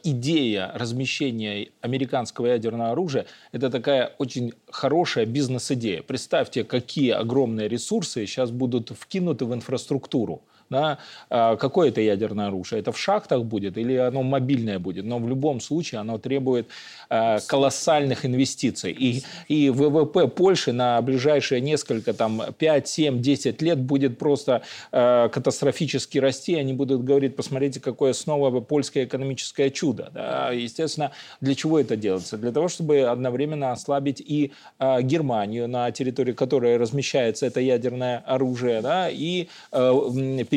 идея 0.02 0.72
размещения 0.74 1.68
американского 1.80 2.46
ядерного 2.46 2.90
оружия– 2.90 3.26
это 3.52 3.70
такая 3.70 4.12
очень 4.18 4.52
хорошая 4.70 5.26
бизнес-идея. 5.26 6.02
Представьте, 6.02 6.64
какие 6.64 7.10
огромные 7.10 7.68
ресурсы 7.68 8.26
сейчас 8.26 8.50
будут 8.50 8.90
вкинуты 8.90 9.44
в 9.44 9.54
инфраструктуру 9.54 10.42
да, 10.70 10.98
а, 11.28 11.56
какое 11.56 11.88
это 11.88 12.00
ядерное 12.00 12.46
оружие? 12.46 12.80
Это 12.80 12.92
в 12.92 12.98
шахтах 12.98 13.44
будет 13.44 13.76
или 13.76 13.96
оно 13.96 14.22
мобильное 14.22 14.78
будет? 14.78 15.04
Но 15.04 15.18
в 15.18 15.28
любом 15.28 15.60
случае 15.60 16.00
оно 16.00 16.16
требует 16.18 16.68
а, 17.08 17.40
колоссальных 17.40 18.24
инвестиций. 18.24 18.92
И, 18.92 19.24
и 19.48 19.68
ВВП 19.68 20.28
Польши 20.28 20.72
на 20.72 21.02
ближайшие 21.02 21.60
несколько, 21.60 22.14
там, 22.14 22.42
5, 22.56 22.88
7, 22.88 23.20
10 23.20 23.62
лет 23.62 23.78
будет 23.78 24.18
просто 24.18 24.62
а, 24.92 25.28
катастрофически 25.28 26.18
расти. 26.18 26.54
Они 26.54 26.72
будут 26.72 27.02
говорить, 27.02 27.34
посмотрите, 27.34 27.80
какое 27.80 28.12
снова 28.12 28.60
польское 28.60 29.06
экономическое 29.06 29.70
чудо. 29.70 30.10
Да? 30.14 30.52
Естественно, 30.52 31.10
для 31.40 31.56
чего 31.56 31.80
это 31.80 31.96
делается? 31.96 32.38
Для 32.38 32.52
того, 32.52 32.68
чтобы 32.68 33.00
одновременно 33.00 33.72
ослабить 33.72 34.20
и 34.20 34.52
Германию, 34.78 35.66
на 35.68 35.90
территории 35.90 36.32
которой 36.32 36.76
размещается 36.76 37.46
это 37.46 37.60
ядерное 37.60 38.18
оружие, 38.18 38.82
да, 38.82 39.08
и 39.10 39.48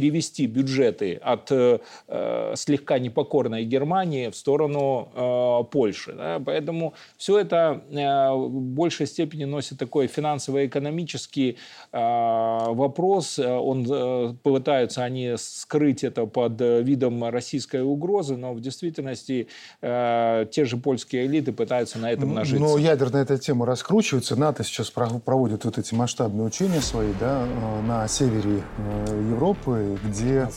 перевести 0.03 0.47
бюджеты 0.47 1.15
от 1.23 1.49
э, 1.51 1.79
э, 2.09 2.53
слегка 2.57 2.99
непокорной 2.99 3.63
Германии 3.63 4.29
в 4.29 4.35
сторону 4.35 5.07
э, 5.15 5.71
Польши. 5.71 6.13
Да? 6.13 6.41
Поэтому 6.45 6.93
все 7.17 7.39
это 7.39 7.81
э, 7.89 8.33
в 8.33 8.49
большей 8.49 9.07
степени 9.07 9.45
носит 9.45 9.79
такой 9.79 10.07
финансово-экономический 10.07 11.57
э, 11.93 11.97
вопрос. 11.97 13.39
Он, 13.39 13.87
э, 13.89 14.33
пытаются 14.43 15.05
они 15.05 15.35
скрыть 15.37 16.03
это 16.03 16.25
под 16.25 16.59
видом 16.59 17.23
российской 17.29 17.81
угрозы, 17.81 18.35
но 18.35 18.53
в 18.53 18.59
действительности 18.59 19.47
э, 19.81 20.45
те 20.51 20.65
же 20.65 20.75
польские 20.75 21.27
элиты 21.27 21.53
пытаются 21.53 21.97
на 21.97 22.11
этом 22.11 22.33
нажиться. 22.33 22.65
Но 22.65 22.77
ядерная 22.77 23.21
эта 23.21 23.37
тема 23.37 23.65
раскручивается. 23.65 24.35
НАТО 24.35 24.65
сейчас 24.65 24.91
проводит 24.91 25.63
вот 25.63 25.77
эти 25.77 25.95
масштабные 25.95 26.45
учения 26.45 26.81
свои 26.81 27.13
да, 27.21 27.45
э, 27.47 27.81
на 27.87 28.05
севере 28.09 28.63
э, 28.77 29.29
Европы 29.29 29.92
где 30.03 30.49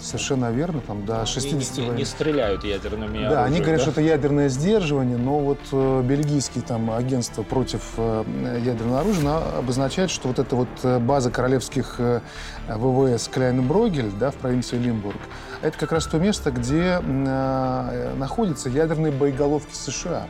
совершенно 0.00 0.50
верно, 0.50 0.80
там 0.80 1.04
до 1.04 1.24
60 1.26 1.78
не, 1.78 1.84
не, 1.84 1.96
не 1.98 2.04
стреляют 2.04 2.64
ядерными 2.64 3.18
Да, 3.18 3.44
оружием, 3.44 3.44
они 3.44 3.60
говорят, 3.60 3.78
да? 3.78 3.82
что 3.82 3.90
это 3.90 4.00
ядерное 4.00 4.48
сдерживание, 4.48 5.16
но 5.16 5.38
вот 5.38 5.58
э, 5.72 6.02
бельгийские 6.02 6.62
там 6.62 6.90
агентство 6.90 7.42
против 7.42 7.82
э, 7.96 8.60
ядерного 8.64 9.00
оружия 9.00 9.36
обозначает, 9.58 10.10
что 10.10 10.28
вот 10.28 10.38
эта 10.38 10.56
вот 10.56 10.68
э, 10.82 10.98
база 10.98 11.30
королевских 11.30 11.96
э, 11.98 12.20
ВВС 12.68 13.28
Кляйнброгель, 13.28 14.10
да, 14.18 14.30
в 14.30 14.36
провинции 14.36 14.76
Лимбург, 14.76 15.18
это 15.62 15.76
как 15.78 15.92
раз 15.92 16.06
то 16.06 16.18
место, 16.18 16.50
где 16.50 17.00
э, 17.02 18.14
находятся 18.16 18.68
ядерные 18.68 19.12
боеголовки 19.12 19.74
США. 19.74 20.26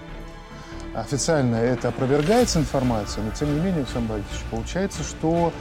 Официально 0.95 1.55
это 1.57 1.89
опровергается 1.89 2.59
информация, 2.59 3.23
но 3.23 3.31
тем 3.31 3.55
не 3.55 3.61
менее, 3.61 3.83
Александр 3.85 4.15
Борисович, 4.15 4.41
получается, 4.51 5.03
что 5.05 5.53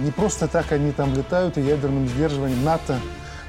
не 0.00 0.10
просто 0.10 0.48
так 0.48 0.72
они 0.72 0.92
там 0.92 1.14
летают, 1.14 1.58
и 1.58 1.60
ядерным 1.60 2.08
сдерживанием 2.08 2.62
НАТО 2.64 2.98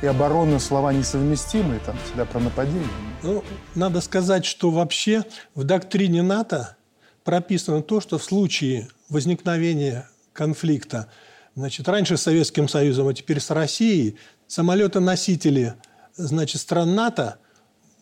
и 0.02 0.08
оборона 0.08 0.60
слова 0.60 0.92
несовместимые, 0.92 1.80
там 1.80 1.96
всегда 2.06 2.26
про 2.26 2.40
нападение. 2.40 2.88
Ну, 3.24 3.44
надо 3.76 4.02
сказать, 4.02 4.46
что 4.46 4.70
вообще 4.70 5.24
в 5.54 5.64
доктрине 5.64 6.22
НАТО 6.22 6.76
прописано 7.24 7.82
то, 7.82 8.02
что 8.02 8.18
в 8.18 8.24
случае 8.24 8.88
возникновения 9.10 10.08
конфликта, 10.34 11.08
значит, 11.56 11.88
раньше 11.88 12.18
с 12.18 12.24
Советским 12.24 12.68
Союзом, 12.68 13.08
а 13.08 13.14
теперь 13.14 13.40
с 13.40 13.50
Россией, 13.52 14.18
самолеты-носители, 14.48 15.74
значит, 16.16 16.62
стран 16.62 16.94
НАТО 16.94 17.38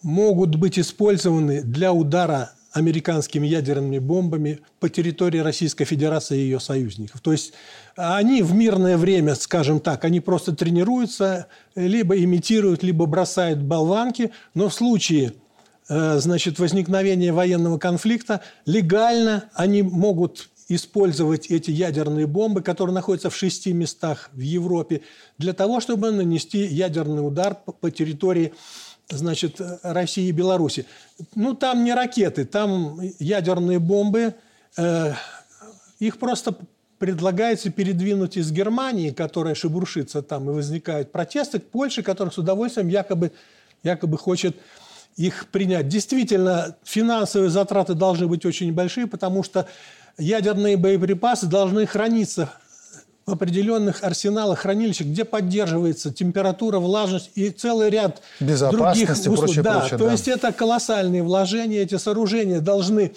могут 0.01 0.55
быть 0.55 0.77
использованы 0.79 1.61
для 1.61 1.93
удара 1.93 2.51
американскими 2.73 3.45
ядерными 3.45 3.99
бомбами 3.99 4.59
по 4.79 4.89
территории 4.89 5.37
Российской 5.37 5.85
Федерации 5.85 6.39
и 6.39 6.43
ее 6.43 6.59
союзников. 6.59 7.21
То 7.21 7.31
есть 7.31 7.53
они 7.95 8.41
в 8.41 8.53
мирное 8.53 8.97
время, 8.97 9.35
скажем 9.35 9.79
так, 9.79 10.03
они 10.03 10.19
просто 10.19 10.55
тренируются, 10.55 11.47
либо 11.75 12.17
имитируют, 12.17 12.81
либо 12.83 13.05
бросают 13.05 13.59
болванки, 13.59 14.31
но 14.55 14.69
в 14.69 14.73
случае 14.73 15.33
э, 15.87 16.17
значит, 16.17 16.57
возникновения 16.57 17.31
военного 17.31 17.77
конфликта 17.77 18.41
легально 18.65 19.45
они 19.53 19.83
могут 19.83 20.49
использовать 20.67 21.47
эти 21.47 21.69
ядерные 21.69 22.25
бомбы, 22.25 22.61
которые 22.61 22.95
находятся 22.95 23.29
в 23.29 23.35
шести 23.35 23.73
местах 23.73 24.29
в 24.33 24.39
Европе, 24.39 25.01
для 25.37 25.53
того, 25.53 25.79
чтобы 25.79 26.11
нанести 26.11 26.65
ядерный 26.65 27.25
удар 27.25 27.55
по 27.55 27.91
территории 27.91 28.53
значит, 29.09 29.61
России 29.83 30.27
и 30.27 30.31
Беларуси. 30.31 30.85
Ну, 31.35 31.53
там 31.53 31.83
не 31.83 31.93
ракеты, 31.93 32.45
там 32.45 32.99
ядерные 33.19 33.79
бомбы. 33.79 34.35
Э, 34.77 35.13
их 35.99 36.17
просто 36.17 36.55
предлагается 36.97 37.69
передвинуть 37.69 38.37
из 38.37 38.51
Германии, 38.51 39.09
которая 39.09 39.55
шебуршится 39.55 40.21
там, 40.21 40.49
и 40.49 40.53
возникают 40.53 41.11
протесты, 41.11 41.59
к 41.59 41.65
Польше, 41.65 42.01
которая 42.01 42.31
с 42.31 42.37
удовольствием 42.37 42.87
якобы, 42.87 43.31
якобы 43.83 44.17
хочет 44.17 44.55
их 45.15 45.47
принять. 45.47 45.87
Действительно, 45.87 46.75
финансовые 46.83 47.49
затраты 47.49 47.93
должны 47.93 48.27
быть 48.27 48.45
очень 48.45 48.71
большие, 48.73 49.07
потому 49.07 49.43
что 49.43 49.67
ядерные 50.17 50.77
боеприпасы 50.77 51.47
должны 51.47 51.85
храниться 51.85 52.49
в 53.25 53.31
определенных 53.31 54.03
арсеналах, 54.03 54.59
хранилищах, 54.59 55.07
где 55.07 55.23
поддерживается 55.23 56.11
температура, 56.13 56.79
влажность 56.79 57.31
и 57.35 57.49
целый 57.49 57.89
ряд 57.89 58.21
других 58.39 59.11
условий. 59.11 59.37
Прочее, 59.37 59.63
да, 59.63 59.79
прочее, 59.79 59.97
то 59.97 60.05
да. 60.05 60.11
есть 60.11 60.27
это 60.27 60.51
колоссальные 60.51 61.23
вложения. 61.23 61.79
Эти 61.79 61.97
сооружения 61.97 62.59
должны 62.59 63.13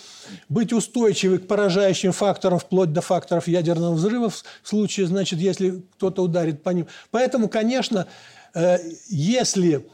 быть 0.49 0.73
устойчивы 0.73 1.39
к 1.39 1.47
поражающим 1.49 2.13
факторам, 2.13 2.59
вплоть 2.59 2.93
до 2.93 3.01
факторов 3.01 3.49
ядерного 3.49 3.95
взрыва 3.95 4.31
в 4.31 4.43
случае, 4.63 5.07
значит, 5.07 5.41
если 5.41 5.83
кто-то 5.97 6.23
ударит 6.23 6.63
по 6.63 6.71
ним. 6.71 6.87
Поэтому, 7.11 7.49
конечно, 7.49 8.07
э, 8.55 8.79
если 9.09 9.87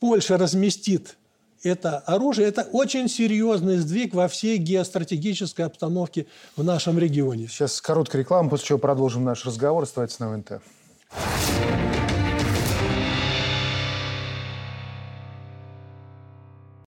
Польша 0.00 0.36
разместит 0.36 1.16
это 1.62 1.98
оружие, 1.98 2.48
это 2.48 2.62
очень 2.72 3.08
серьезный 3.08 3.76
сдвиг 3.76 4.14
во 4.14 4.28
всей 4.28 4.58
геостратегической 4.58 5.64
обстановке 5.64 6.26
в 6.56 6.64
нашем 6.64 6.98
регионе. 6.98 7.48
Сейчас 7.48 7.80
короткая 7.80 8.22
реклама, 8.22 8.50
после 8.50 8.66
чего 8.66 8.78
продолжим 8.78 9.24
наш 9.24 9.44
разговор. 9.46 9.84
Оставайтесь 9.84 10.18
на 10.18 10.30
ВНТ. 10.30 10.60